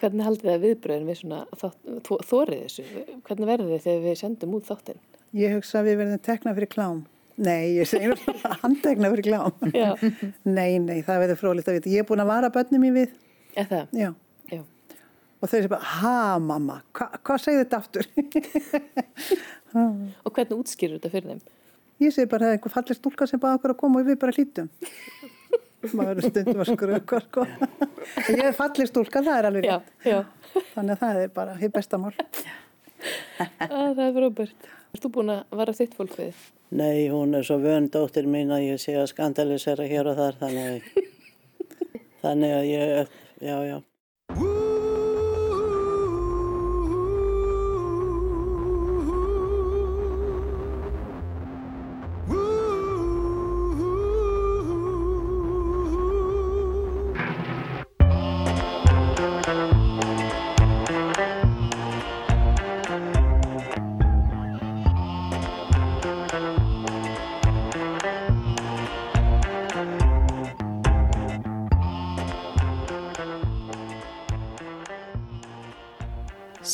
Hvernig 0.00 0.26
haldið 0.26 0.50
það 0.50 0.62
viðbröðin 0.64 1.08
við 1.08 1.18
svona 1.20 1.40
þó, 1.60 2.14
þórið 2.28 2.62
þessu? 2.64 2.84
Hvernig 3.26 3.50
verður 3.50 3.72
þið 3.72 3.84
þegar 3.86 4.04
við 4.04 4.16
sendum 4.20 4.56
út 4.58 4.70
þáttinn? 4.70 5.02
Ég 5.34 5.54
hugsa 5.56 5.80
að 5.80 5.88
við 5.88 5.98
verðum 6.02 6.22
tekna 6.24 6.54
fyrir 6.56 6.70
klám. 6.70 7.00
Nei, 7.34 7.74
ég 7.74 7.88
segir 7.90 8.14
handtekna 8.62 9.10
fyrir 9.10 9.26
klám. 9.26 9.64
nei, 10.58 10.78
nei, 10.78 11.00
það 11.06 11.24
verður 11.24 11.40
frólitt 11.40 11.70
að 11.70 11.80
vita. 11.80 11.90
Ég 11.94 12.04
er 12.04 12.08
búin 12.08 12.22
að 12.22 12.30
vara 12.30 12.52
börnum 12.54 12.86
í 12.86 12.92
við. 12.94 13.16
Það? 13.56 13.96
Já. 13.98 14.10
Já. 14.52 14.62
Og 15.42 15.50
þau 15.50 15.58
sé 15.58 15.70
bara, 15.72 15.90
ha 15.98 16.38
mamma, 16.42 16.78
hva, 16.96 17.10
hvað 17.26 17.42
segir 17.42 17.64
þetta 17.64 17.82
aftur? 17.82 18.08
og 20.24 20.30
hvernig 20.30 20.56
útskýrur 20.56 20.98
þetta 20.98 21.12
fyrir 21.12 21.34
þeim? 21.34 21.42
Ég 22.02 22.14
segi 22.14 22.30
bara, 22.30 22.46
það 22.46 22.52
er 22.52 22.58
einhver 22.58 22.74
fallið 22.74 22.98
stúlka 22.98 23.26
sem 23.30 23.42
bara 23.42 23.58
okkur 23.58 23.74
að 23.74 23.80
koma 23.82 24.00
og 24.00 24.08
við 24.08 24.18
bara 24.22 24.34
hlítum. 24.34 24.70
Maður 25.92 26.10
verður 26.10 26.32
stundum 26.32 26.62
að 26.64 26.70
skröka 26.72 27.20
sko. 27.26 27.46
ég 28.38 28.44
er 28.48 28.56
fallið 28.56 28.90
stúlka, 28.90 29.22
það 29.26 29.38
er 29.38 29.48
alveg 29.50 29.68
já, 29.68 29.76
já. 30.08 30.18
þannig 30.74 30.94
að 30.96 31.02
það 31.04 31.20
er 31.22 31.34
bara 31.40 31.58
hér 31.60 31.74
bestamál 31.74 32.14
Það 33.60 33.98
er 34.00 34.12
frábært 34.16 34.68
Er 34.94 35.02
þú 35.02 35.10
búin 35.16 35.32
að 35.34 35.56
vara 35.58 35.72
þitt 35.74 35.96
fólk 35.98 36.12
við? 36.20 36.44
Nei, 36.78 37.08
hún 37.10 37.34
er 37.34 37.42
svo 37.46 37.56
vöndóttir 37.62 38.28
mín 38.30 38.52
að 38.54 38.68
ég 38.68 38.78
sé 38.82 38.94
að 38.96 39.10
skandalisera 39.10 39.88
hér 39.90 40.12
og 40.12 40.20
þar 40.20 40.38
þannig 40.38 40.68
að, 40.70 41.08
þannig 42.22 42.54
að 42.54 42.68
ég, 42.70 43.18
já, 43.42 43.56
já 43.68 43.76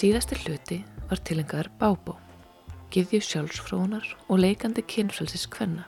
Síðasti 0.00 0.36
hluti 0.46 0.76
var 1.10 1.20
tilengar 1.28 1.66
Bábó, 1.76 2.14
giðju 2.88 3.18
sjálfsfrónar 3.20 4.06
og 4.32 4.38
leikandi 4.40 4.80
kynfrelsis 4.88 5.44
kvenna. 5.52 5.82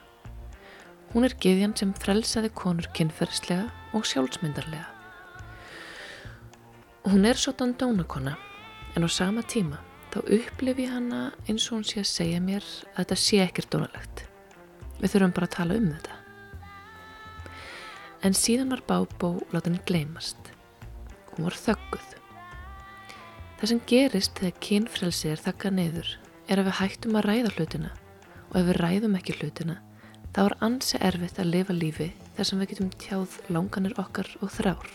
Hún 1.15 1.25
er 1.25 1.33
giðjan 1.41 1.73
sem 1.79 1.95
frelsaði 1.97 2.51
konur 2.53 2.85
kynferðslega 2.93 3.71
og 3.97 4.05
sjálfsmyndarlega. 4.05 4.85
Hún 7.09 7.25
er 7.25 7.41
svo 7.41 7.55
dandónakona 7.57 8.35
en 8.93 9.01
á 9.01 9.09
sama 9.09 9.41
tíma 9.41 9.81
þá 10.13 10.21
upplifi 10.37 10.85
hana 10.93 11.25
eins 11.47 11.65
og 11.71 11.79
hún 11.79 11.89
sé 11.89 12.03
að 12.05 12.11
segja 12.13 12.45
mér 12.51 12.69
að 12.93 12.99
þetta 13.01 13.21
sé 13.25 13.43
ekkert 13.47 13.73
dónalegt. 13.73 14.27
Við 15.01 15.15
þurfum 15.15 15.37
bara 15.39 15.49
að 15.49 15.55
tala 15.57 15.81
um 15.81 15.93
þetta. 15.95 16.19
En 18.29 18.37
síðan 18.37 18.77
var 18.77 18.85
Bábó 18.85 19.39
látin 19.49 19.81
gleymast. 19.89 20.53
Hún 21.33 21.49
var 21.49 21.57
þögguð. 21.57 22.19
Það 23.63 23.69
sem 23.71 23.79
gerist 23.87 24.33
þegar 24.35 24.55
kynfrelsi 24.65 25.29
er 25.31 25.39
þakkað 25.39 25.75
neyður 25.77 26.07
er 26.51 26.59
að 26.59 26.65
við 26.67 26.73
hættum 26.81 27.13
að 27.15 27.23
ræða 27.29 27.51
hlutina. 27.53 27.91
Og 28.49 28.55
ef 28.59 28.65
við 28.67 28.79
ræðum 28.81 29.13
ekki 29.15 29.35
hlutina 29.37 29.75
þá 30.35 30.39
er 30.41 30.55
ansi 30.67 30.97
erfitt 30.99 31.37
að 31.39 31.47
lifa 31.53 31.75
lífi 31.77 32.07
þar 32.35 32.49
sem 32.49 32.59
við 32.59 32.73
getum 32.73 32.89
tjáð 32.99 33.37
langanir 33.55 33.95
okkar 34.03 34.27
og 34.43 34.51
þrár. 34.51 34.89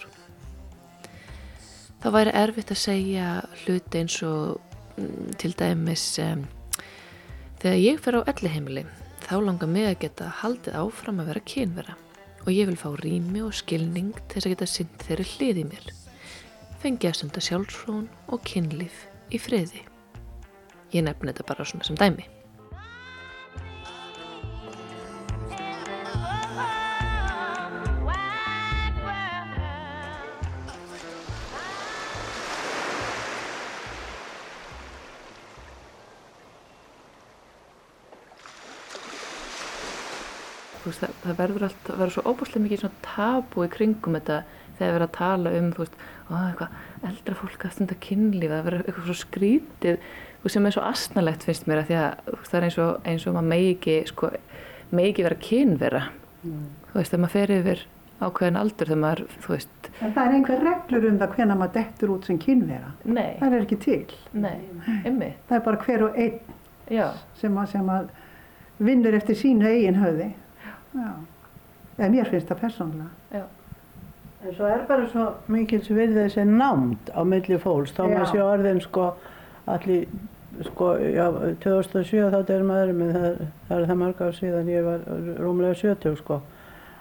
Þá 2.02 2.08
væri 2.19 2.34
erfitt 2.42 2.75
að 2.75 2.80
segja 2.83 3.30
hluti 3.62 4.02
eins 4.02 4.20
og 4.28 4.58
mm, 5.00 5.30
til 5.41 5.55
dæmis 5.56 6.05
um, 6.27 6.42
þegar 7.62 7.80
ég 7.80 8.03
fer 8.05 8.19
á 8.20 8.28
elliheimili 8.34 8.82
þá 9.25 9.32
langar 9.47 9.72
mig 9.72 9.88
að 9.88 10.03
geta 10.03 10.28
haldið 10.43 10.76
áfram 10.82 11.25
að 11.25 11.32
vera 11.32 11.48
kynvera. 11.54 11.97
Og 12.44 12.53
ég 12.53 12.69
vil 12.69 12.76
fá 12.76 12.93
rými 13.00 13.47
og 13.48 13.56
skilning 13.56 14.12
til 14.26 14.37
þess 14.37 14.50
að 14.50 14.54
geta 14.59 14.70
synd 14.75 15.09
þeirri 15.09 15.26
hlið 15.32 15.62
í 15.64 15.66
mér 15.72 15.88
fengi 16.78 17.09
að 17.11 17.16
stunda 17.19 17.43
sjálfsfrón 17.43 18.09
og 18.31 18.43
kynlíf 18.47 19.06
í 19.34 19.41
friði. 19.43 19.83
Ég 20.94 21.05
nefn 21.05 21.31
þetta 21.33 21.47
bara 21.49 21.66
svona 21.66 21.87
sem 21.87 21.99
dæmi. 21.99 22.27
Það, 40.88 41.11
það 41.21 41.34
verður 41.37 41.65
alltaf, 41.67 41.83
það 41.84 41.99
verður 42.00 42.12
svo 42.15 42.22
óbúslega 42.31 42.65
mikið 42.65 42.84
tabu 43.05 43.65
í 43.67 43.69
kringum 43.75 44.15
þetta 44.17 44.38
þegar 44.78 44.93
við 44.93 44.99
erum 44.99 45.09
að 45.09 45.19
tala 45.19 45.53
um, 45.59 45.69
þú 45.75 45.84
veist, 45.84 46.00
ó, 46.28 46.33
eitthvað, 46.39 46.81
eldra 47.11 47.37
fólk 47.43 47.66
að 47.66 47.75
stunda 47.77 47.99
kynlíf, 48.06 48.55
það 48.55 48.65
verður 48.69 48.87
eitthvað 48.87 49.11
svo 49.11 49.19
skrítið 49.22 50.00
sem 50.49 50.66
er 50.66 50.75
svo 50.75 50.83
asnalegt 50.87 51.44
finnst 51.44 51.66
mér 51.69 51.83
að 51.83 51.91
því 51.91 51.97
að 52.00 52.34
það 52.47 52.59
er 52.59 52.66
eins 52.69 52.81
og, 52.81 52.91
eins 53.11 53.27
og 53.27 53.34
maður 53.37 53.49
megi 53.50 53.71
ekki, 53.75 53.97
sko, 54.09 54.31
megi 54.94 55.12
ekki 55.12 55.27
vera 55.27 55.38
kynvera, 55.44 56.03
mm. 56.43 56.67
þú 56.88 57.00
veist, 57.00 57.12
þegar 57.12 57.25
maður 57.25 57.34
fer 57.34 57.55
yfir 57.59 57.83
ákveðin 58.19 58.59
aldur 58.59 58.91
þegar 58.91 59.03
maður, 59.03 59.25
þú 59.44 59.53
veist. 59.55 59.91
En 59.99 60.15
það 60.15 60.22
er 60.22 60.37
einhver 60.38 60.65
reglur 60.65 61.09
um 61.09 61.19
það 61.21 61.34
hvena 61.37 61.59
maður 61.59 61.75
dettur 61.77 62.15
út 62.15 62.28
sem 62.28 62.38
kynvera. 62.43 62.93
Nei. 63.05 63.28
Það 63.41 63.59
er 63.59 63.67
ekki 63.67 63.78
til. 63.83 64.17
Nei, 64.34 64.56
ymmi. 65.06 65.31
Það 65.50 65.59
er 65.59 65.65
bara 65.67 65.83
hver 65.84 66.06
og 66.06 66.19
einn 66.25 67.12
sem 67.38 67.61
að, 67.61 67.77
að 67.94 68.11
vinnur 68.88 69.19
eftir 69.19 69.38
sínu 69.38 69.69
eigin 69.69 70.00
höfði. 70.00 70.33
Já. 70.94 71.11
En 71.99 72.15
mér 72.15 72.31
finnst 72.31 72.50
það 72.50 72.62
persónulega. 72.62 73.47
En 74.44 74.54
svo 74.54 74.69
er 74.71 74.84
bara 74.87 75.06
svo 75.10 75.25
mikil 75.50 75.81
sem 75.82 75.99
verður 75.99 76.28
þessi 76.28 76.44
námt 76.47 77.10
á 77.10 77.21
milli 77.26 77.59
fólks, 77.59 77.94
þá 77.97 78.04
maður 78.06 78.28
sé 78.31 78.43
orðin 78.44 78.82
sko 78.84 79.09
allir, 79.69 80.04
sko, 80.71 80.93
já, 81.03 81.25
2007 81.65 82.31
þá 82.32 82.53
er 82.54 82.65
maður, 82.66 82.94
menn 83.00 83.16
það, 83.16 83.43
það 83.69 83.82
er 83.82 83.91
það 83.91 84.00
marg 84.04 84.22
á 84.22 84.28
síðan 84.38 84.71
ég 84.72 84.87
var 84.87 85.04
rúmlega 85.43 85.78
70 85.82 86.21
sko, 86.22 86.41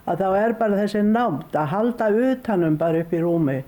að 0.10 0.24
þá 0.24 0.28
er 0.42 0.56
bara 0.60 0.80
þessi 0.82 1.04
námt 1.06 1.58
að 1.58 1.74
halda 1.76 2.10
utanum 2.32 2.80
bara 2.82 3.04
upp 3.06 3.14
í 3.14 3.22
rúmi 3.22 3.60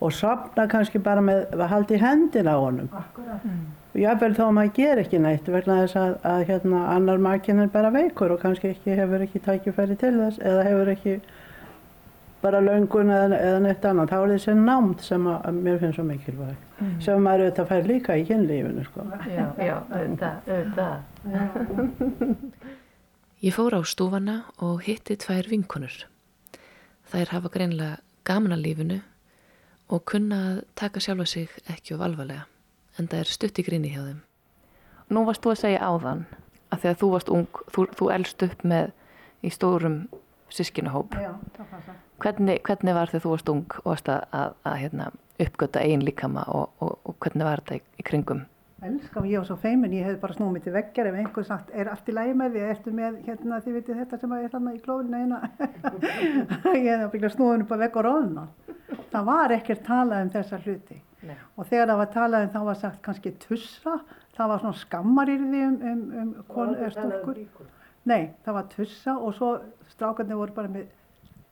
og 0.00 0.12
sapna 0.12 0.66
kannski 0.68 1.00
bara 1.02 1.24
með 1.24 1.46
að 1.56 1.68
halda 1.72 1.96
í 1.96 2.00
hendina 2.02 2.54
á 2.54 2.58
honum. 2.60 2.88
Akkurat. 2.92 3.44
Mm. 3.44 3.64
Jáfnveil 3.96 4.34
þó 4.36 4.42
að 4.44 4.56
maður 4.58 4.72
ger 4.76 5.00
ekki 5.00 5.20
neitt 5.24 5.46
vegna 5.48 5.78
þess 5.82 5.96
að, 5.96 6.16
að 6.28 6.42
hérna 6.50 6.82
annar 6.92 7.22
makinn 7.26 7.62
er 7.62 7.70
bara 7.72 7.92
veikur 7.94 8.34
og 8.34 8.42
kannski 8.42 8.74
ekki 8.74 8.96
hefur 8.98 9.24
ekki 9.24 9.40
tækifæri 9.46 9.96
til 10.00 10.12
þess 10.18 10.42
eða 10.44 10.66
hefur 10.68 10.90
ekki 10.92 11.14
bara 12.46 12.62
löngun 12.62 13.12
eða, 13.12 13.40
eða 13.50 13.60
neitt 13.66 13.84
annað. 13.90 14.12
Þá 14.14 14.16
er 14.20 14.32
þessi 14.36 14.56
námt 14.62 15.04
sem 15.04 15.28
að, 15.28 15.38
að 15.50 15.60
mér 15.66 15.78
finnst 15.82 15.98
svo 15.98 16.06
mikilvæg. 16.06 16.56
Mm. 16.76 16.96
Sem 17.04 17.26
maður 17.26 17.44
auðvitað 17.46 17.70
fær 17.72 17.90
líka 17.90 18.16
í 18.16 18.24
kynlífinu, 18.30 18.86
sko. 18.86 19.06
Já, 19.32 19.44
já, 19.66 19.76
auðvitað, 19.90 20.50
auðvitað. 20.56 20.98
Ég 23.44 23.52
fór 23.52 23.76
á 23.76 23.80
stúfana 23.84 24.36
og 24.64 24.80
hitti 24.86 25.18
tvær 25.20 25.50
vinkonur. 25.50 25.96
Þær 27.12 27.34
hafa 27.34 27.50
greinlega 27.52 27.98
gaman 28.26 28.56
að 28.56 28.64
lífinu 28.64 29.00
og 29.92 30.06
kunna 30.08 30.38
að 30.48 30.62
taka 30.78 31.02
sjálfa 31.04 31.26
sig 31.30 31.52
ekki 31.70 31.94
of 31.94 32.02
alvarlega. 32.02 32.46
En 32.96 33.10
það 33.12 33.22
er 33.22 33.32
stutt 33.36 33.60
í 33.60 33.66
gríni 33.66 33.92
hjá 33.92 34.00
þeim. 34.06 34.22
Nú 35.12 35.22
varst 35.28 35.44
þú 35.44 35.52
að 35.52 35.60
segja 35.60 35.84
áðan 35.84 36.24
að 36.72 36.80
þegar 36.82 36.98
þú 37.02 37.10
varst 37.12 37.30
ung, 37.36 37.60
þú, 37.74 37.86
þú 38.00 38.10
elst 38.16 38.46
upp 38.48 38.64
með 38.66 38.90
í 39.46 39.52
stórum 39.54 40.00
sískinahóp. 40.50 41.14
Já, 41.14 41.34
það 41.54 41.70
fannst 41.70 41.90
það. 41.92 42.02
Hvernig, 42.22 42.60
hvernig 42.64 42.96
var 42.96 43.10
þegar 43.12 43.24
þú 43.24 43.32
varst 43.34 43.50
ung 43.52 43.78
og 43.82 43.88
varst 43.90 44.10
að, 44.12 44.26
að, 44.32 44.52
að 44.68 44.76
hérna, 44.82 45.08
uppgöta 45.46 45.82
einn 45.84 46.04
líkama 46.04 46.46
og, 46.48 46.70
og, 46.80 46.94
og 47.04 47.16
hvernig 47.20 47.44
var 47.44 47.60
þetta 47.62 47.76
í, 47.76 47.82
í 48.00 48.06
kringum? 48.08 48.44
Elskam, 48.86 49.24
ég 49.24 49.40
var 49.40 49.46
svo 49.48 49.56
feimin, 49.56 49.94
ég 49.96 50.04
hef 50.04 50.18
bara 50.20 50.34
snúið 50.36 50.52
mitt 50.52 50.66
í 50.68 50.72
veggjar 50.74 51.08
ef 51.08 51.14
einhver 51.16 51.46
sagt, 51.48 51.70
er 51.72 51.88
allt 51.88 52.08
í 52.08 52.14
lægi 52.14 52.34
með 52.36 52.56
því, 52.56 52.64
ertu 52.72 52.92
með, 52.94 53.14
hérna, 53.24 53.60
þið 53.64 53.78
vitið 53.78 54.00
þetta 54.02 54.18
sem 54.20 54.34
er 54.36 54.50
þarna 54.52 54.74
í 54.76 54.80
klófinu 54.84 55.20
eina. 55.22 55.38
ég 56.88 56.90
hef 56.90 57.06
byggðið 57.14 57.32
snúið 57.32 57.64
upp 57.64 57.72
að 57.72 57.82
vegg 57.84 57.96
og 57.96 58.06
róðna. 58.06 58.44
Það 59.14 59.30
var 59.30 59.54
ekkert 59.56 59.82
talað 59.86 60.26
um 60.26 60.32
þessa 60.36 60.60
hluti. 60.60 60.98
Nei. 61.26 61.38
Og 61.56 61.70
þegar 61.70 61.88
það 61.90 62.02
var 62.02 62.12
talað 62.18 62.44
um 62.44 62.52
þá 62.52 62.60
var 62.68 62.78
sagt 62.82 63.00
kannski 63.08 63.32
tussa, 63.46 63.96
það 64.36 64.52
var 64.52 64.62
svona 64.62 64.82
skammar 64.82 65.32
í 65.32 65.38
því 65.40 65.64
um, 65.70 65.80
um, 65.92 66.04
um, 66.20 66.36
um 66.66 66.76
stúrkur. 66.98 67.40
Nei, 68.06 68.20
það 68.44 68.58
var 68.60 68.70
tussa 68.76 69.16
og 69.16 69.34
svo 69.40 69.54
strákarnir 69.90 70.38
voru 70.38 70.54
bara 70.54 70.70
með 70.70 70.92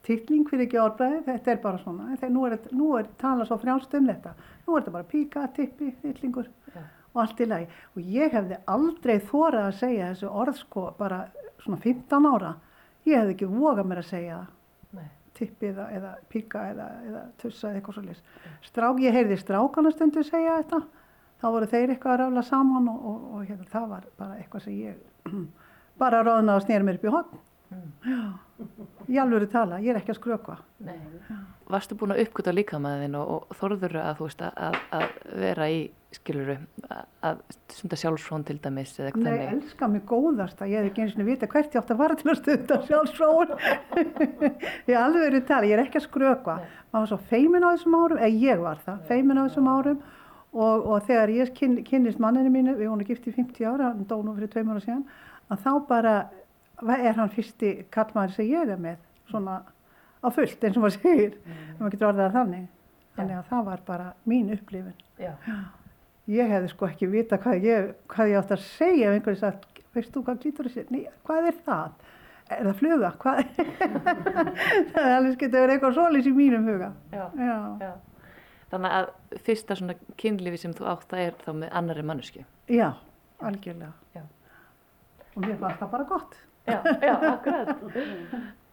titling 0.05 0.49
fyrir 0.51 0.67
ekki 0.67 0.81
orðbræði, 0.83 1.21
þetta 1.29 1.53
er 1.53 1.63
bara 1.63 1.81
svona, 1.83 2.11
þegar 2.17 2.35
nú 2.35 2.47
er, 2.49 2.59
nú 2.77 2.91
er 2.99 3.09
talað 3.21 3.49
svo 3.51 3.61
frjálst 3.63 3.97
um 3.99 4.11
þetta, 4.11 4.35
nú 4.67 4.75
er 4.75 4.83
þetta 4.83 4.97
bara 4.99 5.09
píka, 5.11 5.47
tippi, 5.57 5.93
titlingur 6.03 6.51
ja. 6.75 6.85
og 7.15 7.23
allt 7.25 7.41
í 7.41 7.49
lagi. 7.49 7.71
Og 7.95 8.11
ég 8.19 8.35
hefði 8.37 8.61
aldrei 8.75 9.17
þórað 9.31 9.71
að 9.71 9.79
segja 9.81 10.11
þessu 10.13 10.35
orð 10.43 10.61
sko 10.61 10.91
bara 10.99 11.25
svona 11.65 11.81
15 11.81 12.29
ára, 12.35 12.53
ég 13.09 13.21
hefði 13.21 13.37
ekki 13.39 13.51
vokað 13.55 13.91
mér 13.91 14.03
að 14.05 14.13
segja 14.13 14.43
tippi 15.35 15.71
eða, 15.71 15.89
eða 15.95 16.13
píka 16.31 16.69
eða, 16.71 16.89
eða 17.09 17.23
tussa 17.43 17.69
eða 17.69 17.81
eitthvað 17.81 17.99
svolítið. 17.99 18.23
Strák, 18.69 19.01
ég 19.03 19.17
heyrði 19.17 19.39
strákana 19.41 19.93
stundu 19.95 20.25
segja 20.27 20.59
þetta, 20.61 20.81
þá 21.43 21.47
voru 21.57 21.71
þeir 21.73 21.95
eitthvað 21.95 22.15
að 22.15 22.21
rafla 22.23 22.45
saman 22.47 22.91
og, 22.93 23.05
og, 23.11 23.29
og 23.35 23.45
hérna, 23.49 23.69
það 23.73 23.89
var 23.91 24.09
bara 24.21 24.39
eitthvað 24.39 24.67
sem 24.67 24.79
ég 24.79 25.33
bara 26.03 26.23
ráðnaði 26.23 26.57
að 26.57 26.67
snýra 26.69 26.89
mér 26.89 27.01
upp 27.01 27.09
í 27.09 27.15
hotn. 27.17 27.43
Já, 27.75 28.23
ég 29.11 29.19
alveg 29.21 29.51
tala, 29.53 29.81
ég 29.83 29.93
er 29.93 29.99
ekki 29.99 30.15
að 30.15 30.21
skrökva. 30.21 30.57
Nei. 30.85 30.97
Varstu 31.71 31.97
búin 31.99 32.13
að 32.15 32.23
uppgöta 32.27 32.53
líkamæðin 32.55 33.17
og, 33.19 33.31
og 33.51 33.59
þorður 33.59 33.97
að, 34.03 34.17
þú 34.19 34.27
veist, 34.29 34.43
að, 34.45 34.79
að 34.95 35.05
vera 35.43 35.69
í, 35.73 35.79
skiluru, 36.15 36.57
að, 36.87 37.05
að 37.27 37.41
stunda 37.75 37.99
sjálfsfrón 37.99 38.45
til 38.47 38.59
dæmis 38.63 38.93
eða 38.99 39.09
eitthvað 39.11 39.25
Nei, 39.25 39.33
þannig? 39.33 39.55
elska 39.57 39.89
mig 39.91 40.05
góðast 40.11 40.61
að 40.63 40.75
ég 40.75 40.85
hef 40.85 40.91
ekki 40.93 41.05
eins 41.05 41.17
og 41.17 41.31
vita 41.31 41.49
hvert 41.51 41.75
ég 41.75 41.81
átt 41.81 41.95
að 41.95 42.03
fara 42.05 42.19
til 42.21 42.31
að 42.31 42.41
stunda 42.43 42.79
sjálfsfrón. 42.91 43.55
ég 44.93 45.01
alveg 45.05 45.25
verið 45.25 45.47
tala, 45.49 45.71
ég 45.71 45.79
er 45.79 45.85
ekki 45.87 46.01
að 46.03 46.07
skrökva. 46.07 46.59
Maður 46.93 47.01
var 47.01 47.11
svo 47.15 47.21
feimin 47.33 47.67
á 47.67 47.69
þessum 47.73 47.99
árum, 47.99 48.21
eða 48.21 48.45
ég 48.45 48.63
var 48.63 48.85
það, 48.85 49.03
feimin 49.11 49.41
á 49.41 49.47
þessum 49.49 49.73
árum 49.73 50.01
og, 50.55 50.87
og 50.87 51.09
þegar 51.09 51.35
ég 51.35 51.55
kyn, 51.59 51.79
kynnist 51.89 52.23
manninu 52.23 52.53
mínu, 52.55 52.77
við 52.79 52.93
vorum 52.93 53.09
gift 53.09 53.27
í 53.27 53.35
50 53.35 53.67
ára, 53.67 53.91
hann 53.91 54.07
dó 54.07 54.21
nú 54.23 54.37
fyrir 54.37 54.53
tveim 54.53 54.71
ára 54.71 54.85
síðan, 54.85 55.03
að 55.51 55.65
þá 55.65 55.73
bara 55.89 56.15
er 56.83 57.19
hann 57.19 57.33
fyrsti 57.33 57.75
kallmaður 57.95 58.37
sem 58.37 58.51
ég 58.51 58.75
er 58.75 58.81
með, 58.81 58.99
svona 59.31 59.61
á 60.25 60.29
fullt 60.33 60.65
eins 60.65 60.79
og 60.79 60.85
maður 60.85 60.99
segir, 60.99 61.37
mm. 61.45 61.65
maður 61.79 61.95
getur 61.95 62.09
orðað 62.11 62.27
það 62.27 62.39
þannig. 62.39 62.67
Þannig 63.15 63.39
að 63.39 63.51
það 63.51 63.67
var 63.69 63.83
bara 63.87 64.07
mín 64.27 64.51
upplifin. 64.55 64.95
Já. 65.23 65.33
Ég 66.35 66.51
hefði 66.51 66.71
sko 66.73 66.89
ekki 66.89 67.11
vita 67.13 67.39
hvað 67.39 67.67
ég, 67.69 67.93
hvað 68.11 68.33
ég 68.33 68.41
átt 68.41 68.55
að 68.57 68.65
segja 68.65 69.11
ef 69.11 69.19
einhverju 69.19 69.41
sagt, 69.43 69.83
veist 69.95 70.15
þú 70.15 70.25
hvað 70.25 70.41
glítur 70.43 70.71
þessi? 70.71 70.87
Nei, 70.91 71.05
hvað 71.29 71.51
er 71.51 71.59
það? 71.67 72.09
Er 72.55 72.67
það 72.69 72.81
fluga? 72.81 73.11
Hvað? 73.21 73.43
það 74.95 75.05
er 75.05 75.15
alveg 75.19 75.37
getur 75.45 75.61
verið 75.61 75.75
eitthvað 75.77 75.97
solis 75.99 76.29
í 76.29 76.35
mínum 76.35 76.67
huga. 76.69 76.91
Já. 77.13 77.27
Já. 77.85 77.93
Þannig 78.73 78.97
að 78.99 79.43
fyrsta 79.47 79.77
svona 79.79 79.95
kynlífi 80.19 80.63
sem 80.65 80.75
þú 80.75 80.89
átt 80.91 81.07
það 81.13 81.27
er 81.29 81.37
þá 81.45 81.51
með 81.61 81.77
annari 81.81 82.07
mannesku. 82.09 82.43
Já, 82.73 82.89
algjörlega. 83.45 83.93
Já. 84.17 84.25
Og 85.35 85.45
mér 85.45 85.61
fannst 85.61 85.83
það 85.85 85.93
bara 85.93 86.09
gott. 86.09 86.37
Já, 86.67 86.79
já, 87.03 87.15
akkurat. 87.33 87.75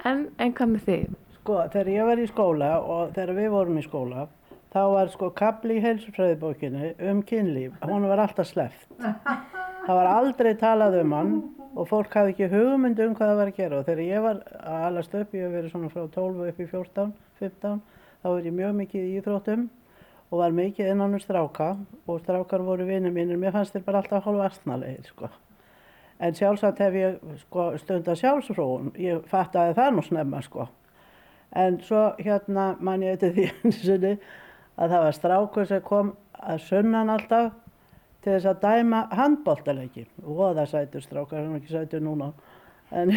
En, 0.07 0.27
en 0.39 0.53
hvað 0.57 0.69
með 0.73 0.85
þig? 0.87 1.15
Sko, 1.41 1.57
þegar 1.73 1.89
ég 1.91 2.07
var 2.07 2.21
í 2.21 2.27
skóla 2.29 2.69
og 2.79 3.15
þegar 3.15 3.33
við 3.37 3.49
vorum 3.53 3.79
í 3.81 3.83
skóla, 3.85 4.27
þá 4.71 4.81
var 4.93 5.11
sko 5.11 5.31
kapli 5.35 5.79
í 5.79 5.83
heilsufræðibókinu 5.83 6.93
um 7.11 7.23
kynlíf, 7.27 7.73
hún 7.89 8.07
var 8.07 8.23
alltaf 8.23 8.47
sleft. 8.47 8.87
Það 9.01 9.97
var 9.97 10.11
aldrei 10.11 10.53
talað 10.61 10.99
um 11.01 11.17
hann 11.17 11.35
og 11.75 11.87
fólk 11.89 12.13
hafði 12.15 12.35
ekki 12.35 12.49
hugmynd 12.51 12.99
um 13.01 13.13
hvað 13.17 13.31
það 13.31 13.39
var 13.41 13.51
að 13.51 13.59
gera 13.59 13.79
og 13.79 13.85
þegar 13.89 14.03
ég 14.05 14.25
var 14.25 14.41
að 14.61 14.87
alast 14.87 15.13
upp, 15.17 15.35
ég 15.35 15.45
hef 15.47 15.55
verið 15.57 15.75
svona 15.75 15.91
frá 15.91 16.07
12 16.15 16.41
upp 16.47 16.59
í 16.61 16.67
14, 16.71 17.13
15, 17.41 17.77
þá 18.21 18.27
var 18.29 18.49
ég 18.49 18.57
mjög 18.57 18.75
mikið 18.81 19.07
í 19.07 19.13
íþróttum 19.19 19.69
og 20.31 20.39
var 20.39 20.55
mikið 20.55 20.91
innan 20.93 21.15
um 21.17 21.23
stráka 21.23 21.71
og 22.07 22.21
strákar 22.23 22.63
voru 22.63 22.87
vinið 22.87 23.15
mínir, 23.15 23.39
mér 23.39 23.55
fannst 23.55 23.75
þeir 23.75 23.87
bara 23.87 24.03
alltaf 24.03 24.27
hálfa 24.27 24.51
astnalegir 24.51 25.09
sko. 25.09 25.31
En 26.21 26.35
sjálfsagt 26.37 26.79
hef 26.83 26.93
ég 26.93 27.17
sko, 27.41 27.71
stundar 27.81 28.17
sjálfsfróun, 28.19 28.91
ég 29.01 29.23
fattaði 29.29 29.73
það 29.79 29.95
nú 29.95 30.03
snemma 30.05 30.41
sko. 30.45 30.67
En 31.57 31.79
svo 31.83 32.11
hérna 32.19 32.75
man 32.79 33.01
ég 33.03 33.17
eftir 33.17 33.33
því 33.35 33.47
eins 33.63 33.79
og 33.79 33.87
sinni 33.87 34.11
að 34.77 34.93
það 34.93 35.05
var 35.05 35.17
strákur 35.17 35.69
sem 35.69 35.81
kom 35.87 36.13
að 36.37 36.61
sunnan 36.67 37.09
alltaf 37.11 37.51
til 38.21 38.35
þess 38.35 38.49
að 38.51 38.61
dæma 38.61 39.01
handbóltaleiki. 39.17 40.05
Voða 40.21 40.67
sætur 40.69 41.01
strákar, 41.01 41.41
hann 41.41 41.57
er 41.57 41.63
ekki 41.63 41.73
sætur 41.73 42.05
núna. 42.05 42.31
En 42.91 43.15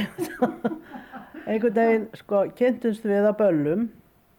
einhvern 1.51 1.77
daginn 1.77 2.09
sko 2.17 2.47
kynntumst 2.57 3.05
við 3.05 3.29
á 3.29 3.33
böllum 3.37 3.91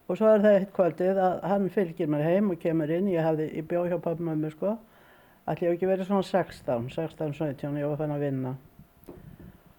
og 0.10 0.18
svo 0.18 0.32
er 0.32 0.42
það 0.42 0.58
eitt 0.60 0.74
kvöldið 0.74 1.22
að 1.22 1.40
hann 1.52 1.70
fylgir 1.74 2.10
mér 2.10 2.26
heim 2.26 2.52
og 2.54 2.60
kemur 2.62 2.92
inn. 2.94 3.14
Ég 3.14 3.46
í 3.46 3.62
bjóð 3.62 3.94
hjá 3.94 3.98
pappa 4.00 4.26
mömmu 4.26 4.52
sko. 4.54 4.76
Ætli 5.46 5.68
ég 5.68 5.70
hef 5.70 5.78
ekki 5.78 5.88
verið 5.90 6.08
svona 6.08 6.26
16, 6.26 6.88
16, 6.90 7.34
17, 7.38 7.76
ég 7.78 7.92
var 7.92 8.00
fann 8.00 8.14
að 8.16 8.24
vinna. 8.26 8.54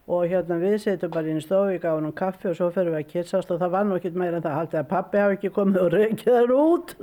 Og 0.06 0.28
hérna 0.30 0.60
við 0.62 0.76
setjum 0.84 1.10
bara 1.10 1.32
inn 1.32 1.40
í 1.40 1.42
stofu, 1.42 1.72
ég 1.74 1.80
gaf 1.82 1.96
hann 1.98 2.12
kaffi 2.14 2.52
og 2.52 2.54
svo 2.54 2.68
fyrir 2.70 2.92
við 2.94 3.00
að 3.00 3.08
kissast 3.10 3.50
og 3.50 3.58
það 3.58 3.72
var 3.72 3.88
nú 3.88 3.96
ekkert 3.98 4.20
meira 4.22 4.38
en 4.38 4.44
það 4.44 4.54
haldið 4.60 4.80
að 4.80 4.92
pappi 4.92 5.18
hafi 5.18 5.38
ekki 5.38 5.50
komið 5.56 5.80
og 5.82 5.90
reykið 5.96 6.36
þær 6.36 6.54
út. 6.54 6.94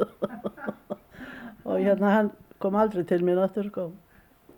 og 1.68 1.75
hérna 1.75 2.13
hann 2.13 2.31
kom 2.63 2.80
aldrei 2.80 3.04
til 3.10 3.19
mér 3.27 3.44
aftur 3.44 3.68
sko. 3.68 3.89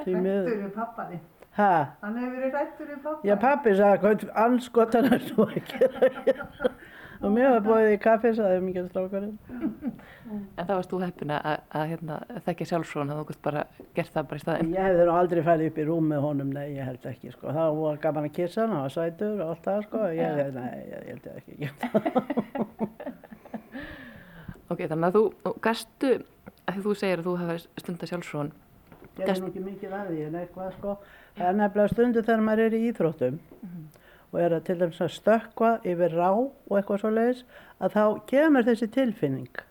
Miður. 0.06 0.52
við 0.52 0.70
pappaði. 0.76 1.18
Hæ? 1.56 1.72
Hann 2.04 2.18
hefur 2.22 2.38
verið 2.38 2.60
rættur 2.60 2.92
við 2.92 3.02
pappaði. 3.02 3.30
Já 3.32 3.36
pappi 3.42 3.76
sagði 3.80 4.02
hvað 4.04 4.28
anskotan 4.46 5.10
er 5.16 5.30
þú 5.32 5.48
að 5.48 5.60
gera 5.72 6.14
hérna. 6.28 6.76
Og 7.22 7.32
mér 7.32 7.54
var 7.54 7.64
bóðið 7.66 7.94
í 7.94 8.00
kaffi, 8.04 8.32
sagði 8.36 8.62
mikið 8.66 8.90
strákarinn. 8.92 9.38
En 10.26 10.66
þá 10.66 10.72
varst 10.74 10.90
þú 10.90 11.00
heppin 11.04 11.32
að, 11.36 11.60
að 11.78 11.84
hérna, 11.92 12.16
þekkja 12.48 12.66
þannig 12.72 13.12
að 13.14 13.20
þú 13.20 13.26
gætt 13.30 13.42
bara 13.46 13.62
gert 13.96 14.16
það 14.16 14.28
bara 14.32 14.40
í 14.40 14.42
staðinn. 14.42 14.72
Ég 14.74 14.88
hefði 14.88 15.04
nú 15.06 15.14
aldrei 15.14 15.42
farið 15.46 15.70
upp 15.70 15.78
í 15.78 15.86
rúm 15.86 16.08
með 16.10 16.24
honum, 16.26 16.50
nei, 16.56 16.64
ég 16.74 16.90
held 16.90 17.06
ekki, 17.12 17.34
sko. 17.36 17.54
Það 17.54 17.78
var 17.78 18.00
gaman 18.02 18.26
að 18.26 18.34
kissa 18.40 18.64
hann, 18.64 18.74
var 18.82 18.94
sætur 18.96 19.44
og 19.46 19.52
allt 19.54 19.70
það, 19.70 19.86
sko. 19.86 20.02
Ég 20.18 20.40
hefði, 20.40 20.52
nei, 20.58 20.80
ég 20.90 21.00
held 21.12 21.26
ekki 21.36 21.54
það. 21.84 22.02
Ok, 24.74 24.80
þannig 24.90 25.06
að 25.12 25.16
þú, 25.20 25.52
gastu, 25.62 26.12
að 26.66 26.80
þú 26.88 26.94
segir 26.98 27.22
að 27.22 27.28
þú 27.28 27.36
hefur 27.44 27.66
stundar 27.84 28.10
sjálfsfrón, 28.10 28.54
Ég 29.16 29.30
er 29.32 29.38
nú 29.40 29.48
ekki 29.52 29.62
mikið 29.64 29.94
að 29.96 30.08
því, 30.10 30.24
en 30.26 30.40
eitthvað, 30.42 30.72
sko. 30.80 30.96
Það 31.38 31.50
er 31.52 31.60
nefnilega 31.60 31.92
stundu 31.94 32.24
þegar 32.26 32.42
maður 32.44 32.64
er 32.66 32.74
í 32.76 32.82
íþróttum 32.90 33.38
og 34.36 34.42
er 34.44 34.58
að 34.58 34.66
til 34.68 34.76
dæmis 34.82 35.00
að 35.00 35.14
stökkva 35.16 35.70
yfir 35.88 36.12
rá 36.20 36.28
og 36.36 36.74
eitthvað 36.76 37.00
svo 37.00 37.12
leiðis, 37.16 37.46
að 37.80 37.96
þá 37.96 38.04
kemur 38.28 38.68
þessi 38.68 38.90
tilfinning. 38.92 39.62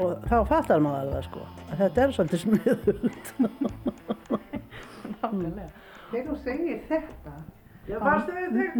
Og 0.00 0.24
þá 0.26 0.38
fattar 0.48 0.80
maður 0.82 1.12
það, 1.12 1.26
sko. 1.28 1.42
Að 1.68 1.82
þetta 1.82 2.02
er 2.06 2.14
svolítið 2.16 2.40
smiðult. 2.46 3.28
nákvæmlega. 5.12 5.68
Þegar 6.08 6.26
þú 6.30 6.38
segir 6.46 6.80
þetta. 6.88 7.36
Já, 7.84 7.98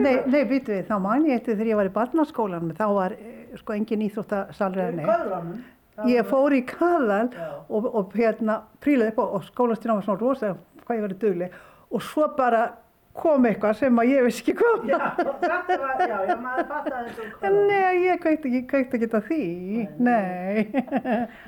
Nei, 0.00 0.14
nei, 0.32 0.42
býtu 0.48 0.72
við, 0.72 0.86
þá 0.88 0.96
man 1.04 1.26
ég 1.28 1.36
eftir 1.42 1.58
þegar 1.58 1.70
ég 1.74 1.76
var 1.76 1.88
í 1.90 1.92
barnaskólanum, 1.92 2.70
þá 2.78 2.84
var 2.96 3.14
eh, 3.18 3.50
sko 3.60 3.74
engin 3.76 4.04
íþróttasalriðar 4.06 4.94
neitt. 4.96 5.10
Köðlunum. 5.10 5.58
Ég 6.10 6.26
fór 6.26 6.54
í 6.56 6.62
kaðal 6.66 7.28
og, 7.68 7.84
og 7.94 8.14
hérna 8.18 8.62
prílaði 8.82 9.12
upp 9.14 9.20
og, 9.22 9.34
og 9.38 9.44
skólastjóna 9.50 9.98
var 10.00 10.06
svona 10.08 10.20
rosa 10.24 10.54
hvað 10.84 10.96
ég 10.98 11.04
verið 11.08 11.20
dugleg. 11.22 11.60
Og 11.94 12.02
svo 12.02 12.26
bara 12.36 12.64
kom 13.14 13.44
eitthvað 13.46 13.76
sem 13.78 14.00
að 14.02 14.08
ég 14.10 14.24
veist 14.26 14.40
ekki 14.42 14.56
hvað 14.58 14.88
Já, 14.90 14.96
var. 14.98 15.20
þetta 15.44 15.76
var, 15.84 16.00
já, 16.02 16.16
já, 16.26 16.34
maður 16.42 16.66
fattaði 16.72 17.12
þessu 17.14 17.46
En 17.46 17.58
Nei, 17.68 17.92
ég 18.08 18.18
kveikt 18.24 18.48
ekki, 18.50 18.62
kveikt 18.72 18.96
ekki 18.98 19.08
að 19.14 19.28
því, 19.28 19.44
nei. 20.02 20.66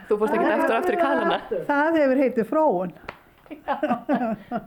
Þú 0.06 0.20
fórst 0.20 0.36
ekki 0.38 0.52
eftir 0.52 0.70
og 0.70 0.76
aftur 0.78 0.94
í 0.94 1.00
kaðlana. 1.02 1.40
Það 1.72 1.98
hefur 2.00 2.22
heitið 2.22 2.50
fróun. 2.52 2.94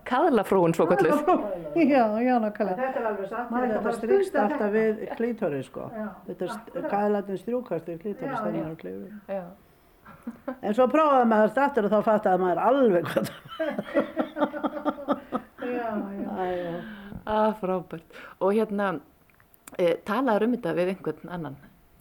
Kaðlafrúin 0.10 0.76
svo 0.76 0.86
kalluð. 0.92 1.32
Já, 1.80 2.04
já, 2.24 2.36
nákvæmlega. 2.44 2.76
Þetta 2.80 3.00
er 3.02 3.08
alveg 3.10 3.32
satt, 3.32 3.50
Maður 3.52 3.66
er 3.66 3.74
þetta 3.78 3.96
strykst 3.98 4.38
alltaf 4.44 4.72
við 4.76 5.02
klítori 5.16 5.64
sko. 5.68 5.88
Þetta 6.28 6.86
kaðlatin 6.92 7.42
strjúkast 7.42 7.90
við 7.92 8.00
klítori 8.04 8.32
Já, 8.32 8.38
stennar 8.44 8.60
já. 8.60 8.72
á 8.72 8.76
klífi. 8.84 9.10
Já. 9.40 9.44
En 10.70 10.76
svo 10.78 10.86
prófaði 10.92 11.26
maður 11.32 11.50
þetta 11.50 11.66
aftur 11.66 11.88
og 11.88 11.94
þá 11.96 12.00
fattaði 12.06 12.42
maður 12.44 12.60
alveg 12.70 13.04
hvað 13.10 13.24
það 13.30 13.38
var. 15.10 16.84
Ah, 17.30 17.54
frábært. 17.60 18.20
Og 18.42 18.54
hérna, 18.58 18.92
e, 19.78 19.96
talaður 20.08 20.46
um 20.48 20.54
þetta 20.56 20.76
við 20.78 20.92
einhvern 20.94 21.34
annan? 21.36 21.58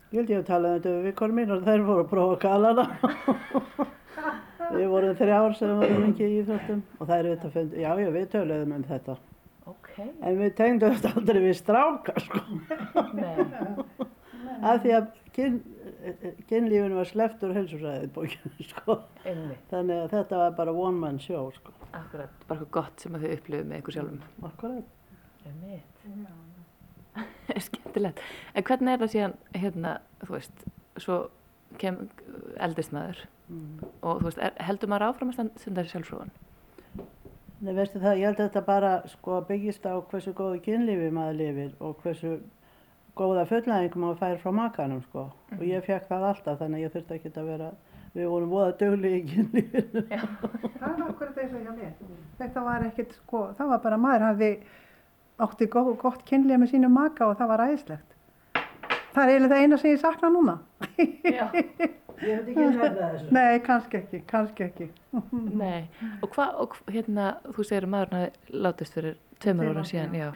Ég 0.09 0.21
held 0.23 0.31
ég 0.33 0.43
að 0.43 0.47
tala 0.49 0.69
um 0.69 0.77
þetta 0.79 0.93
við 1.05 1.15
konum 1.19 1.37
mín 1.41 1.53
og 1.53 1.65
þeir 1.67 1.83
voru 1.85 2.05
að 2.05 2.13
prófa 2.13 2.37
kaðlana. 2.45 2.85
Við 4.69 4.85
vorum 4.93 5.15
þrjár 5.17 5.55
sem 5.57 5.71
vorum 5.81 6.03
ekki 6.11 6.27
í 6.27 6.39
íþróttum 6.43 6.81
og 6.99 7.07
það 7.09 7.19
er 7.19 7.27
þetta 7.31 7.51
fund, 7.55 7.77
já, 7.81 7.89
já, 8.03 8.09
við 8.13 8.25
töluðum 8.35 8.73
um 8.77 8.83
þetta. 8.85 9.15
Ok. 9.71 9.91
En 10.29 10.35
við 10.43 10.51
tengdum 10.59 10.97
þetta 10.97 11.13
aldrei 11.17 11.39
við 11.47 11.55
stráka, 11.57 12.13
sko. 12.21 12.43
Nei. 13.17 13.39
Af 14.59 14.83
því 14.83 14.93
að 14.99 15.07
kyn, 15.39 15.57
kynlífinu 16.51 16.97
var 16.99 17.09
sleppt 17.11 17.43
úr 17.47 17.55
helsufræðið 17.57 18.11
bókinu, 18.17 18.53
sko. 18.73 18.99
Þannig 19.71 20.03
að 20.05 20.11
þetta 20.15 20.41
var 20.45 20.57
bara 20.59 20.75
one 20.87 20.99
man 21.03 21.19
show, 21.23 21.49
sko. 21.57 21.73
Akkurat. 21.97 22.33
Bara 22.49 22.61
eitthvað 22.61 22.75
gott 22.79 23.01
sem 23.05 23.15
að 23.17 23.25
þau 23.27 23.33
upplifum 23.39 23.71
með 23.73 23.83
ykkur 23.83 23.97
sjálfum. 23.99 24.21
Akkurat. 24.51 24.95
Skemmtilegt. 27.69 28.21
En 28.55 28.65
hvernig 28.69 28.93
er 28.95 29.01
það 29.03 29.13
síðan, 29.15 29.35
hérna, 29.57 29.95
þú 30.25 30.35
veist, 30.37 30.65
svo 31.01 31.19
kem 31.81 32.05
eldist 32.65 32.95
maður 32.97 33.27
Mm. 33.49 33.79
og 34.05 34.19
þú 34.21 34.27
veist, 34.27 34.39
er, 34.45 34.53
heldur 34.61 34.91
maður 34.93 35.07
áfram 35.07 35.31
að 35.33 35.37
stunda 35.57 35.81
þessi 35.81 35.95
sjálfsfróðan? 35.95 36.33
Nei, 37.65 37.71
veistu 37.79 37.97
það, 38.03 38.19
ég 38.21 38.27
held 38.29 38.43
að 38.43 38.45
þetta 38.51 38.63
bara 38.67 38.91
sko 39.09 39.39
byggist 39.49 39.87
á 39.89 39.97
hversu 40.11 40.35
góðu 40.37 40.59
kynlífi 40.67 41.07
maður 41.17 41.39
lifir 41.39 41.71
og 41.81 41.95
hversu 42.03 42.35
góða 43.19 43.45
fullnæðingum 43.51 44.05
maður 44.05 44.19
fær 44.23 44.41
frá 44.43 44.55
makanum, 44.55 45.03
sko. 45.09 45.29
Og 45.59 45.63
ég 45.67 45.85
fekk 45.87 46.09
það 46.09 46.27
alltaf, 46.31 46.59
þannig 46.63 46.79
að 46.79 46.85
ég 46.85 46.95
þurfti 46.97 47.17
ekki 47.19 47.33
að 47.35 47.51
vera, 47.53 47.71
við 48.15 48.29
vorum 48.33 48.53
voða 48.55 48.75
dugli 48.81 49.15
í 49.19 49.23
kynlífinu. 49.29 50.05
Það 50.09 50.85
var 50.85 51.07
okkur 51.09 51.33
þess 51.37 51.55
að 51.55 51.65
hjá 51.65 51.73
mér. 51.79 51.95
Þetta 52.39 52.67
var 52.69 52.87
ekkert, 52.89 53.17
sko, 53.23 53.43
það 53.59 53.73
var 53.75 53.83
bara 53.87 54.01
maður 54.05 54.27
hafði 54.29 54.53
átti 55.47 55.71
gott, 55.71 55.95
gott 56.03 56.25
kynlið 56.29 56.63
með 56.63 56.73
sínum 56.75 56.95
maka 56.99 57.29
og 57.29 57.39
það 57.39 57.53
var 57.53 57.65
æðislegt. 57.69 58.17
Það 59.15 59.23
er 59.23 59.33
eiginlega 59.33 59.55
það 59.55 59.65
eina 59.65 59.79
sem 59.81 59.91
ég 59.93 60.03
sakna 60.03 60.31
núna. 60.35 60.59
Já. 61.27 61.47
Ég 62.19 62.35
hef 62.35 62.49
ekki 62.51 62.65
nefnað 62.67 62.97
þessu. 62.99 63.27
Nei, 63.31 63.59
kannski 63.63 63.99
ekki, 64.01 64.19
kannski 64.27 64.65
ekki. 64.65 64.87
Nei, 65.55 65.85
og 66.19 66.33
hvað, 66.35 66.79
hérna, 66.91 67.27
þú 67.55 67.67
segir 67.69 67.87
að 67.87 67.93
maðurinn 67.93 68.19
hafi 68.19 68.59
látist 68.65 68.97
fyrir 68.97 69.15
tveimur 69.39 69.71
árum, 69.71 69.87
síðan, 69.87 70.17
já. 70.19 70.27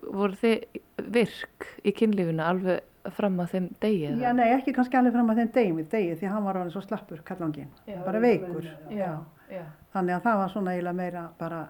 Voru 0.00 0.36
þið 0.40 0.80
virk 1.12 1.66
í 1.84 1.92
kynlífinu 1.96 2.44
alveg 2.44 3.12
fram 3.16 3.38
að 3.42 3.52
þeim 3.54 3.68
degi? 3.82 4.08
Já, 4.20 4.30
nei, 4.36 4.46
ekki 4.54 4.74
kannski 4.76 4.98
alveg 4.98 5.14
fram 5.16 5.30
að 5.32 5.42
þeim 5.42 5.52
degi, 5.56 5.84
degi 5.92 6.16
því 6.20 6.32
hann 6.32 6.46
var 6.46 6.58
alveg 6.60 6.74
svo 6.74 6.82
slappur, 6.84 7.22
kallangin. 7.26 7.70
Bara 8.06 8.22
veikur. 8.22 8.68
Já, 8.92 9.12
já, 9.52 9.62
Þannig 9.94 10.16
að 10.16 10.26
það 10.26 10.40
var 10.40 10.52
svona 10.52 10.74
eiginlega 10.74 10.98
meira 11.00 11.22
bara, 11.38 11.62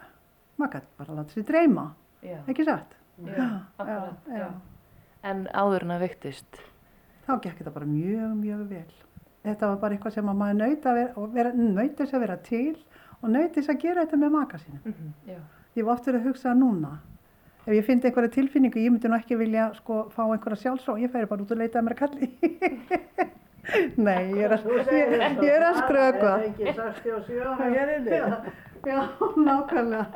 maður 0.60 0.74
gæti 0.76 0.90
bara 1.00 1.18
láta 1.18 1.36
sér 1.36 1.46
dreyma, 1.50 1.86
já. 2.26 2.38
ekki 2.52 2.66
satt? 2.68 2.96
Já, 3.26 3.46
akkurat, 3.76 4.28
já. 4.40 4.48
En 5.30 5.46
áður 5.52 5.86
en 5.86 5.94
að 5.96 6.04
veiktist? 6.06 6.60
Þá 7.26 7.32
gekk 7.44 7.60
þetta 7.60 7.72
bara 7.74 7.88
mjög, 7.88 8.34
mjög 8.40 8.66
vel. 8.70 8.98
Þetta 9.44 9.70
var 9.70 9.80
bara 9.80 9.96
eitthvað 9.96 10.16
sem 10.16 10.28
að 10.28 10.38
maður 10.40 10.58
naut 10.60 10.86
að 10.86 10.98
vera, 10.98 11.12
að 12.36 12.42
til 12.48 12.76
og 13.20 13.32
þess 13.60 13.72
að 13.72 13.80
gera 13.84 14.04
þetta 14.04 14.20
með 14.20 14.34
maka 14.36 14.60
sínum. 14.60 14.80
Mm 14.84 14.92
Já. 15.30 15.38
Ég 15.76 15.84
var 15.86 15.94
oft 15.94 16.06
verið 16.08 16.20
að 16.20 16.28
hugsa 16.28 16.54
núna. 16.54 17.00
Ef 17.66 17.74
ég 17.76 17.84
fyndi 17.84 18.08
einhverja 18.08 18.32
tilfinningu, 18.32 18.80
ég 18.80 18.92
myndi 18.94 19.10
nú 19.10 19.16
ekki 19.18 19.36
vilja 19.36 19.66
sko 19.76 20.06
fá 20.14 20.22
einhverja 20.24 20.62
sjálfsró, 20.62 20.96
ég 21.00 21.12
færi 21.12 21.28
bara 21.28 21.44
út 21.44 21.52
og 21.52 21.60
leita 21.60 21.80
að 21.80 21.86
mér 21.86 21.96
að 21.96 22.00
kalli. 22.04 22.28
Nei, 24.06 24.32
ég 24.32 24.46
er 24.46 24.54
að, 24.56 24.64
ég, 24.88 25.12
ég 25.44 25.50
er 25.52 25.66
að 25.66 25.80
skrökva. 25.82 26.30
Það 26.30 26.40
er 26.40 26.46
ekki 26.48 26.64
67 26.78 27.42
ára 27.44 27.68
hér 27.74 27.92
inni. 27.98 28.20
Já, 28.88 28.98
nákvæmlega. 29.36 30.06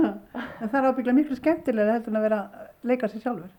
en 0.00 0.70
það 0.70 0.78
er 0.80 0.88
ábygglega 0.88 1.16
miklu 1.18 1.36
skemmtilega 1.36 1.98
heldur 1.98 2.14
en 2.14 2.20
að 2.22 2.26
vera 2.30 2.40
að 2.40 2.88
leika 2.88 3.10
sér 3.12 3.26
sjálfur. 3.26 3.52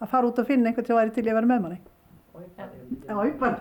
Að 0.00 0.10
fara 0.14 0.30
út 0.30 0.40
og 0.40 0.48
finna 0.48 0.72
einhvern 0.72 0.88
sem 0.88 0.96
væri 0.96 1.12
til 1.12 1.26
í 1.26 1.30
að 1.32 1.38
vera 1.42 1.50
með 1.52 1.60
manni. 1.66 1.80
Já, 3.06 3.14
ég 3.20 3.36
bara. 3.40 3.56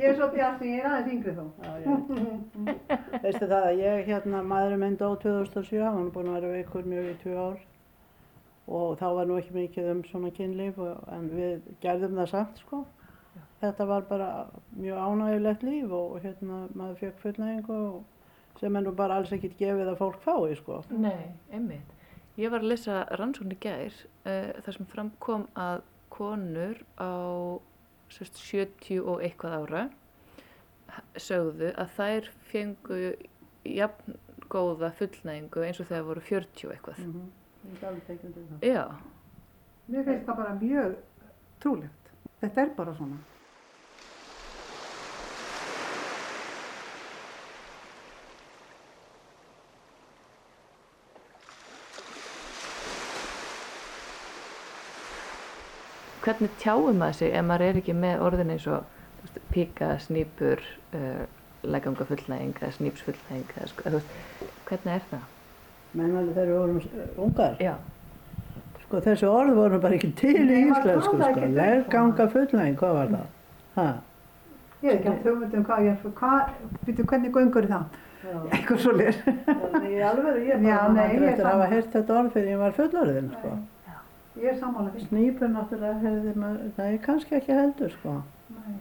Ég 0.00 0.06
er 0.10 0.16
svo 0.18 0.28
bjart 0.32 0.60
sem 0.60 0.70
ég 0.70 0.84
er 0.84 0.90
aðeins 0.90 1.10
yngri 1.14 1.34
þó. 1.36 1.44
Veistu 3.24 3.48
það 3.50 3.66
að 3.70 3.82
ég 3.82 4.06
hérna, 4.08 4.44
maðurinn 4.52 4.82
minn 4.84 4.96
dó 5.00 5.10
2007, 5.22 5.82
hann 5.84 5.98
var 6.06 6.14
búinn 6.14 6.30
að 6.32 6.38
vera 6.38 6.54
veikur 6.56 6.88
mjög 6.88 7.10
í 7.10 7.18
tvö 7.24 7.36
ár 7.40 7.58
og 8.70 8.96
þá 9.00 9.06
var 9.16 9.26
nú 9.26 9.36
ekki 9.40 9.56
mikið 9.56 9.90
um 9.90 10.00
svona 10.06 10.30
kynlíf 10.34 10.78
og, 10.78 11.04
en 11.10 11.28
við 11.34 11.68
gerðum 11.82 12.18
það 12.20 12.32
samt 12.32 12.64
sko. 12.64 12.84
Þetta 13.60 13.86
var 13.90 14.04
bara 14.08 14.28
mjög 14.78 15.00
ánægilegt 15.04 15.64
líf 15.66 15.92
og 15.92 16.20
hérna 16.24 16.62
maður 16.72 17.00
fekk 17.02 17.24
fullnægingu 17.24 17.78
og 17.90 18.60
sem 18.60 18.76
er 18.76 18.84
nú 18.84 18.92
bara 18.96 19.18
alls 19.20 19.32
ekkert 19.34 19.58
gefið 19.58 19.90
að 19.92 19.98
fólk 20.00 20.20
fái 20.24 20.56
sko. 20.60 20.82
Nei, 20.96 21.32
einmitt. 21.52 21.96
Ég 22.40 22.52
var 22.52 22.62
að 22.62 22.72
lesa 22.72 23.02
rannsókn 23.18 23.52
í 23.52 23.58
gær 23.60 23.90
uh, 23.90 24.52
þar 24.64 24.76
sem 24.76 24.88
fram 24.88 25.10
kom 25.20 25.48
að 25.58 25.82
konur 26.12 26.78
á 26.96 27.10
sérst, 28.10 28.40
70 28.42 29.00
og 29.00 29.22
eitthvað 29.22 29.56
ára 29.60 29.84
sögðu 31.16 31.70
að 31.78 31.94
þær 31.96 32.30
fengu 32.50 33.00
jafn 33.64 34.18
góða 34.50 34.90
fullnægingu 34.98 35.62
eins 35.62 35.80
og 35.80 35.86
þegar 35.86 36.08
voru 36.08 36.20
40 36.26 36.66
og 36.66 36.74
eitthvað. 36.74 36.98
Mm 36.98 37.12
-hmm. 37.12 37.30
Ég 37.70 37.88
alveg 37.88 38.04
tekið 38.06 38.24
undir 38.30 38.44
það. 38.50 38.68
Já, 38.68 38.84
Mér 39.90 40.04
finnst 40.06 40.26
það 40.26 40.36
bara 40.38 40.54
mjög 40.60 40.92
trúlegt. 41.62 42.10
Þetta 42.40 42.62
er 42.62 42.68
bara 42.76 42.94
svona. 42.94 43.16
Hvernig 56.24 56.50
tjáum 56.62 56.98
maður 57.00 57.18
sig 57.20 57.34
ef 57.36 57.44
maður 57.48 57.66
er 57.68 57.78
ekki 57.80 57.94
með 57.96 58.24
orðin 58.26 58.52
eins 58.54 58.66
og 58.70 58.84
veist, 59.22 59.38
píka, 59.52 59.92
snýpur, 60.06 60.62
uh, 60.96 61.22
legganga 61.62 62.06
fullnæging 62.08 62.54
eða 62.60 62.72
snýpsfullnæging 62.78 63.54
eða 63.56 63.70
sko, 63.72 63.94
veist, 63.96 64.18
hvernig 64.68 64.94
er 64.98 65.06
það? 65.10 65.24
Mennaði 65.98 66.34
þegar 66.36 66.52
við 66.52 66.60
vorum 66.60 67.24
ungar. 67.26 67.56
Já, 67.60 67.74
Sko 68.84 68.98
þessi 69.04 69.26
orð 69.30 69.54
voru 69.54 69.78
bara 69.82 69.94
ekki 69.94 70.08
til 70.18 70.34
í 70.34 70.44
Nei, 70.44 70.64
maður 70.70 70.96
íslensku 70.98 71.16
sko. 71.16 71.26
ekki 71.30 71.42
um 71.46 71.52
Legganga 71.58 72.24
fullnæging, 72.32 72.78
hvað 72.80 72.94
var 72.96 73.10
það? 73.14 73.26
Ha? 73.76 73.88
Ég 74.82 74.88
er 74.90 74.96
ekki 74.96 75.10
að 75.12 75.26
hugmynd 75.28 75.54
um 75.58 75.64
hvað 75.68 75.84
ég 75.86 75.92
er, 75.92 76.14
hvað, 76.20 76.54
veitu 76.86 77.04
hvernig 77.12 77.34
göngur 77.36 77.66
er 77.66 77.74
það? 77.74 77.98
Eitthvað 78.50 78.80
svo 78.82 78.92
leir. 78.96 79.16
Í 79.90 80.00
alveg, 80.04 80.40
ég 80.44 80.64
Já, 80.66 80.74
bara 80.76 80.88
nei, 80.92 80.96
maður 80.96 81.14
ég 81.14 81.28
eftir 81.30 81.46
að 81.46 81.52
hafa 81.54 81.68
heyrt 81.70 81.92
þetta 81.94 82.16
orð 82.20 82.32
fyrir 82.34 82.50
ég 82.50 82.58
var 82.60 82.74
fullorðin, 82.76 83.30
sko. 83.38 83.52
Ég 84.38 84.44
er 84.52 84.58
sammála 84.60 84.90
því. 84.94 85.00
Snýpur 85.08 85.48
náttúrulega 85.50 85.98
heyrði 86.04 86.34
maður, 86.38 86.68
það 86.76 86.86
er 86.92 86.98
kannski 87.06 87.34
ekki 87.40 87.52
heldur, 87.56 87.90
sko. 87.98 88.12
Nei. 88.54 88.76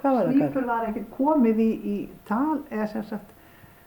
Hvað 0.00 0.16
var 0.16 0.24
það? 0.26 0.32
Snýpur 0.40 0.64
var 0.66 0.86
ekki 0.88 1.04
komið 1.16 1.60
í, 1.62 1.68
í 1.94 2.08
tal, 2.28 2.58
eða 2.70 2.86
sem 2.90 3.04
sagt, 3.10 3.30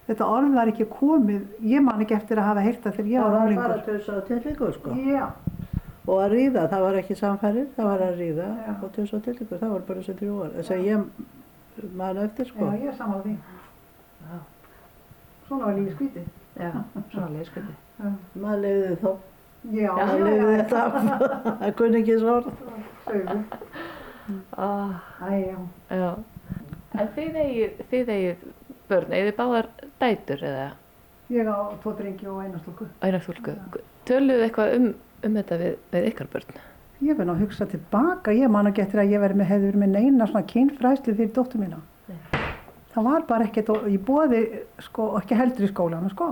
þetta 0.08 0.28
orð 0.30 0.54
var 0.56 0.68
ekki 0.72 0.86
komið, 0.94 1.42
ég 1.74 1.84
man 1.84 2.02
ekki 2.06 2.16
eftir 2.16 2.38
að 2.40 2.48
hafa 2.52 2.64
heyrt 2.68 2.82
það 2.86 2.96
þegar 3.00 3.12
ég 3.12 3.20
Það 3.24 3.32
var 3.34 3.54
var 3.54 3.68
bara 3.68 3.82
tuss 3.88 4.10
og 4.10 4.24
tillingur, 4.28 4.74
sko. 4.80 4.90
Já, 5.12 5.26
Og 6.04 6.18
að 6.20 6.34
ríða, 6.36 6.66
það 6.68 6.82
var 6.84 6.96
ekki 7.00 7.16
samfærið, 7.16 7.68
það 7.78 7.86
var 7.88 8.02
að 8.04 8.18
ríða 8.20 8.48
Já. 8.68 8.72
og 8.84 8.90
tuss 8.96 9.14
og 9.16 9.22
tillingur, 9.24 9.60
það 9.62 9.70
var 9.74 9.84
bara 9.88 10.00
þessi 10.04 10.16
þrjú 10.20 10.34
orð. 10.44 10.56
Þess 10.58 10.72
að 10.76 10.82
ég 10.84 10.98
man 11.96 12.18
eftir, 12.24 12.46
sko. 12.50 12.66
já, 12.66 12.74
ég 12.82 12.88
er 12.92 12.98
sammála 12.98 13.22
því. 13.24 13.36
já, 14.24 14.40
Svona 15.48 15.66
var 15.66 15.74
lífið 15.78 15.94
skrítið. 15.96 16.26
já, 16.60 16.72
svona 17.12 17.30
Já, 19.72 19.94
já, 19.96 20.08
leiði 20.20 20.48
þetta 20.58 20.82
af, 20.84 20.96
það 21.62 21.74
kunni 21.80 22.02
ekki 22.02 22.18
svo 22.20 22.34
orð. 22.42 22.50
Sögu. 23.06 23.38
Ah, 24.58 25.00
Æ, 25.24 25.32
já. 25.46 25.58
já. 26.00 26.10
En 27.00 27.10
þið 27.16 27.38
eigið, 27.44 27.80
þið 27.92 28.12
eigið 28.18 28.44
börn, 28.92 29.14
eigið 29.16 29.30
þið 29.32 29.38
báðar 29.40 29.70
dætur 30.04 30.44
eða 30.50 30.66
Ég 31.34 31.48
á 31.50 31.58
tvo 31.82 31.94
drengi 31.98 32.28
og 32.30 32.42
eina 32.44 32.60
stúlku. 32.60 32.86
einar 33.02 33.24
fólku? 33.24 33.56
Töluðu 34.06 34.44
eitthvað 34.46 34.74
um, 34.78 34.88
um 35.26 35.38
þetta 35.40 35.58
við, 35.62 35.74
við 35.96 36.08
ykkar 36.12 36.30
börn? 36.34 36.60
Ég 37.04 37.18
verði 37.18 37.34
að 37.34 37.42
hugsa 37.46 37.66
tilbaka, 37.72 38.36
ég 38.36 38.52
man 38.52 38.68
ekki 38.70 38.84
eftir 38.84 39.02
að 39.02 39.14
ég 39.16 39.24
með, 39.24 39.48
hefði 39.50 39.70
verið 39.72 39.82
með 39.82 39.94
neina 39.96 40.28
svona 40.30 40.46
kynfræslu 40.52 41.16
fyrir 41.18 41.32
dóttur 41.36 41.64
mína. 41.64 41.80
Nei. 42.12 42.20
Það 42.94 43.08
var 43.08 43.26
bara 43.32 43.48
ekkert, 43.48 43.72
og 43.74 43.88
ég 43.90 44.04
bóði, 44.06 44.42
sko, 44.86 45.08
ekki 45.20 45.40
heldur 45.40 45.66
í 45.66 45.72
skólanum, 45.72 46.12
sko. 46.14 46.30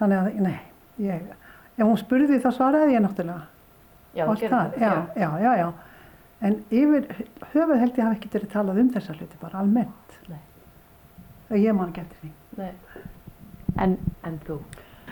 Þannig 0.00 0.18
að, 0.18 0.40
nei, 0.48 0.56
ég, 1.06 1.30
ef 1.78 1.84
hún 1.86 1.98
spurði 2.00 2.40
þá 2.42 2.50
svaraði 2.56 2.96
ég 2.96 3.04
náttúrulega. 3.04 3.48
Já, 4.12 4.26
Allt 4.28 4.44
það, 4.44 4.76
já, 4.76 4.92
já, 5.16 5.28
já, 5.40 5.52
já. 5.56 5.68
En 6.42 6.58
yfir 6.74 7.06
höfuð 7.52 7.78
held 7.80 7.98
ég 7.98 8.04
hafi 8.04 8.18
ekki 8.18 8.30
verið 8.32 8.50
talað 8.52 8.80
um 8.82 8.90
þessa 8.92 9.14
hluti, 9.14 9.38
bara 9.40 9.60
almennt. 9.62 10.16
Nei. 10.28 10.40
Og 11.48 11.58
ég 11.60 11.76
man 11.76 11.92
ekki 11.92 12.02
eftir 12.02 12.18
því. 12.24 12.32
Nei. 12.58 13.02
En, 13.80 13.96
en 14.26 14.38
þú? 14.44 14.58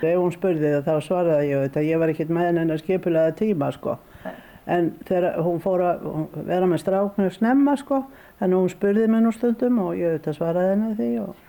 Ef 0.01 0.17
hún 0.17 0.35
spurði 0.35 0.73
það 0.75 0.89
þá 0.89 1.07
svaraði 1.07 1.51
ég 1.51 1.67
þetta, 1.67 1.85
ég 1.87 2.01
var 2.03 2.13
ekkert 2.13 2.33
með 2.35 2.49
henni 2.51 2.75
að 2.75 2.83
skipulega 2.83 3.37
tíma 3.39 3.71
sko. 3.77 3.97
Nei. 4.25 4.35
En 4.71 4.91
þegar 5.09 5.41
hún 5.47 5.63
fór 5.65 5.85
að 5.87 6.05
vera 6.51 6.69
með 6.69 6.83
stráknu 6.83 7.31
snemma 7.35 7.77
sko, 7.81 8.03
þannig 8.41 8.59
að 8.59 8.65
hún 8.67 8.75
spurði 8.75 9.09
mér 9.11 9.25
nú 9.25 9.33
stundum 9.37 9.81
og 9.87 9.95
ég 9.99 10.19
þetta 10.19 10.37
svaraði 10.37 10.75
henni 10.75 10.93
því. 10.99 11.11
Og, 11.25 11.47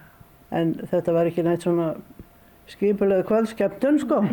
en 0.62 0.74
þetta 0.94 1.16
var 1.16 1.32
ekki 1.32 1.46
neitt 1.48 1.66
svona 1.66 1.94
skipulega 2.72 3.28
kvöldskeptun 3.28 4.02
sko. 4.02 4.22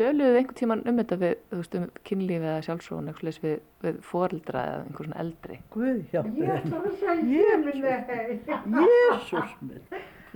Töluðu 0.00 0.30
þið 0.30 0.36
einhvern 0.38 0.56
tíman 0.56 0.82
um 0.88 0.98
þetta 1.00 1.16
við, 1.20 1.32
þú 1.50 1.56
veist, 1.58 1.74
um 1.76 1.86
kynlífi 2.08 2.46
eða 2.46 2.60
sjálfsróun, 2.64 3.08
eitthvað 3.10 3.26
leys 3.26 3.40
við, 3.42 3.56
við 3.84 3.96
foreldra 4.06 4.62
eða 4.68 4.84
einhver 4.84 5.08
svona 5.08 5.18
eldri? 5.24 5.56
Guð 5.74 5.88
að 5.90 6.28
segja 7.00 7.16
ég 7.26 7.64
minn 7.64 7.80
nei. 8.70 8.86
Jésús 8.86 9.50
minn, 9.66 9.82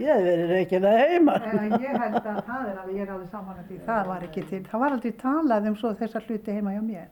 ég 0.03 0.11
hef 0.11 0.27
verið 0.27 0.53
reikin 0.53 0.89
að 0.91 0.99
heima. 1.01 1.39
Ég 1.71 1.97
held 2.03 2.19
að 2.19 2.43
það 2.51 2.67
er 2.73 2.83
alveg, 2.83 2.93
ég 2.99 3.07
er 3.07 3.15
alveg 3.15 3.31
saman 3.31 3.63
að 3.63 3.71
því, 3.71 3.79
það 3.87 4.11
var 4.11 4.27
ekki 4.29 4.45
til, 4.51 4.63
það 4.69 4.85
var 4.85 4.99
aldrei 4.99 5.17
talað 5.23 5.71
um 5.71 5.79
svo 5.81 5.95
þessar 6.03 6.29
hluti 6.29 6.59
heima 6.59 6.75
hjá 6.75 6.83
mér. 6.91 7.09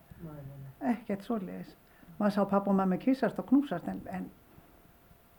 Ekkert 0.93 1.25
svoleiðis. 1.29 1.73
Maður 2.19 2.37
sá 2.37 2.43
pappa 2.51 2.75
og 2.75 2.77
mamma 2.83 2.99
kýsast 3.01 3.39
og 3.39 3.49
knúsast 3.49 3.87
en, 3.89 4.03
en 4.11 4.27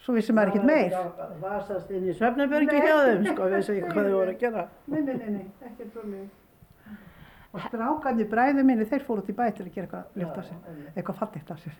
svo 0.04 0.16
vissi 0.18 0.36
maður 0.36 0.54
ekkert 0.54 0.68
meir. 0.68 0.96
Vasast 1.42 1.92
inn 1.96 2.08
í 2.10 2.16
svefnabörgi 2.18 2.80
hjá 2.84 2.96
þeim 3.08 3.28
sko, 3.32 3.50
vissi 3.54 3.76
ekki 3.78 3.92
hvað 3.92 4.10
þau 4.10 4.16
voru 4.18 4.34
að 4.34 4.40
gera. 4.42 4.64
Nei, 4.92 5.02
nei, 5.02 5.14
nei, 5.16 5.30
nei, 5.38 5.46
ekkert 5.70 5.92
svoleiðis. 5.96 6.40
Og 7.54 7.62
strákarnir 7.68 8.30
bræður 8.32 8.66
minni, 8.66 8.86
þeir 8.90 9.04
fóru 9.06 9.22
út 9.22 9.30
í 9.30 9.36
bæ 9.38 9.44
til 9.54 9.68
að 9.68 9.76
gera 9.76 9.86
eitthvað 9.86 10.06
ljótt 10.18 10.38
af 10.42 10.46
sér, 10.48 10.60
eitthvað 10.96 11.20
fallegt 11.20 11.50
af 11.54 11.60
sér. 11.62 11.74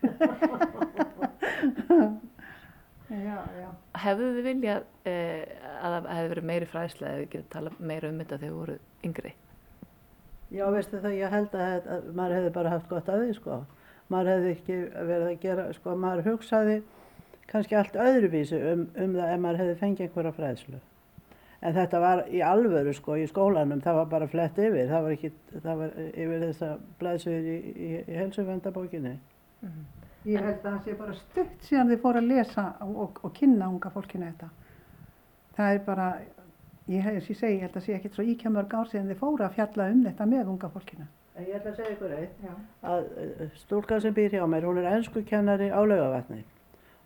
já, 3.28 3.38
já. 3.58 3.70
Hefðu 4.04 4.28
þið 4.36 4.50
viljað 4.52 4.84
eh, 5.10 5.44
að 5.82 5.96
það 5.96 6.12
hefði 6.14 6.34
verið 6.36 6.50
meiri 6.52 6.68
fræðsla 6.70 7.10
eða 7.10 7.24
þið 7.24 7.32
getið 7.34 7.50
talað 7.56 7.82
meira 7.82 8.12
um 8.12 8.22
þetta 8.22 8.38
þegar 8.38 8.46
þið 8.46 8.60
voru 8.60 8.78
yngri? 9.10 9.34
Já, 10.54 10.66
veistu 10.70 11.02
það, 11.02 11.18
ég 11.18 11.34
held 11.34 11.58
að, 11.58 11.66
að, 11.66 11.90
að 11.96 12.12
maður 12.20 12.38
hefði 12.38 12.52
bara 12.60 12.76
haft 12.76 12.92
gott 12.92 13.10
að 13.10 13.24
því, 13.24 13.38
sko. 13.40 13.62
Maður 14.14 14.30
hefði 14.36 14.52
ekki 14.54 14.76
verið 14.94 15.28
að 15.32 15.42
gera, 15.42 15.66
sko, 15.74 15.98
maður 15.98 16.28
hugsaði 16.30 16.78
kannski 17.52 17.78
allt 17.78 17.96
öðruvísi 18.00 18.58
um, 18.72 18.88
um 18.96 19.16
það 19.18 19.32
ef 19.34 19.40
maður 19.44 19.62
hefði 19.64 19.78
fengið 19.82 20.08
einhverja 20.08 20.36
fræðslu. 20.38 20.82
En 21.64 21.76
þetta 21.78 22.00
var 22.04 22.22
í 22.28 22.42
alvöru 22.44 22.92
sko 22.96 23.16
í 23.16 23.24
skólanum, 23.30 23.80
það 23.84 24.00
var 24.02 24.08
bara 24.12 24.28
flett 24.28 24.58
yfir, 24.60 24.90
það 24.90 25.06
var 25.06 25.14
ekki, 25.16 25.30
það 25.64 25.78
var 25.80 25.94
yfir 26.10 26.42
þessa 26.44 26.72
blæðsögur 27.00 27.48
í, 27.48 27.58
í, 27.72 27.92
í 28.04 28.18
helsuvendabókinni. 28.20 29.14
Ég 30.28 30.44
held 30.44 30.60
að 30.60 30.68
það 30.68 30.80
sé 30.84 30.98
bara 31.00 31.16
stutt 31.20 31.68
síðan 31.68 31.94
þið 31.94 32.02
fóru 32.04 32.20
að 32.20 32.30
lesa 32.32 32.66
og, 32.84 32.94
og, 33.06 33.22
og 33.28 33.34
kynna 33.38 33.70
unga 33.72 33.92
fólkinu 33.94 34.28
þetta. 34.28 34.50
Það 35.56 35.78
er 35.78 35.82
bara, 35.88 36.08
ég, 36.92 37.04
hef, 37.06 37.30
ég 37.32 37.40
segi, 37.40 37.58
ég 37.58 37.66
held 37.68 37.80
að 37.80 37.88
sé 37.88 37.96
ekkert 37.96 38.18
svo 38.18 38.28
íkjamörg 38.28 38.76
ár 38.76 38.92
síðan 38.92 39.12
þið 39.14 39.22
fóru 39.24 39.48
að 39.48 39.58
fjalla 39.60 39.90
um 39.94 40.02
þetta 40.08 40.28
með 40.34 40.52
unga 40.56 40.72
fólkinu. 40.74 41.08
Ég 41.40 41.56
ætla 41.58 41.72
að 41.72 41.80
segja 41.80 41.94
ykkur 41.96 42.18
eitt, 42.18 42.44
að 42.86 43.08
uh, 43.24 43.46
stúlkan 43.64 44.04
sem 44.04 44.16
býr 44.16 44.36
hjá 44.36 44.44
mér, 44.46 44.68
hún 44.68 44.84
er 44.84 44.92
ennsku 44.92 45.24
kennari 45.28 45.72
á 45.74 45.80
laugavatni 45.82 46.44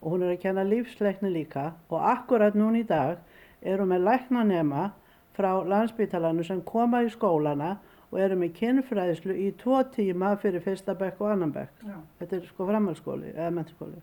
og 0.01 0.13
hún 0.13 0.23
er 0.23 0.35
að 0.35 0.41
kenna 0.45 0.63
lífsleikni 0.67 1.31
líka 1.33 1.71
og 1.89 2.01
akkurat 2.11 2.55
núna 2.57 2.81
í 2.81 2.87
dag 2.87 3.17
er 3.61 3.81
hún 3.81 3.91
með 3.91 4.05
læknanema 4.07 4.89
frá 5.37 5.51
landsbítalanu 5.65 6.45
sem 6.45 6.61
koma 6.65 7.03
í 7.05 7.11
skólana 7.13 7.77
og 8.11 8.19
eru 8.23 8.37
með 8.39 8.53
kynfræðslu 8.57 9.35
í 9.35 9.49
tvo 9.59 9.79
tíma 9.93 10.35
fyrir 10.41 10.63
fyrsta 10.63 10.95
bekk 10.97 11.19
og 11.21 11.33
annan 11.33 11.51
bekk. 11.55 11.81
Já. 11.83 11.97
Þetta 12.21 12.37
er 12.37 12.45
sko 12.47 12.67
framhaldsskóli 12.69 13.33
eða 13.33 13.49
mennskóli. 13.57 13.99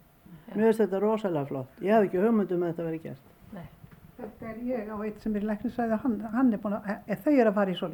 Mér 0.53 0.69
finnst 0.69 0.83
þetta 0.85 1.01
rosalega 1.03 1.49
flott. 1.49 1.81
Ég 1.81 1.97
hafði 1.97 2.11
ekki 2.11 2.21
hugmyndum 2.23 2.63
að 2.63 2.73
þetta 2.73 2.87
verið 2.89 3.07
gert. 3.09 3.33
Nei. 3.55 3.65
Þetta 4.19 4.51
er 4.51 4.61
ég 4.69 4.93
á 4.93 4.97
eitt 5.07 5.25
sem 5.25 5.39
er 5.39 5.47
læknisræði, 5.49 5.99
hann, 6.05 6.19
hann 6.35 6.53
er 6.53 6.63
búin 6.63 6.77
að, 6.77 6.91
e, 7.01 7.17
þau 7.25 7.33
eru 7.33 7.49
að 7.49 7.59
fara 7.59 7.73
í 7.73 7.79
svo. 7.81 7.89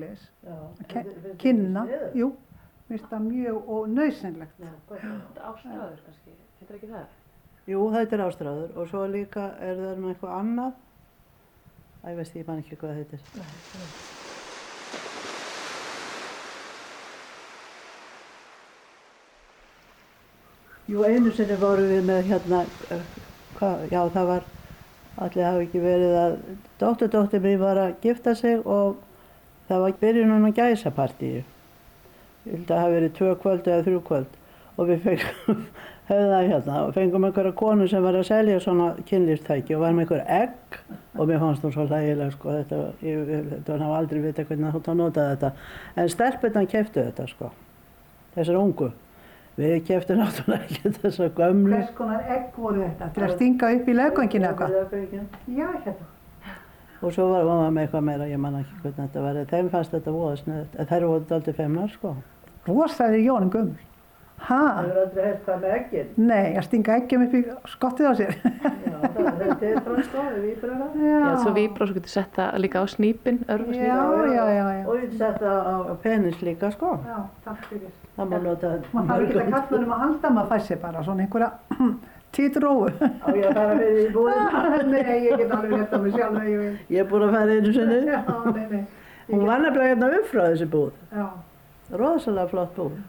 Ke 0.91 1.05
kynna, 1.41 1.87
jú, 2.19 2.33
mér 2.89 2.99
finnst 2.99 3.15
það 3.15 3.25
mjög 3.31 3.73
og 3.77 3.89
nöðsynlegt. 3.95 4.67
Þetta 4.91 5.47
ástráður 5.53 6.03
kannski, 6.09 6.37
heitir 6.59 6.81
ekki 6.81 6.91
það? 6.91 7.07
Jú, 7.71 7.85
þetta 7.95 8.17
er 8.17 8.23
ástráður 8.25 8.79
og 8.81 8.89
svo 8.91 9.05
líka 9.07 9.53
er 9.63 9.77
það 9.79 9.99
með 10.01 10.15
eitthvað 10.15 10.39
annað. 10.41 10.79
Æ, 12.01 12.07
ég 12.09 12.17
veist, 12.19 12.39
ég 12.41 12.49
man 12.49 12.63
ekki 12.63 12.79
hvað 12.81 12.91
það 12.91 12.99
heitir. 12.99 13.21
Jú, 20.91 21.05
einu 21.07 21.31
sinni 21.37 21.61
vorum 21.61 21.87
við 21.93 22.03
með 22.09 22.33
hérna, 22.33 22.65
uh, 22.91 23.03
hvað, 23.61 23.85
já 23.93 24.01
það 24.17 24.33
var, 24.33 24.49
allir 25.23 25.47
hafi 25.47 25.69
ekki 25.69 25.85
verið 25.85 26.17
að, 26.25 26.35
dótturdóttir 26.81 27.45
mér 27.45 27.61
var 27.61 27.79
að 27.85 27.93
gifta 28.03 28.35
sig 28.35 28.67
og 28.67 28.99
það 29.69 29.85
var 29.85 29.95
byrjunum 30.01 30.49
á 30.51 30.57
gæsapartíu. 30.57 31.45
Ég 32.49 32.51
held 32.51 32.65
að 32.65 32.73
það 32.73 32.83
hafi 32.83 32.99
verið 32.99 33.17
tvö 33.21 33.37
kvöld 33.45 33.71
eða 33.71 33.87
þrjú 33.87 34.03
kvöld 34.11 34.37
og 34.75 34.91
við 34.91 35.07
fengum, 35.07 35.63
höfðum 36.11 36.33
það 36.35 36.49
hérna 36.51 36.79
og 36.85 36.95
fengum 36.97 37.27
einhverja 37.29 37.53
konu 37.57 37.87
sem 37.89 38.03
var 38.05 38.19
að 38.19 38.27
selja 38.29 38.61
svona 38.63 38.89
kynlýfstæki 39.09 39.77
og 39.77 39.85
var 39.85 39.95
með 39.97 40.05
einhver 40.05 40.25
egg 40.37 40.81
og 41.17 41.29
mér 41.29 41.43
fannst 41.43 41.67
hún 41.67 41.75
svo 41.75 41.87
hlægileg 41.89 42.33
sko, 42.35 42.55
þetta, 42.59 42.81
ég, 43.07 43.35
þetta 43.51 43.79
var 43.79 43.99
aldrei 43.99 44.23
vita 44.25 44.47
hvernig 44.49 44.77
hún 44.77 45.01
notaði 45.01 45.37
þetta. 45.37 45.53
En 45.97 46.11
stelpundan 46.13 46.69
keftu 46.71 47.05
þetta 47.05 47.29
sko, 47.31 47.53
þessar 48.37 48.61
ungu. 48.61 48.91
Við 49.61 49.77
keftum 49.89 50.21
náttúrulega 50.23 50.69
ekki 50.69 50.93
þessa 51.01 51.29
gömlu. 51.37 51.75
Hvers 51.75 51.93
konar 51.99 52.31
egg 52.33 52.57
voru 52.57 52.85
þetta? 52.85 53.11
Til 53.17 53.27
að 53.27 53.35
stinga 53.35 53.75
upp 53.77 53.91
í 53.91 53.97
löggönginu 53.99 54.47
eða 54.47 54.57
hvað? 54.61 54.77
Löggöngin. 54.79 55.27
Já, 55.59 55.67
hérna. 55.85 56.09
Og 57.01 57.15
svo 57.17 57.27
var 57.33 57.47
hún 57.49 57.75
með 57.75 57.87
eitthvað 57.87 58.07
meira, 58.07 58.29
ég 58.29 58.41
man 58.41 58.59
ekki 58.61 58.79
hvernig 58.83 58.99
þetta 59.03 59.25
var. 59.25 59.43
Þeim 59.51 59.71
fannst 59.73 59.95
þetta 59.97 60.15
voða 60.15 60.41
sniðut. 60.41 60.81
Þær 60.91 61.07
voru 61.11 61.37
aldrei 61.37 61.57
feimnar 61.57 61.93
sko. 61.93 62.15
Rosaði 62.69 63.23
Jón 63.25 63.53
Gummul. 63.53 63.90
Ha? 64.49 64.59
hefur 64.81 64.99
aldrei 65.03 65.25
hert 65.27 65.43
það 65.47 65.59
með 65.63 65.73
eggin. 65.77 66.07
Nei, 66.31 66.47
að 66.57 66.65
stinga 66.67 66.95
eggjum 67.01 67.25
upp 67.27 67.35
í 67.37 67.41
skottið 67.71 68.07
á 68.09 68.13
sér. 68.19 68.31
Já, 68.41 68.95
það 69.01 69.19
er 69.31 69.35
þetta 69.41 69.67
er 69.71 69.81
frá 69.87 70.05
sko, 70.07 70.23
við 70.31 70.47
víbruna. 70.47 70.87
Já, 71.05 71.19
svo 71.43 71.53
víbra 71.59 71.85
og 71.85 71.91
svo 71.91 71.97
getur 71.99 72.13
sett 72.15 72.39
það 72.39 72.57
líka 72.65 72.83
á 72.83 72.87
snýpin, 72.91 73.41
örfa 73.53 73.77
Já, 73.77 73.99
já, 74.33 74.45
já, 74.57 74.65
já. 74.79 74.85
Og 74.87 74.97
ég 75.03 75.13
setja 75.21 75.53
á, 75.61 75.75
penis 76.05 76.41
líka 76.47 76.71
sko. 76.75 76.95
Já, 77.07 77.19
takk 77.45 77.69
fyrir. 77.69 77.93
Það 78.17 78.33
má 78.33 78.41
nota 78.45 78.73
Maður 78.97 79.11
þarf 79.11 79.27
ekki 79.29 79.43
að 79.45 79.53
kalla 79.55 79.83
um 79.85 79.93
að 79.95 80.03
halda, 80.05 80.33
maður 80.39 80.51
fæ 80.51 80.67
sér 80.71 80.81
bara 80.83 81.05
svona 81.07 81.25
einhverja 81.27 81.51
títróu. 82.37 82.89
Á 82.91 83.27
ég 83.37 83.47
að 83.47 83.55
fara 83.61 83.77
fyrir 83.79 84.01
í 84.03 84.09
búðina. 84.17 84.65
Nei, 84.95 85.15
ég 85.29 85.39
get 85.45 85.55
alveg 85.57 85.95
á 85.95 85.99
mig 86.01 86.17
sjálf 86.17 86.49
ég. 86.49 86.67
Ég 86.91 87.05
er 87.05 87.09
búin 87.13 87.29
að 87.29 87.37
fara 87.39 87.61
einu 87.61 87.77
sinni. 87.77 88.01
Já, 88.09 88.21
nei, 88.51 88.67
nei. 88.75 88.83
Hún 89.31 89.47
var 89.47 89.63
nefnilega 89.63 89.95
hérna 89.95 90.11
upp 90.19 90.29
frá 90.33 90.43
þessi 90.49 90.69
búð. 90.71 90.93
Já. 91.15 91.27
Rosalega 92.01 92.51
flott 92.51 92.77
búð. 92.79 93.01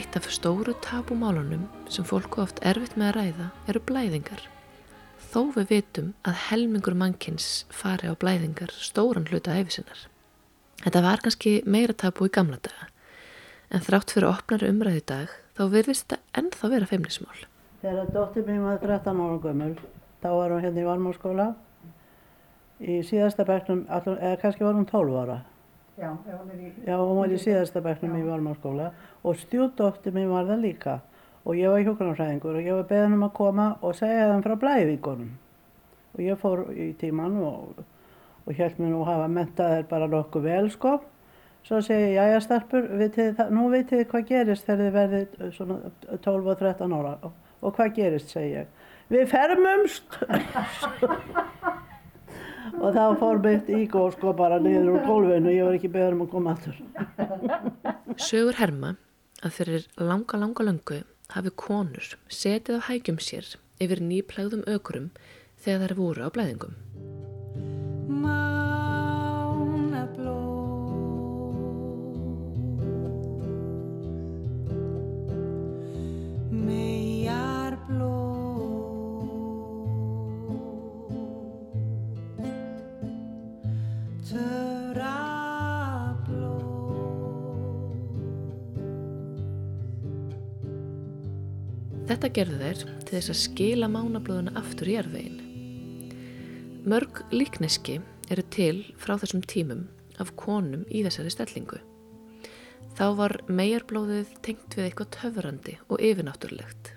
Eitt 0.00 0.16
af 0.16 0.30
stóru 0.32 0.72
tabumálunum 0.80 1.66
sem 1.92 2.06
fólku 2.08 2.40
oft 2.40 2.60
erfitt 2.64 2.94
með 2.96 3.08
að 3.10 3.16
ræða 3.18 3.48
eru 3.68 3.82
blæðingar. 3.90 4.44
Þó 5.28 5.40
við 5.58 5.66
vitum 5.74 6.06
að 6.24 6.38
helmingur 6.46 6.96
mannkins 6.96 7.48
fari 7.68 8.08
á 8.08 8.16
blæðingar 8.16 8.72
stóran 8.80 9.28
hluta 9.28 9.58
æfisinnar. 9.60 10.06
Þetta 10.80 11.02
var 11.04 11.20
kannski 11.20 11.52
meira 11.68 11.92
tabu 11.92 12.30
í 12.30 12.32
gamla 12.32 12.56
daga, 12.64 12.88
en 13.68 13.84
þrátt 13.84 14.14
fyrir 14.16 14.30
opnari 14.30 14.72
umræði 14.72 15.02
í 15.02 15.06
dag 15.12 15.36
þá 15.58 15.62
virðist 15.76 16.08
þetta 16.08 16.40
ennþá 16.40 16.72
vera 16.72 16.88
feimnismál. 16.94 17.44
Þegar 17.84 18.10
dóttir 18.16 18.48
mín 18.48 18.64
var 18.64 18.80
13 18.80 19.20
ára 19.20 19.38
gömul, 19.44 19.74
þá 20.24 20.28
var 20.32 20.54
hún 20.56 20.64
hérna 20.64 20.80
í 20.80 20.88
Valmárskóla. 20.88 21.50
Í 22.80 23.02
síðasta 23.04 23.44
bekknum, 23.44 23.84
allan- 23.92 24.16
eða 24.16 24.40
kannski 24.40 24.64
var 24.64 24.80
hún 24.80 24.88
12 24.88 25.20
ára. 25.26 25.42
Já, 26.00 26.08
hún 26.16 26.48
er 26.48 26.60
í... 26.64 26.72
Já, 26.88 26.96
hún 26.96 27.18
var 27.20 27.28
í 27.28 27.36
síðasta 27.36 27.82
bekknum 27.84 28.16
í 28.16 28.24
Valmárskóla 28.24 28.86
og 28.88 29.09
stjúdóttir 29.36 30.12
mín 30.16 30.30
var 30.32 30.46
það 30.48 30.62
líka. 30.64 30.94
Og 31.44 31.56
ég 31.56 31.68
var 31.72 31.80
hjókunarfræðingur 31.84 32.56
og 32.58 32.64
ég 32.66 32.74
var 32.76 32.88
beðin 32.90 33.14
um 33.16 33.24
að 33.26 33.32
koma 33.38 33.66
og 33.80 33.94
segja 33.96 34.26
þeim 34.30 34.42
frá 34.44 34.54
blæðingunum. 34.60 35.30
Og 36.14 36.18
ég 36.24 36.40
fór 36.40 36.58
í 36.74 36.90
tíman 37.00 37.36
og, 37.44 37.80
og 38.44 38.50
held 38.58 38.80
mér 38.80 38.92
nú 38.92 39.00
hafa 39.08 39.28
mentað 39.30 39.74
þær 39.76 39.86
bara 39.92 40.08
nokkuð 40.12 40.44
vel, 40.48 40.66
sko. 40.74 40.92
Svo 41.64 41.80
segi 41.84 42.14
ég, 42.14 42.16
jæja 42.16 42.40
stelpur, 42.44 42.86
vitið, 43.00 43.34
þið- 43.38 43.50
nú 43.56 43.66
vitið 43.72 44.04
hvað 44.08 44.28
gerist 44.30 44.64
þegar 44.68 44.84
þið 44.84 44.94
verðið 44.96 45.28
svona 45.56 45.76
12 46.24 46.52
og 46.54 46.60
13 46.64 46.94
ára. 46.96 47.12
Og, 47.28 47.32
og 47.60 47.74
hvað 47.76 47.94
gerist, 47.98 48.32
segi 48.32 48.54
ég. 48.56 48.66
Við 49.10 49.24
fermumst! 49.32 50.08
og 52.80 52.94
þá 52.94 53.04
fór 53.20 53.40
mitt 53.44 53.68
ígó 53.74 54.06
sko 54.14 54.32
bara 54.36 54.58
niður 54.62 54.92
úr 54.94 55.04
gólfinu 55.08 55.50
og 55.50 55.54
ég 55.56 55.66
var 55.68 55.76
ekki 55.78 55.90
beður 55.92 56.16
um 56.16 56.24
að 56.24 56.32
koma 56.34 56.54
aftur. 56.56 56.76
Sögur 58.20 58.56
herma 58.60 58.94
að 59.40 59.54
fyrir 59.56 59.86
langa 59.96 60.40
langa 60.40 60.66
löngu 60.66 61.00
hafi 61.34 61.52
konur 61.62 62.12
setið 62.40 62.80
á 62.80 62.86
hægjum 62.90 63.20
sér 63.24 63.46
yfir 63.80 64.02
nýplægðum 64.04 64.66
ökurum 64.68 65.10
þegar 65.64 65.92
þær 65.92 65.96
voru 66.00 66.26
á 66.26 66.28
blæðingum. 66.34 66.74
Mejar 76.50 77.78
Þetta 92.10 92.28
gerðu 92.34 92.56
þeir 92.58 92.80
til 93.06 93.12
þess 93.12 93.30
að 93.30 93.36
skila 93.38 93.86
mánablóðuna 93.86 94.56
aftur 94.58 94.88
í 94.90 94.96
jarðvegin. 94.96 95.36
Mörg 96.90 97.20
líkneski 97.30 98.00
eru 98.34 98.42
til 98.50 98.80
frá 98.98 99.12
þessum 99.20 99.44
tímum 99.46 99.84
af 100.18 100.32
konum 100.40 100.82
í 100.90 101.04
þessari 101.06 101.30
stellingu. 101.30 101.78
Þá 102.98 103.04
var 103.14 103.36
megarblóðið 103.46 104.34
tengt 104.42 104.74
við 104.74 104.88
eitthvað 104.88 105.12
töfrandi 105.20 105.76
og 105.86 106.02
yfirnáttúrulegt. 106.02 106.96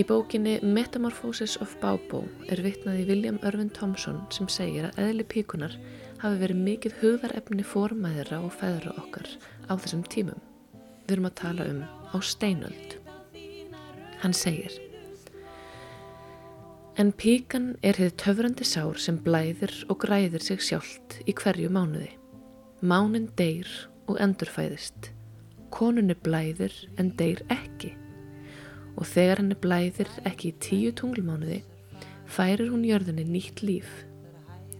Í 0.00 0.08
bókinni 0.08 0.56
Metamorphosis 0.64 1.60
of 1.60 1.76
Baubo 1.84 2.24
er 2.48 2.64
vitnaði 2.64 3.04
William 3.10 3.36
Irvin 3.44 3.68
Thompson 3.68 4.22
sem 4.32 4.48
segir 4.48 4.88
að 4.88 5.02
eðli 5.10 5.28
píkunar 5.28 5.76
hafi 6.24 6.40
verið 6.40 6.64
mikið 6.72 7.00
hugðarefni 7.02 7.68
formæðra 7.68 8.40
og 8.48 8.56
feðra 8.56 8.96
okkar 8.96 9.28
á 9.68 9.76
þessum 9.76 10.08
tímum. 10.08 10.40
Við 11.04 11.18
erum 11.18 11.28
að 11.28 11.42
tala 11.44 11.68
um 11.74 11.82
á 11.84 12.16
steinöld. 12.24 13.02
Hann 14.26 14.34
segir 14.34 14.72
En 16.98 17.12
píkan 17.14 17.66
er 17.86 17.94
hefð 18.00 18.14
töfrandi 18.18 18.64
sár 18.66 18.98
sem 18.98 19.20
blæðir 19.22 19.70
og 19.86 20.00
græðir 20.02 20.42
sig 20.42 20.64
sjálft 20.66 21.20
í 21.30 21.34
hverju 21.38 21.68
mánuði. 21.70 22.08
Mánin 22.82 23.28
deyr 23.38 23.70
og 24.10 24.18
endurfæðist. 24.24 25.12
Konunni 25.70 26.16
blæðir 26.26 26.74
en 26.98 27.12
deyr 27.20 27.44
ekki. 27.54 27.92
Og 28.98 29.06
þegar 29.12 29.44
henni 29.44 29.60
blæðir 29.62 30.10
ekki 30.26 30.50
í 30.50 30.56
tíu 30.66 30.90
tunglmánuði, 30.98 31.60
færir 32.26 32.72
hún 32.74 32.82
jörðinni 32.88 33.28
nýtt 33.30 33.62
líf. 33.62 33.92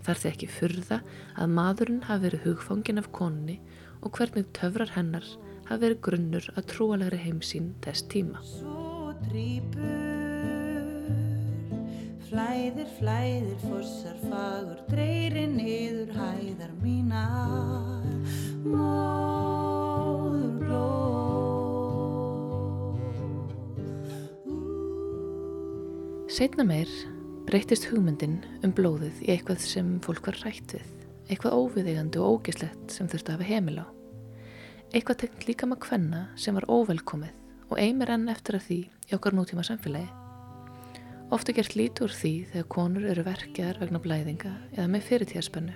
Þar 0.09 0.22
því 0.24 0.32
ekki 0.32 0.50
furða 0.56 1.00
að 1.37 1.54
maðurinn 1.61 2.02
hafi 2.09 2.26
verið 2.26 2.48
hugfangin 2.48 2.98
af 3.04 3.12
konunni 3.14 3.61
og 4.00 4.18
hvernig 4.18 4.50
töfrar 4.59 4.96
hennar 4.98 5.30
hafi 5.70 5.85
verið 5.87 6.04
grunnur 6.11 6.52
að 6.56 6.68
trúalegri 6.74 7.22
heimsýn 7.28 7.74
þess 7.87 8.11
tíma. 8.11 8.42
Drýpur 9.24 10.26
Flæðir, 12.26 12.88
flæðir, 12.98 13.59
fossar 13.62 14.16
fagur 14.26 14.81
Dreyri 14.90 15.44
niður 15.46 16.11
hæðar 16.11 16.72
mínar. 16.83 18.02
Móður 18.66 20.57
blóð. 20.59 21.46
Setna 26.26 26.66
meir 26.66 26.90
breytist 27.46 27.87
hugmyndin 27.92 28.42
um 28.66 28.74
blóðið 28.74 29.22
í 29.22 29.31
eitthvað 29.37 29.62
sem 29.62 29.96
fólk 30.02 30.26
var 30.26 30.42
rætt 30.42 30.74
við, 30.74 30.90
eitthvað 31.31 31.57
óviðeigandi 31.62 32.18
og 32.18 32.40
ógislegt 32.40 32.87
sem 32.90 33.07
þurfti 33.07 33.31
að 33.31 33.38
hafa 33.38 33.50
heimil 33.55 33.79
á. 33.87 33.88
Eitthvað 34.90 35.20
tengt 35.22 35.46
líka 35.46 35.70
maður 35.70 35.87
kvenna 35.87 36.26
sem 36.35 36.59
var 36.59 36.66
óvelkomið 36.66 37.45
og 37.70 37.81
eimir 37.83 38.12
enn 38.14 38.31
eftir 38.33 38.59
að 38.59 38.68
því 38.68 38.79
í 39.11 39.16
okkar 39.16 39.37
nútíma 39.37 39.64
samfélagi. 39.66 40.09
Ofta 41.35 41.55
gert 41.57 41.74
lítur 41.74 42.12
því 42.14 42.35
þegar 42.52 42.68
konur 42.70 43.07
eru 43.11 43.24
verkjaðar 43.26 43.81
vegna 43.83 44.00
blæðinga 44.02 44.52
eða 44.76 44.87
með 44.92 45.07
fyrirtíðaspennu. 45.09 45.74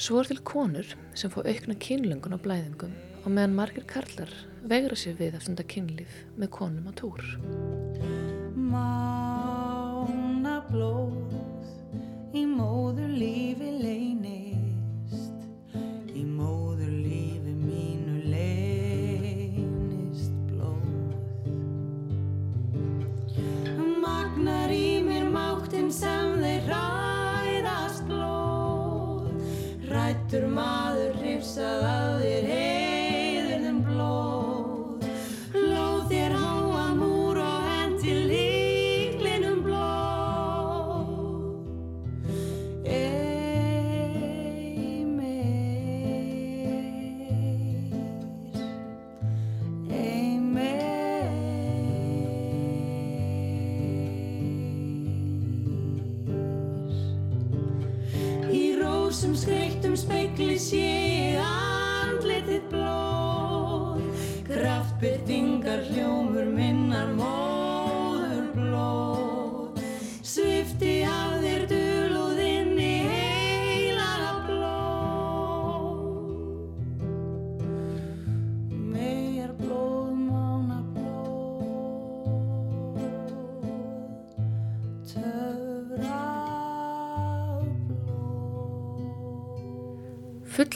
Svo 0.00 0.22
er 0.22 0.30
til 0.30 0.40
konur 0.40 0.94
sem 1.14 1.32
fá 1.32 1.42
aukna 1.44 1.76
kynlöngun 1.76 2.34
á 2.34 2.38
blæðingum 2.40 2.94
og 3.24 3.28
meðan 3.28 3.58
margir 3.58 3.84
karlar 3.88 4.32
vegra 4.64 4.96
sér 4.96 5.18
við 5.20 5.36
að 5.36 5.44
stunda 5.44 5.68
kynlíf 5.68 6.16
með 6.40 6.52
konum 6.56 6.88
á 6.88 6.92
túr. 6.96 7.20
Mána 8.56 10.56
blóð 10.70 11.36
Í 12.34 12.42
móður 12.50 13.12
lífi 13.14 13.68
leynist 13.78 14.43
maður 31.56 32.03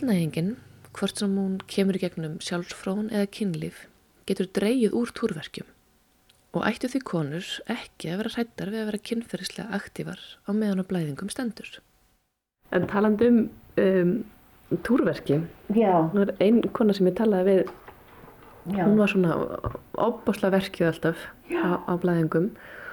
Fullnægingin, 0.08 0.54
hvort 0.96 1.20
sem 1.20 1.34
hún 1.36 1.56
kemur 1.68 1.98
í 1.98 2.00
gegnum 2.00 2.38
sjálfsfrón 2.40 3.10
eða 3.12 3.26
kynlíf, 3.28 3.82
getur 4.24 4.46
dreyið 4.56 4.94
úr 4.96 5.10
túrverkjum. 5.12 5.66
Og 6.56 6.64
ættu 6.64 6.88
því 6.88 7.02
konur 7.10 7.50
ekki 7.68 8.08
að 8.08 8.22
vera 8.22 8.32
hrættar 8.32 8.72
við 8.72 8.80
að 8.80 8.88
vera 8.88 9.00
kynferðislega 9.10 9.76
aktívar 9.76 10.22
á 10.48 10.50
meðan 10.56 10.80
á 10.80 10.88
blæðingum 10.88 11.28
stendur. 11.28 11.68
En 12.72 12.88
talandi 12.88 13.28
um, 13.28 13.42
um 13.84 14.80
túrverki, 14.88 15.42
Já, 15.76 15.92
nú 16.16 16.24
er 16.24 16.32
ein 16.40 16.64
kona 16.72 16.96
sem 16.96 17.12
ég 17.12 17.18
talaði 17.20 17.58
við, 17.58 17.76
já, 18.78 18.86
hún 18.88 18.96
var 19.02 19.12
svona 19.12 19.36
óbásla 19.92 20.54
verkið 20.56 20.88
alltaf 20.88 21.28
á, 21.52 21.84
á 21.84 21.92
blæðingum. 22.00 22.54
og 22.56 22.87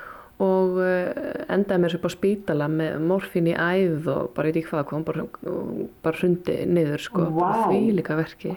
uh, 0.84 1.46
endaði 1.54 1.82
mér 1.82 1.94
svo 1.94 2.00
upp 2.02 2.08
á 2.10 2.12
spítala 2.12 2.68
með 2.72 2.98
morfín 3.08 3.48
í 3.48 3.54
æð 3.56 4.10
og 4.12 4.34
bara 4.36 4.52
í 4.52 4.64
hvað 4.66 4.84
kom, 4.90 5.06
bara, 5.08 5.24
bara 6.04 6.20
hrundi 6.20 6.58
niður 6.68 7.04
sko, 7.06 7.28
bara 7.38 7.62
Vá. 7.62 7.70
því 7.70 7.94
líka 8.00 8.18
verki. 8.20 8.52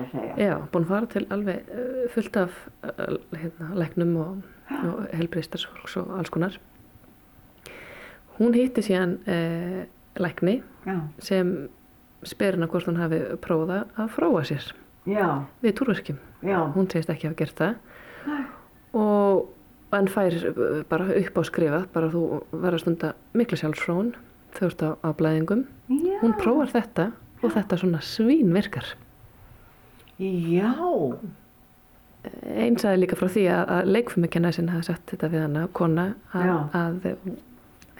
að 0.00 0.06
segja? 0.14 0.36
Já, 0.40 0.54
búin 0.72 0.86
að 0.86 0.94
fara 0.94 1.10
til 1.12 1.24
alveg 1.36 1.68
uh, 1.74 2.00
fullt 2.14 2.40
af 2.40 2.56
uh, 2.88 3.18
hérna, 3.36 3.68
læknum 3.82 4.16
og, 4.22 4.46
og 4.78 5.02
helbriðstarsfólks 5.18 5.98
og 6.00 6.14
alls 6.22 6.32
konar. 6.32 6.56
Hún 8.38 8.56
hitti 8.56 8.86
síðan 8.86 9.18
uh, 9.28 9.82
lækni 10.18 10.60
Já, 10.88 10.96
sem 11.20 11.52
spyr 12.24 12.56
hana 12.56 12.70
hvort 12.70 12.88
hún 12.88 13.02
hafi 13.02 13.20
prófað 13.44 13.92
að 13.98 14.08
fróa 14.16 14.40
sér 14.48 14.72
já, 15.04 15.44
við 15.60 15.76
túrverkjum. 15.78 16.24
Hún 16.74 16.88
segist 16.88 17.12
ekki 17.12 17.28
hafa 17.28 17.38
gert 17.44 17.60
það 17.60 17.76
og 18.96 19.57
en 19.96 20.08
fær 20.12 20.34
uh, 20.50 20.82
bara 20.90 21.06
upp 21.16 21.38
á 21.38 21.42
skrifa, 21.48 21.82
bara 21.94 22.10
þú 22.12 22.22
verður 22.52 22.82
stunda 22.84 23.12
mikla 23.38 23.56
sjálfsfróun 23.62 24.12
þegar 24.56 24.60
þú 24.60 24.68
ert 24.72 24.84
á, 24.84 24.90
á 25.04 25.08
blæðingum. 25.16 25.64
já, 25.88 26.18
Hún 26.22 26.34
prófar 26.40 26.72
þetta 26.74 27.10
og 27.42 27.52
þetta 27.54 27.76
svona 27.78 28.00
svín 28.02 28.52
virkar. 28.52 28.94
já, 30.18 30.72
Einn 32.58 32.74
sagði 32.80 33.04
líka 33.04 33.16
frá 33.16 33.28
því 33.30 33.44
að, 33.54 33.60
að 33.76 33.90
leikfumikennari 33.94 34.56
sinna 34.56 34.74
hafi 34.74 34.88
sagt 34.90 35.12
þetta 35.12 35.28
við 35.32 35.44
hana, 35.46 35.60
kona, 35.72 36.06
að, 36.34 36.50
að 36.76 37.06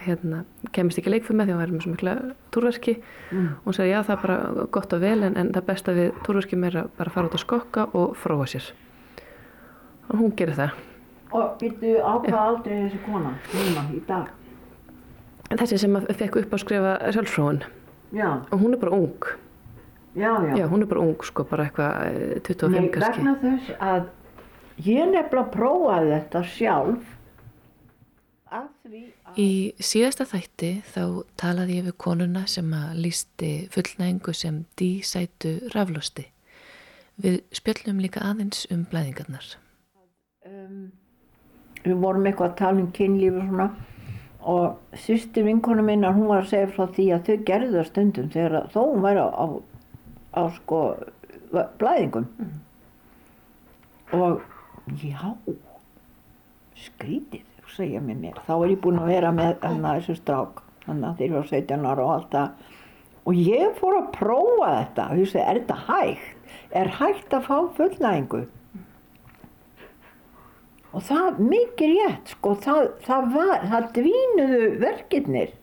hérna, 0.03 0.41
kemist 0.75 0.99
ekki 1.01 1.13
leikfumi 1.13 1.45
því 1.47 1.53
hún 1.55 1.61
væri 1.63 1.75
með 1.77 1.85
svo 1.85 1.93
mikla 1.95 2.13
túrverki 2.53 2.97
Mm. 3.29 3.47
og 3.61 3.65
hún 3.69 3.75
sagði 3.77 3.91
já 3.93 3.99
það 4.07 4.13
er 4.15 4.21
bara 4.23 4.67
gott 4.75 4.93
og 4.95 5.01
vel 5.03 5.23
en, 5.23 5.35
en 5.37 5.49
það 5.53 5.65
besta 5.67 5.93
við 5.93 6.07
túrverkjum 6.25 6.63
er 6.65 6.77
að 6.81 6.87
bara 6.97 7.11
fara 7.13 7.27
út 7.29 7.35
að 7.37 7.43
skokka 7.43 7.83
og 7.93 8.15
fróa 8.17 8.47
sér 8.49 8.69
og 10.09 10.15
hún 10.23 10.31
gerir 10.39 10.57
það 10.57 10.71
og 11.35 11.57
býttu 11.61 11.97
á 12.01 12.13
hvað 12.23 12.39
aldrei 12.43 12.75
er 12.75 12.87
þessi 12.87 13.01
kona, 13.05 13.33
núna, 13.53 13.85
í 13.93 14.01
dag? 14.07 14.31
En 15.49 15.61
þessi 15.61 15.79
sem 15.81 15.97
að 15.97 16.09
fekk 16.17 16.41
upp 16.43 16.55
að 16.55 16.63
skrifa 16.63 16.95
sjálfsfróun 17.15 17.61
Já, 18.13 18.29
og 18.49 18.57
hún 18.57 18.73
er 18.73 18.81
bara 18.81 18.97
ung 18.97 19.27
já, 20.17 20.31
já. 20.49 20.53
já 20.57 20.65
hún 20.69 20.81
er 20.81 20.89
bara 20.89 21.03
ung 21.05 21.25
sko 21.25 21.45
bara 21.45 21.67
eitthvað 21.67 21.93
eh, 22.09 22.41
25 22.41 22.73
Nei, 22.73 22.89
kannski 22.93 23.21
vegna 23.21 23.35
þess 23.43 23.71
að 23.77 24.09
ég 24.85 25.09
nefnilega 25.11 25.45
prófaði 25.53 26.11
þetta 26.15 26.43
sjálf 26.55 27.15
að 28.49 28.67
því 28.83 29.01
að... 29.29 29.39
Í 29.41 29.49
síðasta 29.83 30.25
þætti 30.29 30.71
þá 30.89 31.03
talaði 31.39 31.79
ég 31.79 31.87
við 31.89 31.97
konuna 32.01 32.45
sem 32.49 32.71
að 32.73 33.01
lísti 33.05 33.51
fullnægingu 33.73 34.33
sem 34.33 34.63
dísætu 34.79 35.55
raflosti. 35.75 36.25
Við 37.19 37.41
spjöllum 37.53 37.99
líka 38.01 38.23
aðeins 38.25 38.65
um 38.73 38.85
blæðingarnar. 38.89 39.51
um, 40.47 40.91
við 41.85 41.95
vorum 42.03 42.27
eitthvað 42.27 42.51
að 42.51 42.59
tala 42.61 42.83
um 42.83 42.91
kynlíf 42.95 43.37
og 43.39 43.47
svona. 43.49 43.69
Og 44.49 44.97
sýstir 45.03 45.45
vinkonu 45.45 45.83
minna 45.85 46.13
hún 46.15 46.29
var 46.31 46.45
að 46.45 46.53
segja 46.53 46.71
frá 46.71 46.85
því 46.95 47.07
að 47.15 47.25
þau 47.27 47.45
gerðu 47.49 47.73
það 47.75 47.89
stundum 47.89 48.29
þegar 48.35 48.69
þó 48.73 48.79
hún 48.79 49.03
væri 49.03 49.25
á, 49.25 49.29
á, 49.29 49.45
á 50.39 50.41
sko 50.55 50.81
blæðingum. 51.81 52.29
Og 54.15 54.41
já 55.03 55.35
skrítið 56.79 57.45
segja 57.75 58.01
mér 58.03 58.19
mér. 58.19 58.41
Þá 58.47 58.53
er 58.57 58.73
ég 58.73 58.81
búin 58.83 58.99
að 59.01 59.11
vera 59.13 59.31
með 59.35 59.63
hana, 59.63 59.95
þessu 59.99 60.17
strák 60.19 60.63
þannig 60.85 61.09
að 61.09 61.19
þeir 61.21 61.35
á 61.37 61.43
17 61.51 61.87
ára 61.89 62.05
og 62.05 62.13
allt 62.15 62.31
það. 62.33 62.75
Og 63.29 63.41
ég 63.45 63.75
fór 63.77 63.97
að 63.99 64.11
prófa 64.15 64.69
þetta. 64.73 65.07
Og 65.11 65.21
ég 65.21 65.29
segi, 65.29 65.43
er 65.43 65.59
þetta 65.59 65.79
hægt? 65.89 66.55
Er 66.79 66.91
hægt 66.99 67.35
að 67.35 67.45
fá 67.45 67.57
fullnæðingu? 67.77 68.41
Og 70.89 71.03
það, 71.05 71.39
mikið 71.45 71.95
rétt, 71.99 72.31
sko, 72.33 72.55
það, 72.63 72.79
það 73.05 73.33
var, 73.35 73.65
það 73.71 73.89
dvínuðu 73.97 74.61
verkefnir. 74.81 75.55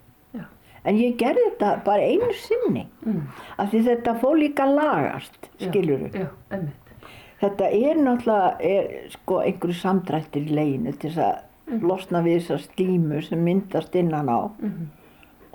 En 0.87 0.99
ég 1.01 1.17
gerði 1.19 1.49
þetta 1.49 1.71
bara 1.83 2.05
einu 2.07 2.29
sinni, 2.39 2.85
mm. 3.03 3.23
af 3.59 3.73
því 3.73 3.81
þetta 3.89 4.12
fór 4.23 4.37
líka 4.39 4.69
lagast, 4.71 5.49
skilur 5.59 6.05
emmitt. 6.07 6.93
Þetta 7.41 7.71
er 7.75 7.99
náttúrulega, 7.99 8.53
er, 8.62 9.11
sko, 9.12 9.41
einhverju 9.43 9.77
samdrættir 9.81 10.47
í 10.47 10.55
leginu 10.57 10.95
til 10.95 11.11
þess 11.11 11.25
að 11.27 11.83
losna 11.91 12.23
við 12.23 12.39
þessar 12.39 12.62
slímu 12.69 13.19
sem 13.27 13.43
myndast 13.43 13.99
innan 13.99 14.31
á. 14.31 14.41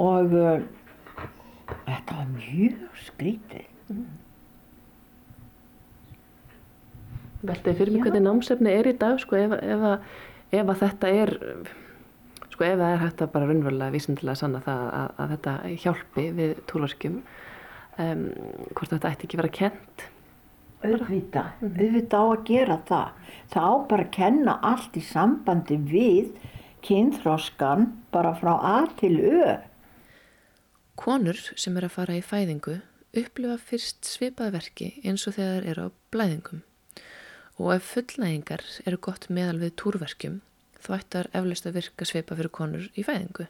Og 0.03 0.35
uh, 0.35 0.59
þetta 1.87 2.19
var 2.19 2.27
mjög 2.35 3.01
skrítið. 3.07 3.65
Veltið 7.41 7.77
fyrir 7.79 7.93
mig 7.95 8.03
hvernig 8.05 8.21
námsefni 8.27 8.73
er 8.77 8.89
í 8.91 8.97
dag 9.01 9.17
sko 9.23 9.35
ef, 9.39 9.55
ef, 9.57 9.85
að- 9.91 10.03
ef 10.59 10.67
að 10.75 10.81
þetta 10.83 11.11
er 11.23 11.31
sko 12.51 12.65
ef 12.67 12.77
það 12.77 12.87
er 12.93 13.01
hægt 13.05 13.21
að 13.25 13.31
bara 13.33 13.47
raunverulega 13.49 13.95
vísindilega 13.95 14.35
sanna 14.43 14.61
það 14.65 14.81
að, 14.99 15.11
að 15.23 15.31
þetta 15.35 15.53
hjálpi 15.85 16.25
við 16.37 16.51
túlorskjum 16.69 17.15
um, 17.97 18.25
hvort 18.75 18.91
þetta 18.93 19.11
ætti 19.15 19.27
ekki 19.29 19.39
vera 19.41 19.53
kent 19.61 20.07
Auðvitað, 20.81 21.49
auðvitað 21.61 22.23
á 22.25 22.25
að 22.33 22.39
gera 22.47 22.75
það. 22.89 23.09
Það 23.53 23.65
á 23.69 23.73
bara 23.91 24.05
að 24.07 24.13
kenna 24.15 24.53
allt 24.65 24.95
í 24.97 25.03
sambandi 25.05 25.75
við 25.77 26.31
kynþróskan 26.87 27.83
bara 28.09 28.31
frá 28.39 28.55
A 28.57 28.77
til 28.97 29.11
Ö. 29.21 29.51
Konur 30.97 31.37
sem 31.53 31.77
er 31.77 31.85
að 31.85 31.93
fara 31.99 32.15
í 32.17 32.23
fæðingu 32.25 32.79
upplifa 33.21 33.59
fyrst 33.61 34.09
svipað 34.09 34.53
verki 34.57 34.89
eins 35.05 35.27
og 35.29 35.35
þegar 35.37 35.69
eru 35.69 35.85
á 35.85 35.89
blæðingum 36.15 36.61
og 37.59 37.73
ef 37.75 37.89
fullnægingar 37.95 38.63
eru 38.85 38.99
gott 39.07 39.27
meðal 39.29 39.59
við 39.61 39.75
túrverkjum 39.81 40.39
þá 40.81 40.89
ættar 40.97 41.29
eflaust 41.37 41.67
að 41.67 41.77
virka 41.79 42.07
svipa 42.07 42.37
fyrir 42.37 42.53
konur 42.53 42.87
í 42.95 43.05
fæðingu. 43.05 43.47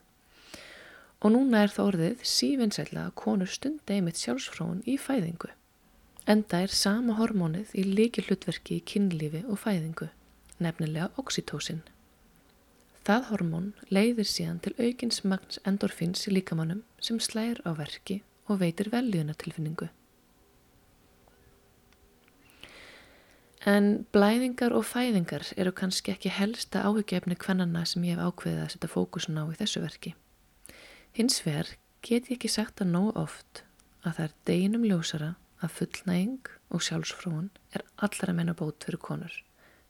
Og 1.21 1.33
núna 1.35 1.63
er 1.63 1.73
það 1.73 1.89
orðið 1.91 2.25
sívinsætla 2.25 3.05
að 3.07 3.15
konur 3.21 3.51
stundi 3.51 3.97
einmitt 3.97 4.19
sjálfsfróun 4.21 4.81
í 4.89 4.97
fæðingu. 4.97 5.51
Enda 6.29 6.63
er 6.65 6.73
sama 6.73 7.15
hormónið 7.17 7.71
í 7.77 7.85
líki 7.87 8.25
hlutverki 8.25 8.77
í 8.79 8.85
kynlífi 8.85 9.45
og 9.47 9.61
fæðingu, 9.61 10.09
nefnilega 10.61 11.09
oxytósin. 11.21 11.81
Það 13.01 13.23
hormón 13.31 13.71
leiðir 13.89 14.27
síðan 14.29 14.59
til 14.61 14.75
aukins 14.77 15.23
magns 15.25 15.57
endorfins 15.65 16.27
í 16.29 16.35
líkamannum 16.35 16.83
sem 17.01 17.17
slægir 17.17 17.63
á 17.65 17.73
verki 17.73 18.19
og 18.45 18.61
veitir 18.61 18.91
veljunatilfinningu. 18.93 19.89
En 23.61 24.07
blæðingar 24.09 24.73
og 24.73 24.87
fæðingar 24.89 25.43
eru 25.53 25.69
kannski 25.77 26.15
ekki 26.15 26.31
helsta 26.33 26.81
áhyggjefni 26.81 27.35
kvennana 27.37 27.83
sem 27.85 28.01
ég 28.07 28.17
hef 28.17 28.31
ákveðið 28.31 28.61
að 28.63 28.71
setja 28.73 28.89
fókusun 28.89 29.37
á 29.37 29.45
í 29.45 29.57
þessu 29.59 29.83
verki. 29.83 30.15
Hins 31.13 31.37
vegar 31.45 31.69
get 32.01 32.31
ég 32.31 32.39
ekki 32.39 32.49
sagt 32.49 32.81
að 32.81 32.95
nóg 32.95 33.19
oft 33.21 33.61
að 34.01 34.15
það 34.15 34.23
er 34.25 34.33
deginum 34.49 34.87
ljósara 34.89 35.35
að 35.61 35.75
fullnæging 35.77 36.49
og 36.73 36.81
sjálfsfróun 36.81 37.51
er 37.77 37.85
allra 38.01 38.33
menna 38.33 38.55
bót 38.57 38.81
fyrir 38.81 38.97
konur, 38.97 39.35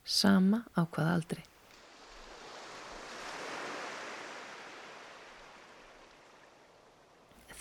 sama 0.04 0.66
á 0.76 0.84
hvaða 0.84 1.16
aldri. 1.16 1.46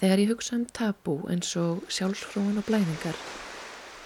Þegar 0.01 0.25
ég 0.25 0.33
hugsa 0.33 0.57
um 0.57 0.67
tabú 0.67 1.21
eins 1.31 1.55
og 1.61 1.85
sjálfsfróun 1.93 2.59
og 2.59 2.67
blæðingar, 2.67 3.15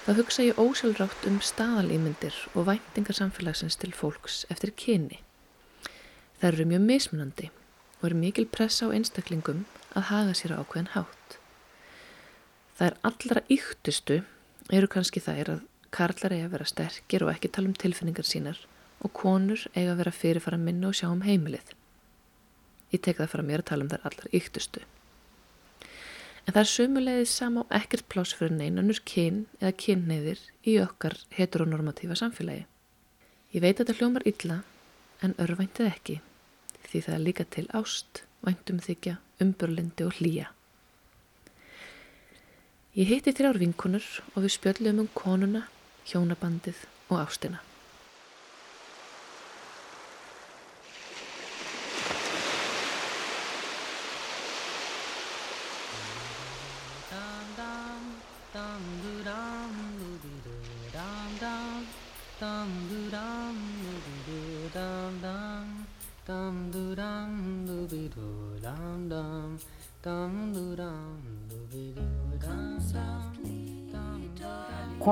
þá 0.04 0.10
hugsa 0.18 0.44
ég 0.44 0.58
ósjálfrátt 0.60 1.24
um 1.30 1.38
staðalýmyndir 1.40 2.36
og 2.52 2.66
væntingar 2.68 3.16
samfélagsins 3.16 3.78
til 3.80 3.94
fólks 3.96 4.42
eftir 4.52 4.74
kyni. 4.76 5.22
Það 6.40 6.50
eru 6.50 6.66
mjög 6.74 6.84
mismunandi 6.90 7.48
og 8.00 8.10
er 8.10 8.16
mikil 8.20 8.44
pressa 8.44 8.84
á 8.84 8.92
einstaklingum 8.92 9.64
að 9.96 10.08
haga 10.10 10.34
sér 10.36 10.56
ákveðin 10.58 10.92
hátt. 10.92 11.38
Það 12.76 12.90
er 12.90 12.98
allra 13.08 13.44
yktustu 13.56 14.18
eru 14.72 14.90
kannski 14.92 15.22
þær 15.24 15.54
að 15.54 15.64
karlar 15.94 16.34
eiga 16.34 16.50
að 16.50 16.56
vera 16.58 16.68
sterkir 16.68 17.24
og 17.24 17.32
ekki 17.32 17.52
tala 17.54 17.70
um 17.70 17.78
tilfinningar 17.78 18.28
sínar 18.28 18.60
og 19.00 19.12
konur 19.16 19.62
eiga 19.72 19.94
að 19.94 20.02
vera 20.02 20.16
fyrirfara 20.18 20.58
minna 20.60 20.90
og 20.90 20.98
sjá 20.98 21.08
um 21.08 21.24
heimilið. 21.24 21.72
Ég 22.92 23.00
tek 23.00 23.22
það 23.22 23.32
fara 23.32 23.46
mér 23.46 23.64
að 23.64 23.70
tala 23.70 23.86
um 23.86 23.92
þær 23.94 24.04
allar 24.10 24.36
yktustu. 24.36 24.84
En 26.44 26.52
það 26.52 26.60
er 26.60 26.70
sömulegið 26.70 27.28
sama 27.30 27.64
á 27.64 27.80
ekkert 27.80 28.08
pláss 28.12 28.36
fyrir 28.36 28.52
neinanur 28.58 29.00
kyn 29.08 29.44
eða 29.62 29.72
kynneiðir 29.80 30.44
í 30.68 30.76
okkar 30.82 31.16
heteronormatífa 31.38 32.18
samfélagi. 32.20 32.66
Ég 33.54 33.64
veit 33.64 33.78
að 33.78 33.84
þetta 33.84 33.98
hljómar 34.00 34.28
illa 34.28 34.60
en 35.24 35.36
örvæntið 35.40 35.88
ekki 35.88 36.20
því 36.94 37.00
það 37.06 37.14
er 37.14 37.22
líka 37.24 37.44
til 37.50 37.64
ást, 37.74 38.22
væntumþykja, 38.46 39.16
umburlindi 39.42 40.04
og 40.06 40.18
hlýja. 40.20 40.50
Ég 42.94 43.08
hitti 43.10 43.32
þrjár 43.34 43.58
vinkunur 43.58 44.04
og 44.34 44.44
við 44.44 44.52
spjöllum 44.54 45.00
um 45.02 45.08
konuna, 45.18 45.64
hjónabandið 46.06 46.84
og 47.08 47.24
ástina. 47.24 47.58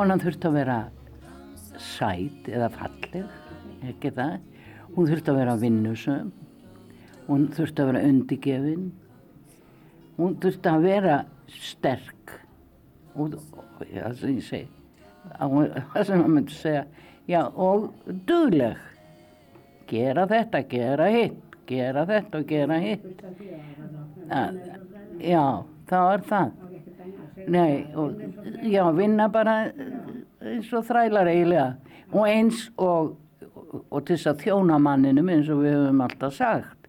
Konan 0.02 0.18
þurfti 0.18 0.48
að 0.48 0.56
vera 0.56 0.76
sæt 1.78 2.48
eða 2.50 2.66
falleg, 2.74 3.26
ekki 3.86 4.10
það. 4.16 4.32
Hún 4.96 5.06
þurfti 5.06 5.30
að 5.30 5.36
vera 5.38 5.52
vinnusum, 5.60 6.32
hún 7.28 7.44
þurfti 7.54 7.84
að 7.84 7.90
vera 7.92 8.00
undigefin, 8.08 8.88
hún 10.16 10.34
þurfti 10.42 10.72
að 10.72 10.86
vera 10.88 11.20
sterk 11.54 12.32
og, 13.14 13.36
það 13.84 14.18
sem 14.24 14.32
ég 14.32 14.48
segi, 14.48 14.66
það 15.36 16.08
sem 16.08 16.18
maður 16.18 16.34
myndi 16.34 16.58
segja, 16.58 16.82
já, 17.30 17.40
og 17.54 17.86
dugleg. 18.26 18.82
Gera 19.92 20.26
þetta, 20.34 20.64
gera 20.74 21.08
hitt, 21.14 21.56
gera 21.70 22.02
þetta 22.10 22.42
og 22.42 22.50
gera 22.50 22.82
hitt. 22.88 23.22
Já, 25.22 25.46
það 25.94 26.10
var 26.10 26.28
það. 26.32 26.61
Nei, 27.50 27.86
og 27.96 28.20
já, 28.62 28.84
vinna 28.96 29.28
bara 29.32 29.56
eins 30.42 30.70
og 30.74 30.86
þrælar 30.86 31.30
eiginlega 31.30 31.66
og 32.12 32.28
eins 32.28 32.66
og, 32.76 33.14
og 33.88 34.04
til 34.04 34.16
þess 34.16 34.30
að 34.32 34.44
þjóna 34.44 34.78
manninum 34.82 35.30
eins 35.32 35.50
og 35.52 35.62
við 35.64 35.78
höfum 35.78 36.02
alltaf 36.04 36.36
sagt. 36.36 36.88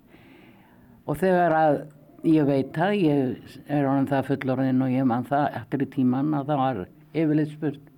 Og 1.08 1.18
þegar 1.20 1.56
að 1.58 1.80
ég 2.28 2.48
veit 2.48 2.76
það, 2.76 2.94
ég 3.04 3.56
er 3.68 3.88
honum 3.88 4.08
það 4.08 4.30
fullorðin 4.32 4.84
og 4.86 4.94
ég 4.94 5.08
man 5.08 5.26
það 5.28 5.58
eftir 5.60 5.84
í 5.86 5.90
tíman 5.96 6.32
að 6.38 6.52
það 6.52 6.62
var 6.64 6.84
yfirleitt 7.14 7.56
spurt. 7.58 7.90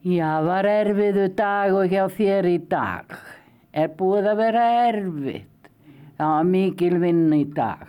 Já, 0.00 0.40
var 0.40 0.64
erfiðu 0.64 1.26
dag 1.36 1.74
og 1.76 1.92
hjá 1.92 2.06
þér 2.16 2.46
í 2.48 2.58
dag. 2.70 3.16
Er 3.76 3.90
búið 3.98 4.30
að 4.32 4.38
vera 4.40 4.62
erfitt. 4.88 5.68
Það 6.16 6.30
var 6.32 6.46
mikil 6.48 6.96
vinn 7.02 7.26
í 7.36 7.44
dag. 7.56 7.84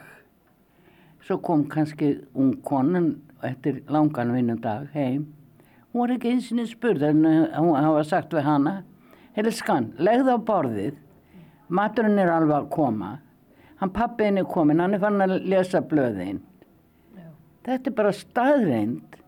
Svo 1.32 1.38
kom 1.38 1.62
kannski 1.70 2.18
ung 2.36 2.58
konan 2.62 3.22
eftir 3.42 3.84
langan 3.88 4.34
vinnudag 4.34 4.90
heim. 4.92 5.22
Hún 5.94 6.02
var 6.02 6.12
ekki 6.12 6.28
eins 6.28 6.50
og 6.52 6.68
spurð 6.68 7.06
en 7.08 7.22
uh, 7.24 7.46
hún 7.56 7.78
hafa 7.80 8.02
sagt 8.04 8.36
við 8.36 8.44
hana 8.44 8.74
Helskan, 9.38 9.94
legðu 9.96 10.36
á 10.36 10.40
borðið. 10.50 10.98
Maturinn 11.72 12.20
er 12.20 12.34
alveg 12.34 12.58
að 12.58 12.68
koma. 12.76 13.14
Hann 13.80 13.94
pappiðin 13.96 14.42
er 14.42 14.50
komin, 14.52 14.84
hann 14.84 14.98
er 14.98 15.04
fann 15.06 15.24
að 15.24 15.38
lesa 15.48 15.80
blöðin. 15.80 16.44
Þetta 17.64 17.94
er 17.94 17.98
bara 18.02 18.12
staðreind 18.12 19.20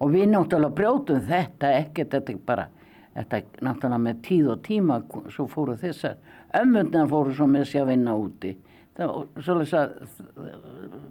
og 0.00 0.16
við 0.16 0.30
náttúrulega 0.32 0.78
brjótum 0.80 1.20
þetta 1.28 1.74
ekkert, 1.82 2.14
þetta 2.16 2.32
er 2.32 2.44
bara, 2.48 2.68
þetta 3.12 3.42
náttúrulega 3.60 4.04
með 4.08 4.24
tíð 4.30 4.54
og 4.54 4.64
tíma 4.70 5.02
svo 5.28 5.50
fóru 5.52 5.76
þessar 5.84 6.16
ömmundar 6.62 7.12
fóru 7.12 7.36
svo 7.36 7.50
með 7.58 7.74
sér 7.74 7.84
að 7.84 7.92
vinna 7.92 8.16
úti 8.16 8.56
það 8.96 9.96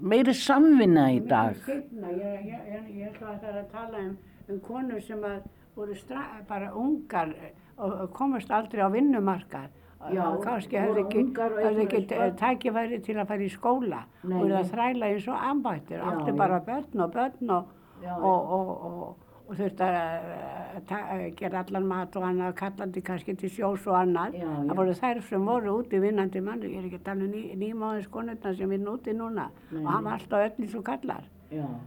meiri 0.02 0.34
samvinna 0.34 1.10
í 1.14 1.20
dag 1.30 1.60
Seinna, 1.66 2.10
ég, 2.12 2.48
ég, 2.50 2.90
ég, 2.96 3.12
ætla 3.12 3.36
að 3.36 3.44
það 3.44 3.52
er 3.52 3.60
að 3.62 3.70
tala 3.76 4.02
um, 4.02 4.18
um 4.50 4.64
konur 4.66 5.04
sem 5.06 5.22
að 5.24 5.46
voru 5.76 5.96
stra, 6.00 6.24
bara 6.48 6.72
ungar 6.74 7.34
og 7.36 7.64
og 7.78 8.12
komast 8.16 8.52
aldrei 8.56 8.84
á 8.84 8.90
vinnumarkað. 8.92 9.74
Já, 10.14 10.22
Og 10.30 10.44
kannski 10.44 10.78
hefði 10.78 11.02
ekki, 11.02 11.22
ekki 11.82 12.18
tækifæri 12.38 13.00
til 13.02 13.16
að 13.18 13.30
fara 13.32 13.42
í 13.42 13.50
skóla 13.50 14.04
Nei, 14.22 14.36
og 14.38 14.44
eru 14.44 14.52
nei. 14.52 14.60
að 14.60 14.68
þræla 14.70 15.08
eins 15.10 15.28
og 15.32 15.46
ambættir, 15.50 16.04
áttu 16.06 16.30
já. 16.30 16.36
bara 16.38 16.60
börn 16.68 17.02
og 17.02 17.14
börn 17.16 17.54
og, 17.56 17.72
og, 18.06 18.52
og, 18.58 18.70
og, 18.86 19.24
og 19.46 19.58
þurfti 19.60 19.86
að 19.86 20.28
eh, 20.36 21.00
eh, 21.16 21.26
gera 21.38 21.62
allan 21.62 21.88
mat 21.90 22.16
og 22.18 22.28
annað, 22.28 22.54
kallandi 22.60 23.04
kannski 23.06 23.36
til 23.40 23.52
sjós 23.54 23.88
og 23.90 23.98
annað. 24.00 24.38
Já, 24.40 24.46
já. 24.46 24.62
Það 24.68 24.80
voru 24.82 24.96
þær 25.00 25.24
sem 25.30 25.50
voru 25.50 25.76
úti 25.80 26.02
vinnandi 26.02 26.44
manni, 26.46 26.72
ég 26.74 26.80
er 26.82 26.88
ekki 26.90 27.02
að 27.02 27.10
tala 27.10 27.28
um 27.28 27.34
ný, 27.34 27.44
nýmáðins 27.62 28.08
konurna 28.14 28.54
sem 28.58 28.72
vinna 28.76 28.96
úti 28.96 29.18
núna 29.18 29.50
og 29.72 29.92
hann 29.92 30.08
var 30.08 30.18
alltaf 30.18 30.48
öll 30.48 30.64
eins 30.66 30.80
og 30.80 30.86
kallar. 30.88 31.28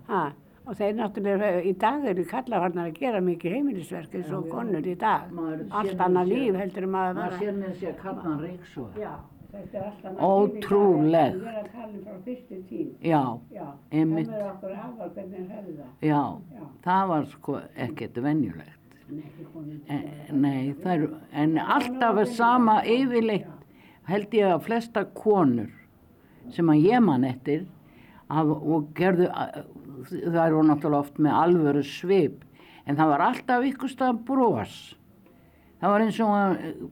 Ha, 0.09 0.21
og 0.69 0.77
þeir 0.77 0.95
náttúrulega, 0.99 1.51
í 1.65 1.73
dag 1.81 2.05
eru 2.13 2.25
kallar 2.29 2.67
hann 2.67 2.79
að 2.83 2.93
gera 3.01 3.23
mikið 3.25 3.57
heimilisverk 3.57 4.15
eins 4.21 4.31
og 4.37 4.47
konur 4.53 4.87
í 4.87 4.95
dag. 5.01 5.27
Maður 5.35 5.65
Allt 5.81 6.07
annað 6.07 6.33
líf 6.35 6.61
heldur 6.63 6.87
maður 6.87 7.19
maður 7.19 7.25
var 7.25 7.43
sér 7.43 7.59
með 7.59 7.75
sér 7.83 7.99
kallan 8.03 8.41
ríksu 8.45 8.87
Já, 9.01 9.15
þetta 9.53 9.79
er 9.79 9.85
allt 9.89 10.05
annað 10.05 10.25
Ótrúlegt. 10.29 11.35
líf 11.35 11.43
í 11.43 11.45
dag. 11.45 11.55
Ég 11.55 11.55
er 11.55 11.63
að 11.63 11.71
tala 11.73 11.93
um 11.93 12.03
frá 12.05 12.17
fyrstu 12.25 12.59
tíð. 12.69 12.89
já, 13.03 13.23
Já, 13.55 13.67
Einmitt. 13.93 14.29
það 14.29 14.41
er 14.41 14.51
okkur 14.53 14.73
afar 14.77 15.09
hvernig 15.15 15.39
þeir 15.39 15.51
hefðu 15.57 15.77
það. 15.79 15.93
já, 16.03 16.23
Já. 16.59 16.67
það 16.85 17.09
var 17.09 17.25
sko 17.27 17.61
ekkert 17.77 18.15
venjulegt 18.23 18.75
En 19.11 19.23
ekki 19.25 19.45
konur. 19.55 19.81
Eh, 19.89 20.33
Nei, 20.33 20.73
það 20.75 20.93
er, 21.03 21.09
en 21.33 21.57
alltaf 21.59 22.19
er 22.19 22.25
sama 22.27 22.83
yfirleitt 22.85 23.47
held 24.05 24.31
ég 24.37 24.53
að 24.53 24.63
flesta 24.67 25.05
konur 25.15 25.71
sem 26.51 26.67
að 26.69 26.83
ég 26.85 27.03
man 27.03 27.25
eftir 27.25 27.67
af, 28.31 28.47
og 28.47 28.93
gerðu, 28.95 29.31
að- 29.33 29.65
það 30.05 30.47
eru 30.47 30.63
náttúrulega 30.63 30.99
oft 31.01 31.15
með 31.19 31.33
alvöru 31.33 31.83
svip, 31.85 32.45
en 32.87 32.97
það 32.97 33.09
var 33.09 33.21
alltaf 33.21 33.65
ykkur 33.65 33.89
stað 33.89 34.25
bros. 34.25 34.95
Það 35.81 35.89
var 35.91 36.01
eins 36.01 36.21
og 36.21 36.29
að, 36.29 36.91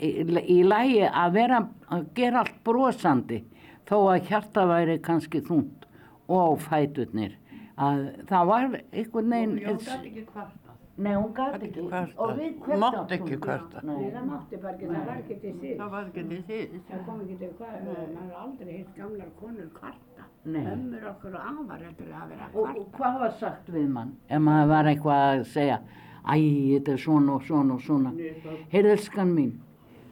í, 0.00 0.62
lægi 0.66 1.02
að 1.08 1.32
vera, 1.36 1.60
að 1.92 2.06
gera 2.16 2.42
allt 2.44 2.58
brosandi, 2.66 3.42
þó 3.88 3.96
að 4.14 4.26
hjarta 4.30 4.66
væri 4.70 4.98
kannski 5.04 5.42
þungt 5.46 5.86
og 6.32 6.58
fæturnir. 6.68 7.38
Að 7.82 8.02
það 8.28 8.50
var 8.52 8.66
einhvern 8.92 9.32
veginn... 9.32 9.56
ekki 9.64 10.26
kvarta. 10.28 10.58
Nei, 11.02 11.14
hún 11.16 11.30
gæti 11.34 11.66
ekki. 11.70 11.82
kvarta. 11.88 12.16
Og 12.20 12.32
við 12.36 12.56
hvert 12.62 12.78
Mátti 12.82 12.98
áttum 13.00 13.14
ekki 13.16 13.30
við? 13.32 13.38
kvarta. 13.46 13.80
Nei, 13.88 13.94
Nei. 13.96 14.10
það 14.12 14.26
mátti 14.28 14.58
bara 14.62 14.72
ekki, 14.74 14.88
það 14.92 15.06
var 15.08 15.16
ekki 15.22 15.36
til 15.40 15.52
síð. 15.62 15.72
Það 15.78 15.88
var 15.94 16.02
ekki 16.10 16.24
til 16.28 16.42
því. 16.48 16.80
Það 16.90 17.00
kom 17.06 17.22
ekki 17.24 17.36
til 17.40 17.48
hvað, 17.58 17.78
maður 17.86 18.18
har 18.20 18.34
aldrei 18.42 18.72
hitt 18.76 18.90
gamlar 18.98 19.30
konur 19.40 19.70
kvarta. 19.78 20.26
Nei. 20.52 20.62
Ömmur 20.74 21.06
okkur 21.12 21.38
og 21.38 21.48
afar 21.48 21.82
heldur 21.86 22.12
að 22.20 22.28
vera 22.34 22.48
Og, 22.52 22.52
kvarta. 22.52 22.80
og 22.84 22.92
hvað 23.00 23.18
var 23.24 23.34
sagt 23.40 23.72
við 23.72 23.88
mann? 23.96 24.12
Ef 24.28 24.44
maður 24.50 24.70
var 24.74 24.90
eitthvað 24.92 25.24
að 25.32 25.44
segja, 25.56 25.80
æ, 26.22 26.34
þetta 26.78 26.92
er 26.92 27.00
svona 27.02 27.36
og 27.36 27.46
svona 27.46 27.74
og 27.74 27.82
svona. 27.82 28.12
Heyrðu, 28.72 28.96
elskan 28.96 29.32
mín, 29.34 29.54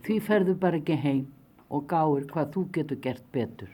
því 0.06 0.16
ferðu 0.26 0.56
bara 0.58 0.80
ekki 0.80 0.96
heim 0.98 1.26
og 1.70 1.86
gáir 1.90 2.26
hvað 2.30 2.50
þú 2.54 2.64
getur 2.74 3.00
gert 3.04 3.26
betur. 3.32 3.70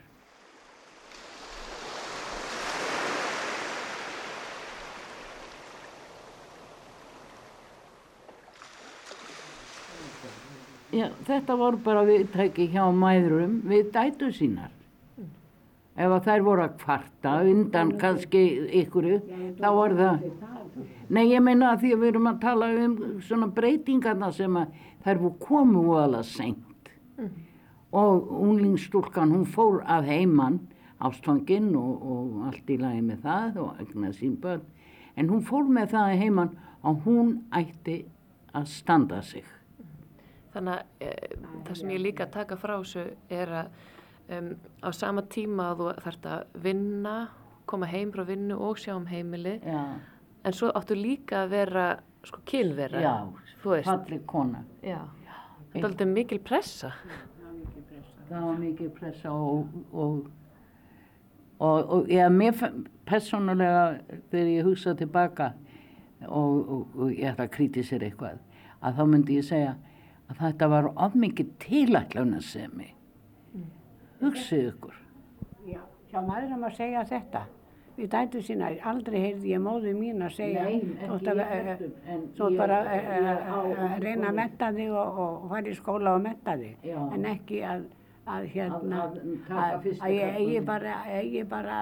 Já, 10.97 11.09
þetta 11.27 11.55
voru 11.59 11.77
bara 11.83 12.05
viðtæki 12.07 12.69
hjá 12.71 12.85
mæðurum 12.95 13.59
við 13.67 13.89
dætu 13.93 14.31
sínar. 14.33 14.76
Ef 15.97 16.13
að 16.13 16.27
þær 16.27 16.43
voru 16.45 16.63
að 16.63 16.77
kvarta 16.83 17.33
undan 17.49 17.95
kannski 17.97 18.43
ykkuru, 18.83 19.17
þá 19.57 19.67
var 19.73 19.97
það... 19.97 20.27
Nei, 21.09 21.23
ég 21.31 21.41
meina 21.41 21.71
að 21.71 21.85
því 21.85 21.91
að 21.95 22.01
við 22.03 22.09
erum 22.11 22.29
að 22.29 22.39
tala 22.43 22.67
um 22.83 22.95
svona 23.25 23.47
breytingarna 23.55 24.29
sem 24.35 24.59
að 24.59 24.75
þær 25.05 25.21
komu 25.41 25.83
alveg 25.97 26.27
seint. 26.29 26.91
Og 27.97 28.29
unglingstúlkan, 28.43 29.31
hún 29.33 29.47
fór 29.49 29.79
að 29.87 30.11
heiman 30.11 30.59
ástfanginn 30.99 31.71
og, 31.77 32.01
og 32.01 32.47
allt 32.49 32.69
í 32.73 32.77
lagi 32.81 33.03
með 33.05 33.25
það 33.25 33.59
og 33.63 33.81
egnaði 33.81 34.17
sín 34.19 34.37
börn. 34.41 34.65
En 35.17 35.29
hún 35.31 35.43
fór 35.45 35.69
með 35.69 35.93
það 35.95 36.11
að 36.11 36.21
heiman 36.21 36.55
að 36.85 37.03
hún 37.05 37.35
ætti 37.57 37.99
að 38.57 38.69
standa 38.71 39.21
sig. 39.25 39.45
Þannig 40.53 40.73
að 40.73 41.05
e, 41.05 41.11
það 41.67 41.79
sem 41.79 41.93
ég 41.93 42.03
líka 42.03 42.27
taka 42.33 42.57
frá 42.59 42.75
þessu 42.79 43.05
er 43.33 43.53
að 43.63 43.71
um, 44.29 44.53
á 44.83 44.89
sama 44.95 45.23
tíma 45.31 45.71
að 45.71 45.81
þú 45.81 45.89
þarft 46.05 46.29
að 46.33 46.61
vinna, 46.67 47.15
koma 47.65 47.89
heim 47.91 48.11
frá 48.15 48.23
vinnu 48.27 48.59
og 48.63 48.79
sjá 48.79 48.95
um 48.95 49.07
heimili, 49.09 49.57
Já, 49.63 49.99
en 50.43 50.55
svo 50.55 50.71
áttu 50.75 50.95
líka 50.95 51.43
að 51.43 51.49
vera 51.55 51.87
sko 52.27 52.41
kynvera, 52.47 53.01
já 53.01 53.15
falleg 53.63 54.25
kona. 54.25 54.63
Já, 54.83 55.01
þetta 55.73 55.79
er 55.79 55.89
aldrei 55.89 56.09
mikil 56.11 56.39
pressa. 56.43 56.93
Það 58.27 58.43
var 58.43 58.57
mikið 58.59 58.89
pressa 58.97 59.31
og, 59.31 59.75
og, 59.93 60.25
og, 61.63 61.93
og 61.95 62.09
ég, 62.11 62.27
mér 62.33 62.57
persónulega 63.07 63.85
þegar 64.31 64.51
ég 64.51 64.67
hugsa 64.67 64.95
tilbaka 64.99 65.53
og, 66.27 66.57
og, 66.57 66.97
og 66.97 67.13
ég 67.13 67.31
ætla 67.31 67.47
að 67.47 67.53
kritisera 67.55 68.09
eitthvað, 68.09 68.41
að 68.81 68.99
þá 68.99 69.03
myndi 69.13 69.39
ég 69.39 69.47
segja 69.47 69.77
að 70.27 70.41
þetta 70.43 70.69
var 70.73 70.91
of 70.91 71.15
mikið 71.15 71.53
tilætlunarsemi. 71.63 72.91
Hugsið 74.21 74.65
ykkur. 74.71 74.95
Já, 75.67 75.81
hjá 76.11 76.19
maðurum 76.25 76.65
að 76.67 76.75
segja 76.79 77.03
þetta. 77.09 77.43
Við 77.97 78.09
dætu 78.13 78.41
sína, 78.45 78.67
aldrei 78.85 79.17
heyrði 79.23 79.51
ég 79.55 79.61
móðu 79.65 79.91
mín 79.97 80.21
að 80.21 80.35
segja, 80.35 80.63
Nei, 80.67 80.75
ekki 80.77 81.07
þótt 81.09 81.29
að, 81.31 81.39
eh, 81.41 82.57
bara 82.59 82.75
eh, 82.93 83.07
eh, 83.17 83.47
að 83.55 83.95
reyna 84.03 84.27
að 84.29 84.35
metta 84.37 84.67
þig 84.75 84.91
og, 84.93 85.17
og 85.23 85.47
fara 85.49 85.71
í 85.71 85.77
skóla 85.79 86.13
og 86.13 86.21
metta 86.27 86.53
þig, 86.61 86.75
Já. 86.85 86.99
en 87.15 87.25
ekki 87.25 87.63
að, 87.65 87.87
að 88.27 88.45
hérna, 88.53 88.99
Að- 89.01 89.17
að 89.17 89.33
taka 89.47 89.63
að, 89.63 89.81
fyrstu 89.87 90.05
að 90.05 90.13
ég 90.13 90.37
eigi 90.43 90.61
bara, 90.69 90.93
eigi 91.17 91.43
bara 91.49 91.79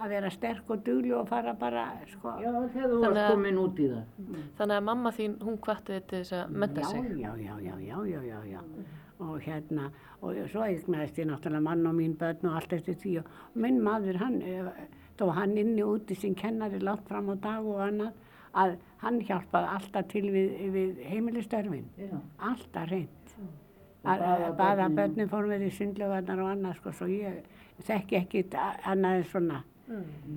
að 0.00 0.08
vera 0.14 0.30
sterk 0.32 0.70
og 0.72 0.80
dugli 0.86 1.12
og 1.12 1.28
fara 1.28 1.52
bara, 1.60 1.84
sko, 2.08 2.32
Já, 2.40 2.50
þegar 2.72 2.88
þú 2.94 3.00
varst 3.04 3.34
komin 3.34 3.58
út 3.60 3.76
í 3.84 3.90
það. 3.92 4.32
Þannig 4.56 4.76
að 4.80 4.84
mamma 4.88 5.12
þín, 5.12 5.36
hún 5.44 5.58
hvatti 5.60 5.92
þetta 5.98 6.16
þess 6.16 6.32
að 6.40 6.56
menta 6.64 6.88
sig. 6.88 7.04
Já, 7.20 7.34
já, 7.36 7.54
já, 7.60 7.76
já, 7.84 8.00
já, 8.14 8.22
já, 8.32 8.40
já. 8.48 8.60
Og 9.20 9.40
hérna, 9.44 9.90
og 10.24 10.38
svo 10.48 10.62
eignaðist 10.64 11.18
ég 11.20 11.28
náttúrulega 11.28 11.60
mann 11.66 11.86
og 11.86 11.94
mín 11.98 12.16
börn 12.16 12.46
og 12.48 12.56
allt 12.56 12.72
eftir 12.72 12.96
því 13.02 13.18
og 13.20 13.26
minn 13.60 13.80
maður, 13.84 14.16
hann, 14.22 14.40
eh, 14.42 14.70
þó 15.20 15.26
hann 15.36 15.56
inni 15.60 15.84
úti 15.84 16.16
sem 16.16 16.34
kennari 16.34 16.80
langt 16.80 17.06
fram 17.08 17.28
á 17.28 17.34
dag 17.36 17.66
og 17.66 17.82
annað, 17.84 18.12
að 18.54 18.76
hann 19.04 19.20
hjálpaði 19.20 19.68
alltaf 19.76 20.08
til 20.08 20.24
við, 20.32 20.54
við 20.72 21.02
heimilistörfin. 21.10 21.84
Já. 22.00 22.16
Alltaf 22.38 22.90
reynd. 22.90 23.08
Og 24.00 24.08
baða 24.08 24.56
Baða 24.56 24.86
börnin. 24.88 24.96
börnin 24.96 25.28
fórum 25.28 25.52
við 25.52 25.66
í 25.68 25.72
sundlögarnar 25.76 26.40
og 26.40 26.48
annað, 26.54 26.76
sko, 26.80 26.92
svo 26.96 27.06
ég 27.12 27.42
þekki 27.84 28.16
ekki 28.22 28.44
annað 28.56 29.18
en 29.20 29.24
svona. 29.24 29.60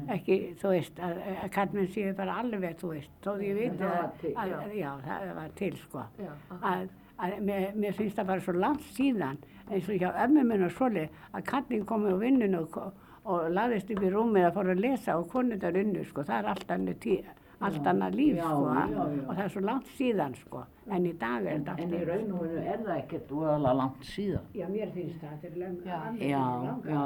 Ekki, 0.09 0.35
þú 0.57 0.69
veist, 0.73 0.99
að, 0.99 1.19
að 1.43 1.49
kallmenn 1.53 1.87
séu 1.93 2.13
bara 2.17 2.39
alveg, 2.41 2.75
þú 2.81 2.87
veist, 2.95 3.11
þó 3.21 3.35
ég 3.39 3.55
veit 3.55 3.75
var 3.79 4.09
að, 4.09 4.53
að, 4.57 4.71
já, 4.75 4.89
það 5.05 5.33
var 5.37 5.51
til, 5.59 5.75
sko 5.77 6.05
Já, 6.17 6.31
að, 6.57 6.87
að 7.23 7.37
mér, 7.47 7.69
mér 7.79 7.93
finnst 7.97 8.17
það 8.19 8.29
bara 8.31 8.45
svo 8.47 8.55
langt 8.59 8.83
síðan 8.97 9.37
eins 9.71 9.87
og 9.89 9.95
hjá 10.01 10.09
ömmu 10.25 10.43
minn 10.49 10.65
og 10.67 10.73
svoli 10.75 11.05
að 11.31 11.45
kallin 11.51 11.85
komi 11.87 12.11
á 12.11 12.17
vinnun 12.19 12.55
og, 12.59 12.75
og, 12.77 12.91
og 13.23 13.47
laðist 13.55 13.93
upp 13.95 14.03
í 14.03 14.11
rúmið 14.11 14.49
að 14.49 14.57
fóra 14.59 14.75
að 14.75 14.83
lesa 14.83 15.15
og 15.21 15.29
konundar 15.31 15.77
unnu 15.79 16.03
sko, 16.09 16.25
það 16.27 16.37
er 16.41 16.49
allt 16.51 16.73
annað, 16.75 16.97
tí, 17.05 17.15
allt 17.63 17.85
annað 17.87 18.17
líf 18.19 18.35
Já, 18.35 18.43
sko 18.49 18.73
já, 18.75 18.83
já. 18.91 19.03
og 19.23 19.31
það 19.37 19.43
er 19.45 19.51
svo 19.53 19.61
langt 19.63 19.87
síðan 19.97 20.33
sko 20.41 20.63
en 20.91 21.05
í 21.07 21.13
dag 21.21 21.45
er 21.47 21.53
þetta 21.61 21.71
allt 21.71 21.83
En 21.85 21.93
í 21.95 22.01
raun 22.09 22.33
og 22.35 22.41
veru 22.43 22.57
er 22.73 22.81
það 22.83 22.97
ekkert 22.97 23.29
voðalega 23.31 23.73
langt 23.79 24.03
síðan. 24.09 24.49
Já, 24.59 24.65
mér 24.73 24.89
finnst 24.97 25.21
það, 25.21 25.37
þetta 25.39 25.47
er 25.47 25.55
löng 25.61 25.77
Já. 25.87 25.99
Já, 26.19 26.43
já, 26.83 26.83
já, 26.83 27.03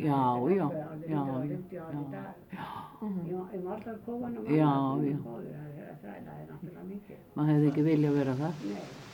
já, 0.00 0.20
já, 0.48 0.70
já, 1.04 1.20
já, 2.50 2.64
Ég 3.28 3.62
var 3.64 3.76
alltaf 3.76 4.08
að 4.08 4.32
náttúrulega 6.48 6.82
mikið. 6.88 7.20
maður 7.36 7.52
hefði 7.52 7.68
ekki 7.70 7.84
viljað 7.86 8.18
vera 8.20 8.34
það. 8.40 8.66
Nei. 8.70 9.09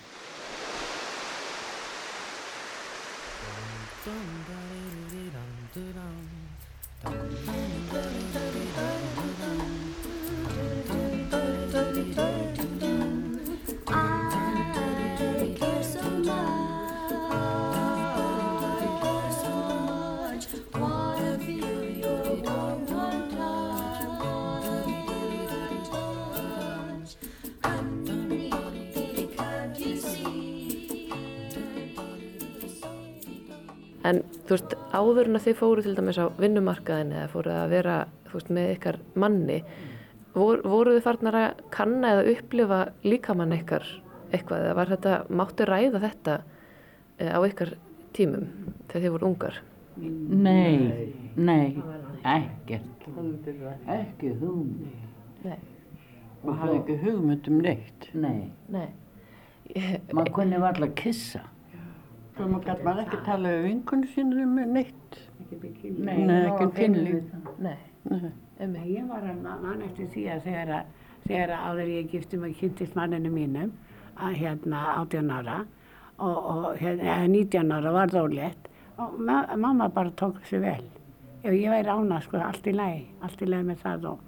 someday. 4.06 4.65
En 34.06 34.22
þú 34.46 34.56
veist, 34.56 34.74
áður 34.94 35.30
en 35.30 35.38
að 35.38 35.46
þið 35.48 35.60
fóru 35.60 35.84
til 35.84 35.94
dæmis 35.96 36.18
á 36.20 36.26
vinnumarkaðin 36.38 37.14
eða 37.16 37.28
fóru 37.32 37.54
að 37.54 37.72
vera, 37.74 38.00
þú 38.28 38.38
veist, 38.38 38.50
með 38.58 38.72
ykkar 38.76 38.98
manni, 39.18 39.60
vor, 40.36 40.60
voru 40.66 40.96
þið 40.96 41.06
farnar 41.06 41.38
að 41.40 41.62
kanna 41.74 42.12
eða 42.14 42.34
upplifa 42.36 42.80
líkamann 43.06 43.56
ykkar 43.56 43.86
eitthvað 44.34 44.64
eða 44.64 44.76
var 44.76 44.92
þetta, 44.92 45.14
máttu 45.38 45.66
ræða 45.68 46.02
þetta 46.02 46.36
eh, 47.18 47.32
á 47.32 47.38
ykkar 47.46 47.72
tímum 48.16 48.46
þegar 48.90 49.04
þið 49.04 49.14
voru 49.16 49.30
ungar? 49.30 49.58
Nei, 49.96 51.12
nei, 51.38 51.78
ekkert. 52.26 53.06
Ekki 53.96 54.34
hugmynd. 54.42 55.02
Nei. 55.46 55.58
Maður 56.42 56.58
hafði 56.60 56.78
ekki 56.82 56.96
hugmynd 57.00 57.50
um 57.50 57.60
neitt. 57.64 58.08
Nei, 58.14 58.50
Nei. 58.74 58.88
maður 60.12 60.32
kunni 60.36 60.60
varla 60.62 60.90
kissa. 60.98 61.46
Svo 62.36 62.46
maður 62.50 62.66
gæti 62.68 62.84
maður 62.84 63.02
ekki 63.06 63.18
tala 63.26 63.52
við 63.54 63.62
vinkunni 63.66 64.08
sínur 64.12 64.42
um 64.44 64.56
neitt. 64.74 65.20
Nei, 65.46 66.16
Nei, 66.26 66.40
ekki 66.50 66.64
um 66.66 66.72
kynlíf. 66.76 67.30
Nei, 67.64 67.76
Nei. 68.10 68.30
emmi. 68.60 68.82
Ég 68.96 69.06
var 69.08 69.22
að 69.24 69.40
ma- 69.42 69.56
man 69.62 69.82
eftir 69.86 70.08
því 70.12 70.24
að 70.34 70.42
þegar, 70.44 70.72
að- 70.80 71.06
þegar 71.28 71.54
að 71.56 71.64
áður 71.70 71.92
ég 71.94 72.10
gifti 72.12 72.38
mig 72.42 72.56
kynntist 72.60 72.94
manninu 72.98 73.30
mínum 73.32 73.72
að 74.16 74.34
hérna 74.42 74.82
18 75.00 75.30
ára 75.30 75.58
og, 76.18 76.36
og 76.36 76.76
hérna, 76.80 77.02
eða 77.16 77.28
19 77.30 77.72
ára 77.78 77.92
var 77.92 78.08
það 78.08 78.28
ólétt 78.28 78.70
og 78.98 79.18
ma 79.20 79.40
mamma 79.56 79.88
bara 79.88 80.10
tók 80.10 80.38
þessu 80.42 80.60
vel. 80.60 80.84
Ef 81.44 81.52
ég 81.52 81.68
væri 81.70 81.88
ána 81.92 82.20
sko 82.24 82.36
allt 82.42 82.66
í 82.66 82.72
lagi, 82.74 83.04
allt 83.22 83.42
í 83.42 83.46
lagi 83.46 83.64
með 83.68 83.76
það 83.84 84.04
og, 84.10 84.18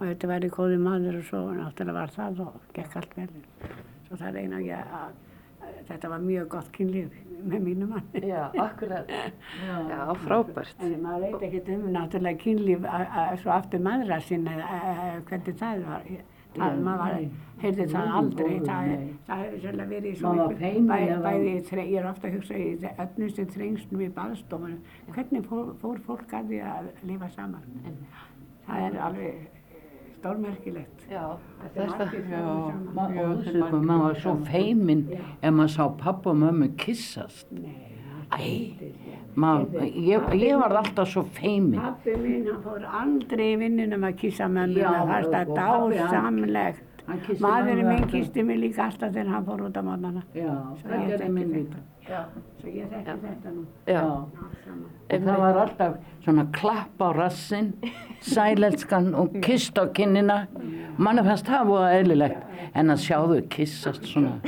og 0.00 0.06
þetta 0.06 0.28
væri 0.30 0.48
góði 0.54 0.78
maður 0.80 1.18
og 1.18 1.24
svo 1.28 1.40
náttúrulega 1.52 1.92
var 1.98 2.08
það 2.14 2.40
og 2.46 2.60
gekk 2.74 2.96
allt 2.96 3.16
vel. 3.18 3.28
Svo 4.08 4.16
það 4.16 4.34
reyna 4.38 4.60
ég 4.62 4.78
að, 4.78 4.94
að 5.02 5.12
þetta 5.88 6.08
var 6.12 6.18
mjög 6.26 6.48
gott 6.48 6.72
kynlíf 6.72 7.14
með 7.42 7.60
mínu 7.66 7.86
manni. 7.90 8.20
Já, 8.28 8.42
akkurat. 8.62 9.08
Já, 9.10 10.02
frábært. 10.26 10.76
En 10.82 10.92
maður 11.02 11.24
veit 11.26 11.46
ekkert 11.48 11.68
um 11.76 11.88
náttúrulega 11.96 12.38
kynlíf 12.44 12.86
svo 13.42 13.50
aftur 13.56 13.80
maðra 13.82 14.20
sinna 14.22 14.54
hvernig 15.28 15.56
það 15.58 15.82
var. 15.88 16.06
Það, 16.52 16.74
maður 16.84 17.12
heyrði 17.62 17.84
það 17.88 18.08
aldrei, 18.12 18.48
það, 18.66 18.88
hefur 19.40 19.60
sérlega 19.62 19.88
verið 19.88 20.08
í 20.10 20.16
svo 20.18 20.28
Maður 20.28 20.40
var 20.42 20.50
miklu- 20.50 20.60
feiminn 20.60 20.90
bæ- 20.90 21.04
ef 21.06 21.12
að- 21.16 21.22
bæði, 21.24 21.52
þre- 21.70 21.86
ég 21.88 21.96
er 22.02 22.08
ofta 22.10 22.28
að 22.28 22.34
hugsa 22.36 22.54
í 22.60 22.66
öfnustu 23.06 23.46
þrengslum 23.54 24.02
í 24.04 24.08
baðstofunum, 24.18 24.82
hvernig 25.14 25.46
fór, 25.48 25.70
fór 25.80 26.02
fólk 26.04 26.34
að 26.36 26.50
því 26.52 26.60
að 26.74 26.90
lifa 27.08 27.28
saman? 27.30 27.64
Það 28.68 28.84
er 28.90 28.98
alveg 29.06 29.48
stórmerkilegt. 30.22 31.06
Er 31.10 31.88
maður 33.82 34.02
var 34.06 34.18
svo 34.22 34.34
feiminn 34.46 35.02
ef 35.42 35.50
maður 35.52 35.72
sá 35.74 35.88
pappa 35.98 36.30
og 36.32 36.38
mömmu 36.42 36.68
kissast. 36.78 37.48
Nei, 38.32 38.76
maður, 39.36 39.82
ég, 39.92 40.28
ég 40.40 40.60
var 40.62 40.76
alltaf 40.80 41.10
svo 41.12 41.24
feiminn. 41.36 41.80
Pappi 41.80 42.14
hann 42.22 42.62
fór 42.64 42.86
aldrei 43.02 43.50
í 43.52 43.58
vinnunum 43.60 44.06
að 44.08 44.16
kissa 44.22 44.48
Já, 44.48 44.88
það 45.10 45.26
pabbi, 45.58 45.98
hann- 45.98 46.12
dásamlegt. 46.12 46.88
Maðurinn 47.06 47.88
minn 47.88 48.04
kisti 48.10 48.42
mig 48.46 48.58
líka 48.62 48.84
alltaf 48.86 49.10
þegar 49.12 49.30
hann 49.34 49.44
fór 49.46 49.62
út 49.66 49.74
á 49.76 49.82
mótnana. 49.82 50.22
Já, 50.38 50.52
þekki 50.86 51.28
minn 51.34 51.50
líka. 51.56 51.80
Já, 52.06 52.20
Svo 52.60 52.70
ég 52.70 52.88
þekki 52.92 53.16
þetta 53.24 53.52
nú. 53.54 53.64
já. 53.90 54.02
Og 55.12 55.24
það 55.26 55.40
var 55.42 55.58
alltaf 55.64 55.96
svona 56.24 56.44
klapp 56.54 57.02
á 57.02 57.08
rassin, 57.16 57.72
sælelskan 58.22 59.14
og 59.18 59.34
kist 59.42 59.78
á 59.78 59.84
kinnina. 59.94 60.46
Manni 60.98 61.24
fannst 61.26 61.46
það 61.50 61.66
voða 61.72 61.90
eðlilegt. 61.98 62.44
En 62.74 62.90
að 62.94 63.02
sjá 63.04 63.18
þau 63.26 63.40
kissast 63.50 64.06
svona 64.08 64.38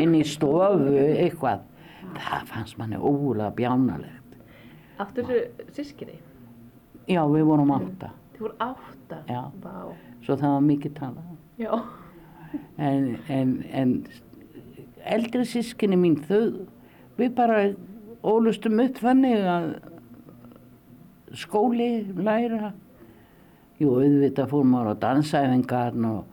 inn 0.00 0.14
í 0.16 0.24
stofu 0.24 0.96
eitthvað, 0.96 1.60
það 2.16 2.46
fannst 2.54 2.78
manni 2.80 2.96
ógulega 2.96 3.52
bjánalegt. 3.60 4.40
Áttu 5.00 5.22
þessu 5.28 5.68
sískinni? 5.76 6.16
Já, 7.08 7.22
við 7.28 7.44
vorum 7.48 7.70
átta, 7.76 8.10
Þið 8.34 8.40
voru 8.46 8.56
átta? 8.64 9.20
Já. 9.28 9.44
Vá. 9.62 9.92
svo 10.24 10.36
það 10.36 10.52
var 10.56 10.60
mikið 10.66 10.92
talað. 10.98 11.29
En, 12.80 13.18
en, 13.28 13.54
en 13.70 13.94
eldri 15.04 15.44
sískinni 15.48 15.98
mín, 16.00 16.16
þau, 16.26 16.66
við 17.18 17.34
bara 17.36 17.62
ólustum 18.26 18.80
upp 18.82 19.00
þannig 19.00 19.46
að 19.48 19.70
skóli, 21.36 21.90
læra. 22.16 22.72
Jú, 23.80 23.94
auðvitað 23.96 24.50
fór 24.50 24.66
maður 24.68 24.92
á 24.92 25.02
dansæfingar 25.06 25.96
og, 26.04 26.24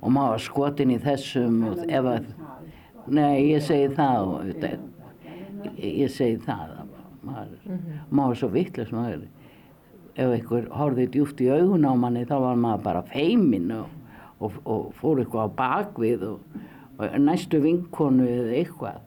og 0.00 0.14
maður 0.14 0.36
var 0.36 0.44
skotin 0.46 0.94
í 0.94 1.00
þessum 1.02 1.58
og 1.68 1.82
ef 1.84 2.08
að, 2.14 2.30
nei, 3.12 3.50
ég 3.50 3.64
segi 3.64 3.90
það 3.98 4.20
og 4.22 4.36
auðvitað, 4.38 4.86
ég, 5.80 6.12
segi 6.12 6.38
það, 6.46 6.78
að 6.78 6.94
maður, 7.24 7.58
maður 8.08 8.30
var 8.30 8.40
svo 8.40 8.50
vitlega 8.54 8.96
maður, 8.96 9.26
ef 10.14 10.32
einhver 10.38 10.70
horfði 10.78 11.10
djúpt 11.12 11.44
í 11.44 11.50
augun 11.52 11.84
á 11.84 11.92
manni 11.98 12.24
þá 12.28 12.36
var 12.46 12.62
maður 12.62 12.86
bara 12.86 13.04
feiminn 13.10 13.74
og, 13.74 13.92
og, 14.40 14.52
og 14.64 14.92
fór 15.00 15.20
eitthvað 15.22 15.46
á 15.46 15.56
bakvið 15.60 16.22
og, 16.28 16.40
og 16.98 17.18
næstu 17.20 17.60
vinkonu 17.64 18.26
eða 18.26 18.56
eitthvað. 18.62 18.98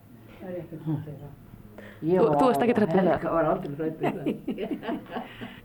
Ég 2.06 2.20
Þú- 2.22 2.28
var 2.30 2.36
þú 2.38 2.46
varst 2.46 2.62
ekkert 2.62 2.78
hrædd 2.78 2.92
við 2.94 3.00
það? 3.00 3.08
Helga 3.10 3.32
var 3.34 3.48
aldrei 3.50 3.76
hrædd 3.78 4.02
við 4.04 4.12
það. 4.14 4.98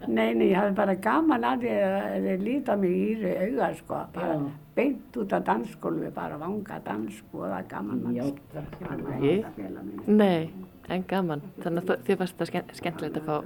Nei, 0.08 0.30
nei, 0.34 0.46
ég 0.48 0.56
hafði 0.56 0.74
bara 0.78 0.94
gaman 1.04 1.44
að 1.44 1.66
að 1.68 2.24
þeir 2.24 2.40
líta 2.46 2.76
mig 2.80 2.90
í 2.96 3.02
íri 3.12 3.32
auga, 3.44 3.68
sko, 3.76 3.98
bara 4.14 4.32
Já. 4.38 4.46
beint 4.78 5.18
út 5.20 5.34
af 5.36 5.44
dansskólfi, 5.46 6.08
bara 6.16 6.38
vanga 6.40 6.78
dans, 6.86 7.18
sko, 7.20 7.42
það 7.44 7.58
er 7.58 7.66
gaman 7.74 8.00
mann. 8.02 8.16
Já, 8.16 8.24
Ég 8.24 8.88
var 8.88 8.96
nú 8.96 9.12
Ég? 9.20 9.44
ekki 9.44 9.44
að 9.44 9.58
fela 9.60 9.82
mig. 9.90 10.08
Nei, 10.08 10.50
en 10.96 11.04
gaman. 11.12 11.42
Þannig 11.60 11.84
að 11.92 12.02
þið 12.08 12.18
fannst 12.22 12.38
það 12.40 12.50
skemmt, 12.52 12.74
skemmtilegt 12.80 13.20
að 13.20 13.28
fá. 13.28 13.36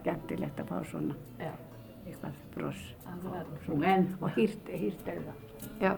Skemmtilegt 0.00 0.64
að 0.64 0.72
fá 0.72 0.80
svona, 0.94 1.14
Já. 1.44 1.52
Eitthvað 2.20 2.34
bros. 2.54 2.80
En 3.82 4.08
Og 4.20 4.30
hýrt, 4.36 4.68
hýrt 4.68 5.08
auga. 5.08 5.32
Já. 5.80 5.96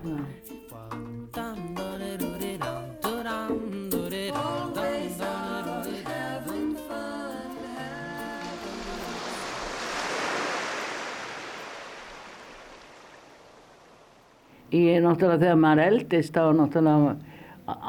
ég 14.73 14.97
er 14.97 15.03
náttúrulega 15.05 15.43
þegar 15.43 15.59
maður 15.61 15.83
eldist 15.85 16.33
þá 16.33 16.43
er 16.43 16.55
náttúrulega 16.57 17.11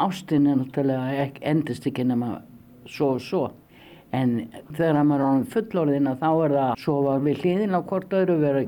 ástin 0.04 0.48
er 0.52 0.58
náttúrulega 0.60 1.28
endist 1.42 1.88
ekki 1.88 2.04
nema 2.04 2.42
svo 2.86 3.14
og 3.16 3.22
svo. 3.24 3.44
En 4.14 4.34
þegar 4.78 5.00
maður 5.10 5.22
er 5.24 5.28
orðinn 5.28 5.48
fullorðina 5.54 6.12
þá 6.22 6.28
er 6.46 6.54
það 6.54 6.66
að 6.68 6.82
sofa 6.84 7.14
við 7.26 7.40
hlýðin 7.44 7.78
á 7.78 7.82
hvort 7.90 8.12
öðru 8.20 8.36
vera, 8.44 8.62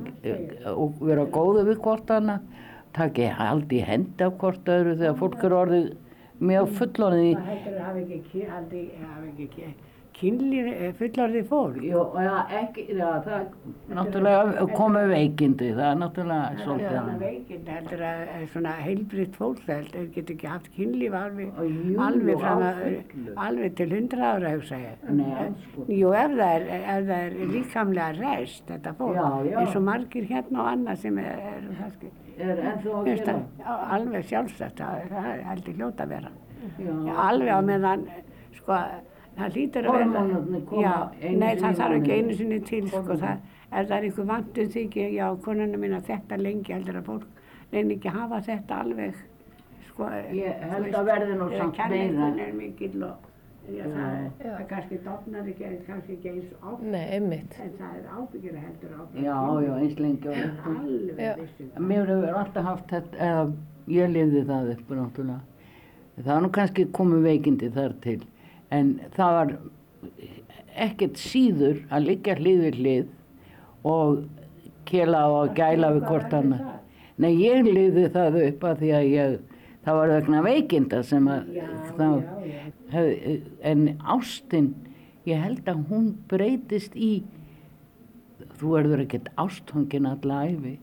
og 0.73 0.95
vera 1.05 1.25
góðu 1.35 1.65
við 1.67 1.81
hvort 1.85 2.13
annað. 2.15 2.47
Taki 2.95 3.27
haldi 3.37 3.81
hendi 3.85 4.25
á 4.25 4.29
hvort 4.31 4.71
öðru 4.71 4.95
þegar 5.01 5.17
fólk 5.19 5.43
er 5.45 5.55
orðið 5.59 5.85
mjög 6.49 6.71
fullorðin 6.79 7.25
í 7.27 7.33
Það 7.35 7.49
hættir 7.51 7.75
að 7.75 7.83
hafa 7.85 8.01
ekki, 8.05 8.19
ki- 8.31 8.47
haldi, 8.53 8.81
hafa 9.03 9.27
ekki, 9.45 9.69
ki- 10.15 10.29
kynlíf 10.29 10.67
eh, 10.73 10.91
fullorðið 10.99 11.47
fólk. 11.49 11.77
Jó, 11.83 12.01
já, 12.23 12.35
ekki, 12.59 12.83
já, 12.95 13.07
það 13.25 13.45
náttúrulega 13.97 14.65
komu 14.75 15.01
veikindi, 15.11 15.67
það 15.75 15.89
er 15.91 15.97
náttúrulega 16.01 16.45
Það 16.45 16.55
er 16.55 16.63
svolítið. 16.65 17.09
veikind 17.23 17.69
heldur 17.73 18.03
að 18.09 18.21
að 18.35 18.45
svona 18.53 18.73
heilbritt 18.85 19.35
fólk 19.39 19.59
held, 19.67 19.89
þau 19.95 20.05
getur 20.15 20.35
ekki 20.35 20.47
haft 20.51 20.69
kynlíf 20.75 21.17
alveg, 21.19 21.51
jú, 21.69 21.95
alveg, 22.07 22.39
fram 22.43 22.63
að, 22.69 22.83
alveg 23.47 23.75
til 23.79 23.89
hundra 23.95 24.29
ára 24.35 24.53
hugsa 24.55 24.79
ég. 24.81 25.07
Nei, 25.09 25.49
sko. 25.65 25.85
Jú, 25.91 26.13
ef 26.23 26.35
það 26.39 26.53
er, 26.55 26.67
ef 26.79 27.09
það 27.09 27.15
er 27.19 27.35
líkamlega 27.55 28.11
rest, 28.21 28.63
þetta 28.71 28.95
fólk, 28.99 29.19
eins 29.55 29.75
og 29.75 29.83
margir 29.89 30.29
hérna 30.31 30.61
og 30.63 30.71
annað 30.73 31.01
sem 31.05 31.17
er, 31.17 31.43
er 31.55 31.67
kannski, 31.81 32.13
Er 32.35 32.57
að 32.67 33.43
alveg 33.95 34.25
sjálfsagt, 34.27 34.79
það, 34.81 35.05
það 35.11 35.43
heldur 35.49 35.75
hljóta 35.77 36.03
að 36.03 36.09
vera. 36.15 36.31
Já. 36.83 37.13
Alveg 37.29 37.51
á 37.55 37.59
meðan, 37.63 38.01
sko, 38.57 38.79
það 39.35 39.57
hlýtur 39.57 39.87
að 39.89 39.97
vera, 39.99 40.23
nei, 41.35 41.51
það 41.59 41.77
þarf 41.81 41.95
ekki 41.99 42.17
einu 42.17 42.35
sinni 42.39 42.59
til, 42.69 42.81
sko, 42.87 43.17
það, 43.19 43.45
ef 43.71 43.87
það 43.89 43.95
er 43.97 44.07
einhver 44.09 44.27
vandum 44.31 44.73
þykir, 44.75 45.13
já, 45.15 45.27
konuna 45.45 45.79
mín 45.81 45.95
að 45.97 46.09
þetta 46.11 46.39
lengi 46.41 46.73
heldur 46.75 46.99
að 47.01 47.07
fólk 47.11 47.25
reynir 47.73 47.95
ekki 47.97 48.11
að 48.11 48.19
hafa 48.21 48.41
þetta 48.49 48.81
alveg, 48.85 49.21
sko, 49.89 50.09
Ég 50.35 50.65
held 50.71 50.83
veist, 50.85 50.99
að 50.99 51.07
verði 51.11 51.39
nú 51.39 51.47
samt 51.55 51.81
meira. 51.89 52.29
er 52.45 52.53
mikill 52.59 53.03
og, 53.09 53.29
já, 53.67 53.83
það, 53.83 54.27
það 54.43 54.65
kannski 54.69 54.99
dofnar 55.05 55.49
ekki, 55.51 55.71
kannski 55.87 56.17
ekki 56.17 56.33
eins 56.33 56.51
einmitt. 57.17 57.57
en 57.59 57.73
það 57.79 57.97
er 57.99 58.05
ábyggilega 58.19 58.65
heldur 58.67 58.93
ábyggilega. 58.99 59.25
Já, 59.25 59.37
já, 59.65 59.73
eins 59.81 59.99
lengi. 59.99 60.27
Alveg. 60.75 61.79
Mér 61.79 62.13
hefur 62.13 62.39
alltaf 62.43 62.69
haft 62.69 62.93
þetta, 62.93 63.17
eða 63.17 63.51
ég 63.87 64.15
lifði 64.15 64.45
það 64.45 64.71
upp 64.75 64.95
náttúrulega. 64.99 65.41
Það 66.15 66.31
var 66.31 66.41
nú 66.45 66.49
kannski 66.55 66.85
komið 66.95 67.25
veikindi 67.27 67.69
þar 67.75 67.93
til, 68.05 68.21
en 68.73 68.95
það 69.15 69.35
var 69.39 69.53
ekkert 70.85 71.19
síður 71.19 71.83
að 71.93 72.07
liggja 72.09 72.37
hlið 72.39 72.63
við 72.63 72.79
hlið 72.79 73.11
og 73.85 74.23
kela 74.89 75.25
og 75.33 75.53
gæla 75.57 75.91
við 75.95 76.07
hvort 76.09 76.33
annað. 76.35 76.71
Nei, 77.21 77.31
ég 77.39 77.63
lifði 77.67 78.09
það 78.11 78.39
upp 78.41 78.65
að 78.69 78.81
því 78.81 78.89
að 78.97 79.05
ég, 79.13 79.35
það 79.85 79.99
var 79.99 80.13
vegna 80.15 80.41
veikinda 80.45 81.03
sem 81.07 81.29
að 81.31 81.53
þá, 81.95 82.07
hef, 82.91 83.07
en 83.71 83.85
ástin, 84.03 84.73
ég 85.29 85.39
held 85.45 85.69
að 85.71 85.85
hún 85.91 86.09
breytist 86.29 86.97
í 86.97 87.13
þú 88.59 88.75
verður 88.75 89.05
ekkert 89.05 89.31
ástfangin 89.41 90.09
alla 90.09 90.43
æfi 90.49 90.75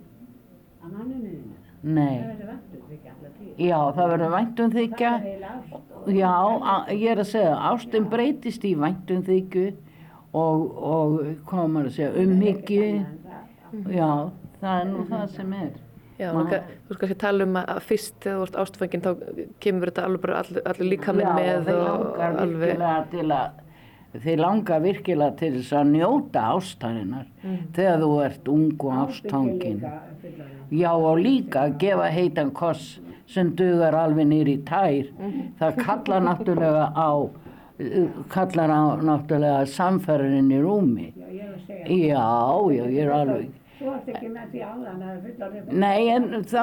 Að 0.82 0.94
manninu 0.96 1.36
nei, 1.82 2.18
verður 2.22 2.48
vantur 2.52 2.82
því 2.88 2.94
ekki 2.96 3.08
allar 3.12 3.30
tíð. 3.38 3.54
já 3.68 3.78
það 3.96 4.10
verður 4.12 4.32
væntum 4.36 4.70
þykja 4.76 5.12
Heila 5.22 5.48
ást. 5.52 6.12
já, 6.18 6.32
a- 6.72 6.86
ég 6.92 7.08
er 7.10 7.22
að 7.24 7.30
segja 7.32 7.54
ástin 7.72 8.08
breytist 8.12 8.64
í 8.64 8.74
væntum 8.78 9.22
þykju 9.26 9.64
og, 10.32 10.60
og 10.92 11.16
hvað 11.48 11.66
maður 11.74 11.88
að 11.90 11.96
segja 11.96 12.12
umhyggju 12.22 13.06
já, 13.96 14.10
það 14.62 14.76
er 14.80 14.86
nú 14.92 15.06
það 15.10 15.26
sem 15.36 15.52
er. 15.58 15.72
Já, 16.20 16.28
Ma- 16.36 16.42
þú 16.44 16.50
ka- 16.52 16.62
þú 16.88 16.94
skal 16.94 17.08
ekki 17.08 17.18
tala 17.18 17.44
um 17.48 17.56
að 17.58 17.70
að 17.72 17.80
fyrst 17.88 18.14
þegar 18.22 18.36
þú 18.38 18.42
ert 18.46 18.58
ástfangin 18.62 19.02
þá 19.02 19.10
kemur 19.64 19.90
þetta 19.90 20.04
alveg 20.06 20.20
bara 20.22 20.38
allir, 20.42 20.62
allir 20.70 20.90
líkaminn 20.92 21.26
Já, 21.26 21.34
með 21.40 21.70
og 21.72 21.82
langar 21.82 22.36
alveg 22.42 22.60
virkilega 22.68 23.10
til 23.10 23.26
að 23.32 23.61
þeir 24.20 24.42
langar 24.42 24.82
virkilega 24.84 25.36
til 25.40 25.52
þess 25.56 25.76
að 25.78 25.92
njóta 25.94 26.42
ástarinnar 26.52 27.28
þegar 27.76 28.02
þú 28.02 28.10
ert 28.26 28.50
ung 28.52 28.84
og 28.84 28.98
ástfangin. 29.06 29.80
já 30.70 30.90
og 30.92 31.18
líka 31.18 31.66
að 31.66 31.78
gefa 31.78 32.10
heitan 32.12 32.50
koss 32.50 32.98
sem 33.26 33.54
dugar 33.56 33.94
alveg 33.96 34.26
nýri 34.28 34.58
tær. 34.66 35.08
Það 35.58 35.80
kallar 35.84 36.20
náttúrulega 36.26 36.92
á 36.92 37.10
kallar 38.28 38.70
á 38.70 38.82
náttúrulega 39.00 39.66
samferðin 39.66 40.52
í 40.52 40.60
rúmi. 40.60 41.08
Já, 41.88 42.28
já, 42.68 42.84
ég 42.84 43.02
er 43.06 43.12
alveg 43.16 43.50
Þú 43.82 43.90
ert 43.90 44.10
ekki 44.12 44.28
með 44.30 44.50
því 44.52 44.60
áðan 44.62 45.00
að 45.02 45.14
fullorðið 45.26 45.70
Nei, 45.82 46.02
en 46.12 46.26
þá 46.46 46.60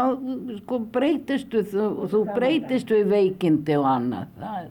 sko 0.62 0.78
breytistu, 0.94 1.64
þú, 1.68 1.88
þú 2.14 2.22
breytistu 2.32 3.00
í 3.02 3.08
veikindi 3.10 3.76
og 3.76 3.88
annað. 3.92 4.30
Það, 4.40 4.70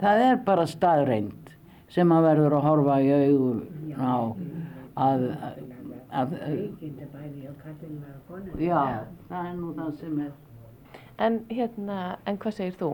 það 0.00 0.22
er 0.30 0.38
bara 0.46 0.64
staðreind 0.70 1.41
sem 1.92 2.12
að 2.14 2.26
verður 2.28 2.56
að 2.58 2.66
horfa 2.66 2.98
í 3.04 3.10
augum 3.12 3.62
á 4.00 4.16
að, 4.96 5.24
að, 6.10 6.34
að, 6.34 6.34
já, 8.60 8.82
það 9.28 9.46
er 9.46 9.56
nú 9.58 9.72
það 9.78 9.94
sem 10.00 10.20
er. 10.26 10.34
En 11.22 11.40
hérna, 11.52 11.98
en 12.26 12.38
hvað 12.40 12.56
segir 12.58 12.78
þú? 12.80 12.92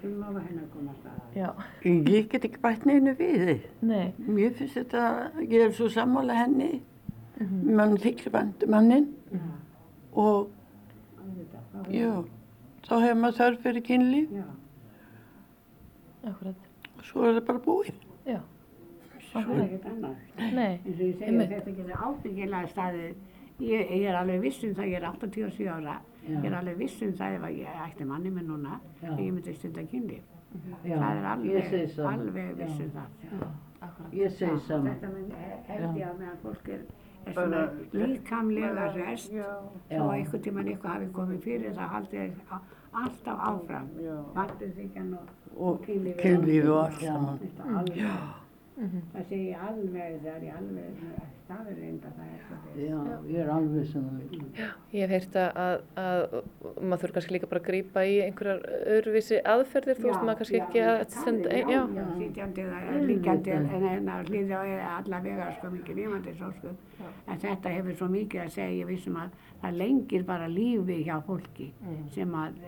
Svo 0.00 0.10
má 0.16 0.28
hennar 0.32 0.68
koma 0.72 0.94
að 0.96 2.08
Ég 2.08 2.30
get 2.32 2.46
ekki 2.48 2.60
bætt 2.62 2.86
neinu 2.88 3.12
við 3.18 3.66
nei, 3.84 4.14
Mér 4.16 4.54
finnst 4.56 4.78
þetta, 4.78 5.02
ég 5.44 5.66
er 5.66 5.74
svo 5.76 5.90
sammála 5.92 6.38
henni, 6.38 6.80
mann 7.40 7.98
þykir 8.00 8.32
vant 8.32 8.64
um 8.64 8.72
mannin 8.72 9.10
og 10.16 10.48
já, 11.92 12.24
þá 12.88 12.94
hefur 13.04 13.20
maður 13.20 13.38
þörf 13.40 13.62
fyrir 13.66 13.86
kynlíf. 13.86 14.32
Já. 14.40 14.48
akkurat, 16.30 16.69
svo 17.02 17.24
er 17.28 17.34
það 17.40 17.46
bara 17.46 17.58
búið. 17.66 17.92
já, 18.26 18.40
Það 19.32 19.50
er 19.54 19.60
ekkert 19.64 19.84
annað. 19.86 20.14
nei, 20.52 20.80
eins 20.84 21.00
og 21.00 21.06
ég 21.06 21.22
Einmitt. 21.22 21.50
þetta 21.50 21.74
getur 21.76 22.00
ábyggilega 22.06 22.68
staðið. 22.72 23.14
Ég, 23.60 23.90
ég 23.90 24.04
er 24.08 24.16
alveg 24.16 24.40
viss 24.40 24.64
um 24.64 24.74
það, 24.74 24.86
ég 24.90 24.96
er 25.02 25.06
87 25.10 25.68
ára. 25.68 26.00
Ég 26.28 26.44
er 26.44 26.54
alveg 26.58 26.76
viss 26.78 27.02
um 27.02 27.12
það 27.12 27.34
ef 27.36 27.42
að 27.48 27.58
ég 27.60 27.80
ætti 27.86 28.04
manni 28.08 28.30
minn 28.30 28.46
núna 28.48 28.80
Já. 29.02 29.10
að 29.12 29.20
ég 29.20 29.32
myndi 29.36 29.54
stunda 29.54 29.82
kynlíf. 29.82 30.22
Já, 30.84 30.96
það 30.98 31.16
er 31.20 31.26
alveg, 31.30 31.84
alveg 31.98 32.56
viss 32.58 32.78
Já. 32.78 32.84
um 32.84 32.90
það 32.96 34.12
Ég 34.12 34.30
segi 34.34 34.58
sama. 34.66 34.90
þetta 34.90 35.08
mun, 35.12 35.30
held 35.68 35.96
ég 35.96 36.06
að 36.08 36.18
meðan 36.18 36.40
fólk 36.42 36.68
er, 36.68 36.80
er 37.26 37.32
svona 37.32 37.60
líkamlega 37.92 38.86
rest 38.96 39.30
svo 39.30 40.10
einhvern 40.10 40.42
tíman 40.42 40.68
eitthvað 40.68 40.92
hafi 40.96 41.06
komið 41.16 41.40
fyrir 41.44 41.72
það 41.76 41.88
haldið 41.94 42.32
alltaf 42.92 43.38
áfram. 43.50 43.88
Vantur 44.34 44.72
þykjan 44.76 45.14
og, 45.20 45.28
Og 45.56 45.80
kynlífið. 45.86 46.20
kynlíf 46.22 46.68
og 46.70 46.84
allt 46.84 47.00
saman. 47.00 47.40
Alveg, 47.80 48.06
það 49.12 49.26
segi 49.28 49.50
ég 49.50 49.66
alveg, 49.68 50.14
það 50.22 50.30
er 50.36 50.44
ég 50.46 50.54
alveg, 50.56 51.02
það 51.50 51.66
er 51.68 51.80
reynda 51.82 52.10
það 52.16 52.28
er 52.30 52.44
svo 52.46 52.56
Já, 52.80 52.98
ég 53.28 53.40
er 53.42 53.48
alveg 53.52 53.86
sem 53.90 54.04
það 54.06 54.20
vil. 54.30 54.68
Ég 54.94 55.02
hef 55.02 55.10
heyrt 55.10 55.36
að, 55.36 55.58
að, 55.60 55.82
að 56.00 56.78
maður 56.80 57.02
þurfi 57.02 57.16
kannski 57.16 57.34
líka 57.34 57.50
bara 57.50 57.60
að 57.60 57.66
grípa 57.66 58.04
í 58.06 58.14
einhverjar 58.24 58.62
öðruvísi 58.94 59.40
aðferðir, 59.52 59.98
þú 60.00 60.06
veist 60.08 60.22
maður 60.24 60.38
kannski 60.40 60.60
ekki 60.62 60.84
að 60.86 61.02
stenda, 61.16 61.50
já, 61.58 61.66
já, 61.66 61.82
já, 61.98 62.06
sitjandi 62.22 62.64
eða 62.68 63.02
líkjandi 63.10 63.54
en 63.58 63.68
en 63.90 64.08
að 64.14 64.30
hlýða 64.30 64.62
er 64.70 64.84
allavega 64.94 65.50
sko 65.58 65.72
mikið 65.74 66.00
lífandi 66.00 66.36
sóskup 66.38 67.04
en 67.26 67.42
þetta 67.44 67.74
hefur 67.76 67.98
svo 67.98 68.08
mikið 68.14 68.44
að 68.46 68.54
segja 68.56 68.78
ég 68.80 68.90
vissum 68.94 69.18
að 69.20 69.36
það 69.60 69.78
lengir 69.82 70.24
bara 70.30 70.48
lífi 70.48 71.02
hjá 71.04 71.16
fólki 71.26 71.72
sem 72.14 72.34
að 72.38 72.62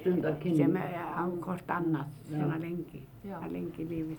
Stundar 0.00 0.38
kynlíf. 0.42 0.56
sem 0.64 0.76
er 0.76 0.96
á 0.96 1.24
hvort 1.44 1.68
annað 1.76 2.08
svona 2.28 2.58
lengi, 2.62 3.04
það 3.26 3.52
lengir 3.52 3.86
lífið 3.92 4.18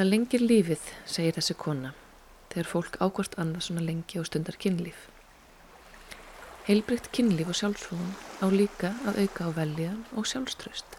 Það 0.00 0.06
lengir 0.06 0.40
lífið, 0.40 0.84
segir 1.04 1.34
þessi 1.36 1.54
kona, 1.60 1.88
þegar 2.52 2.68
fólk 2.70 2.94
ákvort 3.04 3.34
annað 3.42 3.66
svona 3.66 3.82
lengi 3.84 4.20
og 4.20 4.28
stundar 4.28 4.56
kynlíf. 4.62 5.02
Heilbrygt 6.68 7.10
kynlíf 7.12 7.50
og 7.52 7.58
sjálfsfrúin 7.58 8.14
á 8.40 8.46
líka 8.48 8.94
að 9.10 9.18
auka 9.24 9.50
á 9.50 9.56
veljiðan 9.58 10.00
og 10.16 10.30
sjálfströst. 10.30 10.96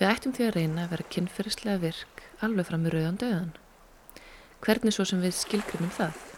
Við 0.00 0.08
ættum 0.08 0.34
því 0.34 0.48
að 0.48 0.54
reyna 0.56 0.86
að 0.86 0.96
vera 0.96 1.08
kynferðislega 1.14 1.84
virk 1.84 2.24
alveg 2.40 2.70
fram 2.72 2.88
í 2.88 2.94
rauðan 2.96 3.20
döðan. 3.20 3.54
Hvernig 4.64 4.96
svo 4.96 5.06
sem 5.06 5.20
við 5.20 5.38
skilgrinum 5.38 5.94
það? 5.94 6.29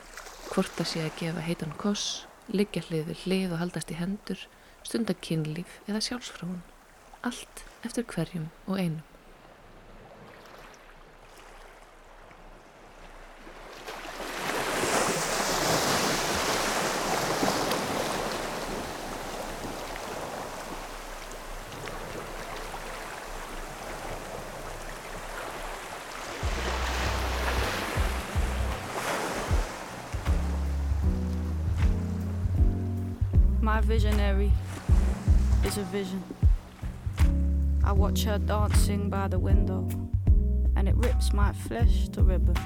Hvort 0.53 0.75
það 0.77 0.89
sé 0.91 1.01
að 1.01 1.15
gefa 1.17 1.43
heitan 1.47 1.71
koss, 1.81 2.27
liggja 2.53 2.83
hlið 2.85 3.07
við 3.09 3.21
hlið 3.23 3.55
og 3.55 3.61
haldast 3.63 3.93
í 3.95 3.97
hendur, 3.97 4.43
stunda 4.85 5.15
kynlíf 5.25 5.79
eða 5.87 6.03
sjálfsfrúin. 6.05 6.59
Allt 7.25 7.63
eftir 7.89 8.05
hverjum 8.11 8.51
og 8.67 8.77
einum. 8.77 9.12
Her 38.25 38.39
dancing 38.39 39.11
by 39.11 39.27
the 39.27 39.39
window, 39.39 39.89
and 40.77 40.89
it 40.89 40.95
rips 40.95 41.33
my 41.33 41.53
flesh 41.53 42.09
to 42.11 42.23
ribbons. 42.23 42.57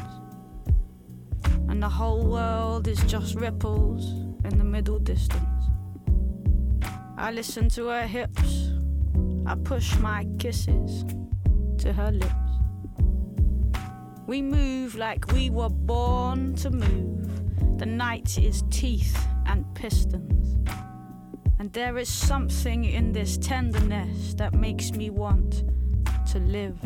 And 1.69 1.83
the 1.83 1.89
whole 1.89 2.27
world 2.27 2.87
is 2.87 3.03
just 3.05 3.35
ripples 3.37 4.07
in 4.45 4.59
the 4.59 4.65
middle 4.65 4.99
distance. 4.99 5.65
I 7.17 7.33
listen 7.33 7.71
to 7.71 7.87
her 7.87 8.07
hips, 8.07 8.71
I 9.47 9.55
push 9.55 9.97
my 9.97 10.27
kisses 10.39 11.05
to 11.79 11.93
her 11.93 12.13
lips. 12.13 12.35
We 14.27 14.43
move 14.43 14.95
like 14.95 15.33
we 15.33 15.49
were 15.49 15.71
born 15.71 16.55
to 16.57 16.71
move. 16.71 17.79
The 17.79 17.87
night 17.87 18.39
is 18.39 18.63
teeth 18.71 19.19
and 19.47 19.65
pistons. 19.75 20.46
And 21.67 21.73
there 21.73 21.99
is 21.99 22.09
something 22.09 22.85
in 22.85 23.11
this 23.11 23.37
tenderness 23.39 24.35
that 24.35 24.55
makes 24.55 24.93
me 24.93 25.11
want 25.11 25.65
to 26.31 26.39
live. 26.39 26.79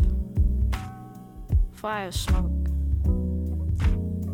Fire 1.70 2.10
smoke. 2.10 2.66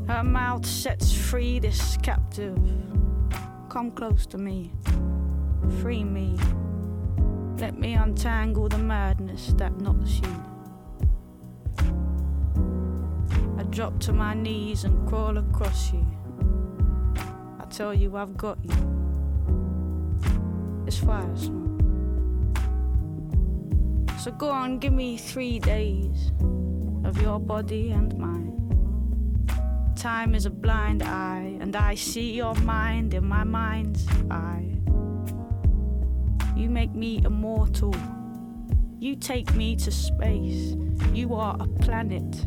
Her 0.06 0.22
mouth 0.22 0.64
sets 0.64 1.12
free 1.12 1.58
this 1.58 1.96
captive. 2.00 2.56
Come 3.68 3.90
close 3.90 4.24
to 4.26 4.38
me. 4.38 4.70
Free 5.80 6.04
me. 6.04 6.38
Let 7.58 7.76
me 7.76 7.94
untangle 7.94 8.68
the 8.68 8.78
madness 8.78 9.52
that 9.56 9.76
knots 9.80 10.20
you. 10.20 10.44
I 13.58 13.64
drop 13.64 13.98
to 13.98 14.12
my 14.12 14.34
knees 14.34 14.84
and 14.84 15.08
crawl 15.08 15.38
across 15.38 15.92
you. 15.92 16.06
I 17.58 17.64
tell 17.64 17.92
you 17.92 18.16
I've 18.16 18.36
got 18.36 18.58
you. 18.62 18.95
So 24.26 24.32
go 24.32 24.48
on, 24.48 24.78
give 24.78 24.92
me 24.92 25.16
three 25.16 25.58
days 25.60 26.32
of 27.04 27.22
your 27.22 27.38
body 27.38 27.92
and 27.92 28.16
mine. 28.18 28.52
Time 29.94 30.34
is 30.34 30.46
a 30.46 30.50
blind 30.50 31.02
eye, 31.02 31.56
and 31.60 31.76
I 31.76 31.94
see 31.94 32.32
your 32.32 32.54
mind 32.56 33.14
in 33.14 33.24
my 33.24 33.44
mind's 33.44 34.06
eye. 34.30 34.76
You 36.56 36.68
make 36.68 36.94
me 36.94 37.22
immortal. 37.24 37.94
You 38.98 39.14
take 39.14 39.54
me 39.54 39.76
to 39.76 39.92
space. 39.92 40.74
You 41.12 41.34
are 41.34 41.56
a 41.60 41.68
planet, 41.80 42.46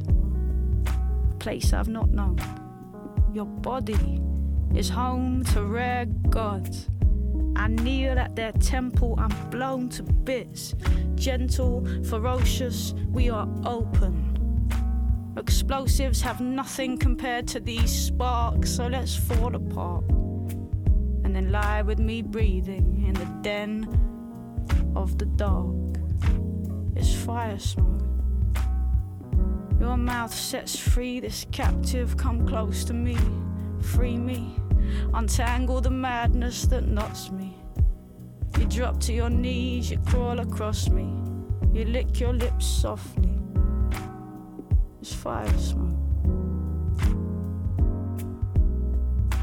a 1.32 1.36
place 1.36 1.72
I've 1.72 1.88
not 1.88 2.10
known. 2.10 2.40
Your 3.34 3.46
body 3.46 4.22
is 4.76 4.90
home 4.90 5.44
to 5.54 5.64
rare 5.64 6.06
gods. 6.30 6.90
I 7.60 7.68
kneel 7.68 8.18
at 8.18 8.38
their 8.38 8.54
temple, 8.54 9.16
I'm 9.18 9.50
blown 9.50 9.90
to 9.90 10.04
bits. 10.04 10.76
Gentle, 11.16 11.86
ferocious, 12.06 12.94
we 13.12 13.30
are 13.30 13.50
open. 13.66 14.72
Explosives 15.36 16.22
have 16.22 16.40
nothing 16.40 16.98
compared 16.98 17.50
to 17.50 17.60
these 17.60 17.94
sparks, 17.94 18.72
so 18.72 18.88
let's 18.88 19.14
fall 19.14 19.54
apart. 19.54 20.06
And 21.26 21.36
then 21.36 21.52
lie 21.52 21.82
with 21.82 22.00
me 22.00 22.22
breathing 22.22 23.04
in 23.06 23.14
the 23.14 23.26
den 23.42 23.90
of 24.96 25.18
the 25.18 25.26
dark. 25.26 25.76
It's 26.96 27.14
fire 27.14 27.60
smoke. 27.60 28.04
Your 29.82 29.98
mouth 29.98 30.34
sets 30.34 30.80
free 30.80 31.20
this 31.20 31.46
captive, 31.52 32.16
come 32.16 32.48
close 32.48 32.86
to 32.86 32.94
me, 32.94 33.18
free 33.82 34.16
me, 34.16 34.56
untangle 35.14 35.82
the 35.82 35.90
madness 35.90 36.66
that 36.68 36.88
knots 36.88 37.32
me. 37.32 37.56
You 38.58 38.66
drop 38.66 39.00
to 39.02 39.14
your 39.14 39.30
knees, 39.30 39.92
you 39.92 40.00
crawl 40.00 40.40
across 40.40 40.90
me, 40.90 41.14
you 41.74 41.86
lick 41.86 42.20
your 42.20 42.34
lips 42.34 42.66
softly. 42.66 43.40
It's 45.02 45.14
fire 45.14 45.58
smoke. 45.58 45.96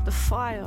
The 0.05 0.13
fire 0.13 0.67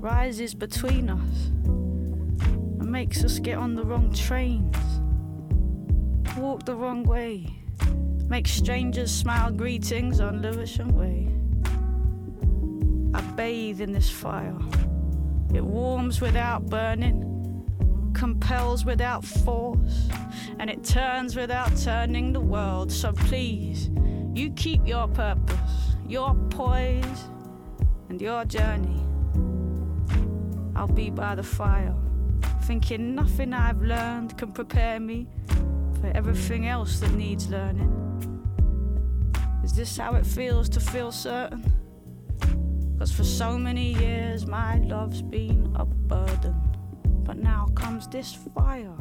rises 0.00 0.54
between 0.54 1.08
us 1.08 1.46
and 1.64 2.90
makes 2.90 3.24
us 3.24 3.38
get 3.38 3.56
on 3.58 3.74
the 3.74 3.84
wrong 3.84 4.12
trains, 4.12 4.76
walk 6.36 6.64
the 6.64 6.74
wrong 6.74 7.04
way, 7.04 7.46
make 8.28 8.46
strangers 8.46 9.10
smile 9.10 9.50
greetings 9.50 10.20
on 10.20 10.42
Lewisham 10.42 10.90
Way. 10.94 11.37
Bathe 13.38 13.80
in 13.80 13.92
this 13.92 14.10
fire. 14.10 14.58
It 15.54 15.64
warms 15.64 16.20
without 16.20 16.66
burning, 16.66 18.10
compels 18.12 18.84
without 18.84 19.24
force, 19.24 20.08
and 20.58 20.68
it 20.68 20.82
turns 20.82 21.36
without 21.36 21.76
turning 21.76 22.32
the 22.32 22.40
world. 22.40 22.90
So 22.90 23.12
please, 23.12 23.90
you 24.34 24.50
keep 24.56 24.84
your 24.84 25.06
purpose, 25.06 25.94
your 26.04 26.34
poise, 26.50 27.28
and 28.08 28.20
your 28.20 28.44
journey. 28.44 29.06
I'll 30.74 30.88
be 30.88 31.08
by 31.08 31.36
the 31.36 31.44
fire, 31.44 31.94
thinking 32.64 33.14
nothing 33.14 33.52
I've 33.52 33.80
learned 33.80 34.36
can 34.36 34.50
prepare 34.50 34.98
me 34.98 35.28
for 36.00 36.08
everything 36.08 36.66
else 36.66 36.98
that 36.98 37.12
needs 37.12 37.48
learning. 37.48 37.94
Is 39.62 39.74
this 39.74 39.96
how 39.96 40.16
it 40.16 40.26
feels 40.26 40.68
to 40.70 40.80
feel 40.80 41.12
certain? 41.12 41.77
Cause 42.98 43.12
for 43.12 43.24
so 43.24 43.56
many 43.56 43.94
years 43.94 44.46
my 44.46 44.78
love's 44.78 45.22
been 45.22 45.72
a 45.76 45.84
burden. 45.84 46.54
But 47.24 47.38
now 47.38 47.66
comes 47.76 48.08
this 48.08 48.34
fire 48.54 48.96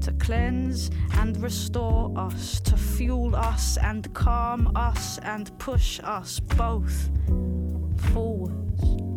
to 0.00 0.12
cleanse 0.18 0.90
and 1.14 1.40
restore 1.40 2.12
us, 2.16 2.58
to 2.60 2.76
fuel 2.76 3.36
us 3.36 3.76
and 3.76 4.12
calm 4.14 4.72
us 4.74 5.18
and 5.18 5.56
push 5.58 6.00
us 6.02 6.40
both 6.40 7.10
forwards. 8.12 9.11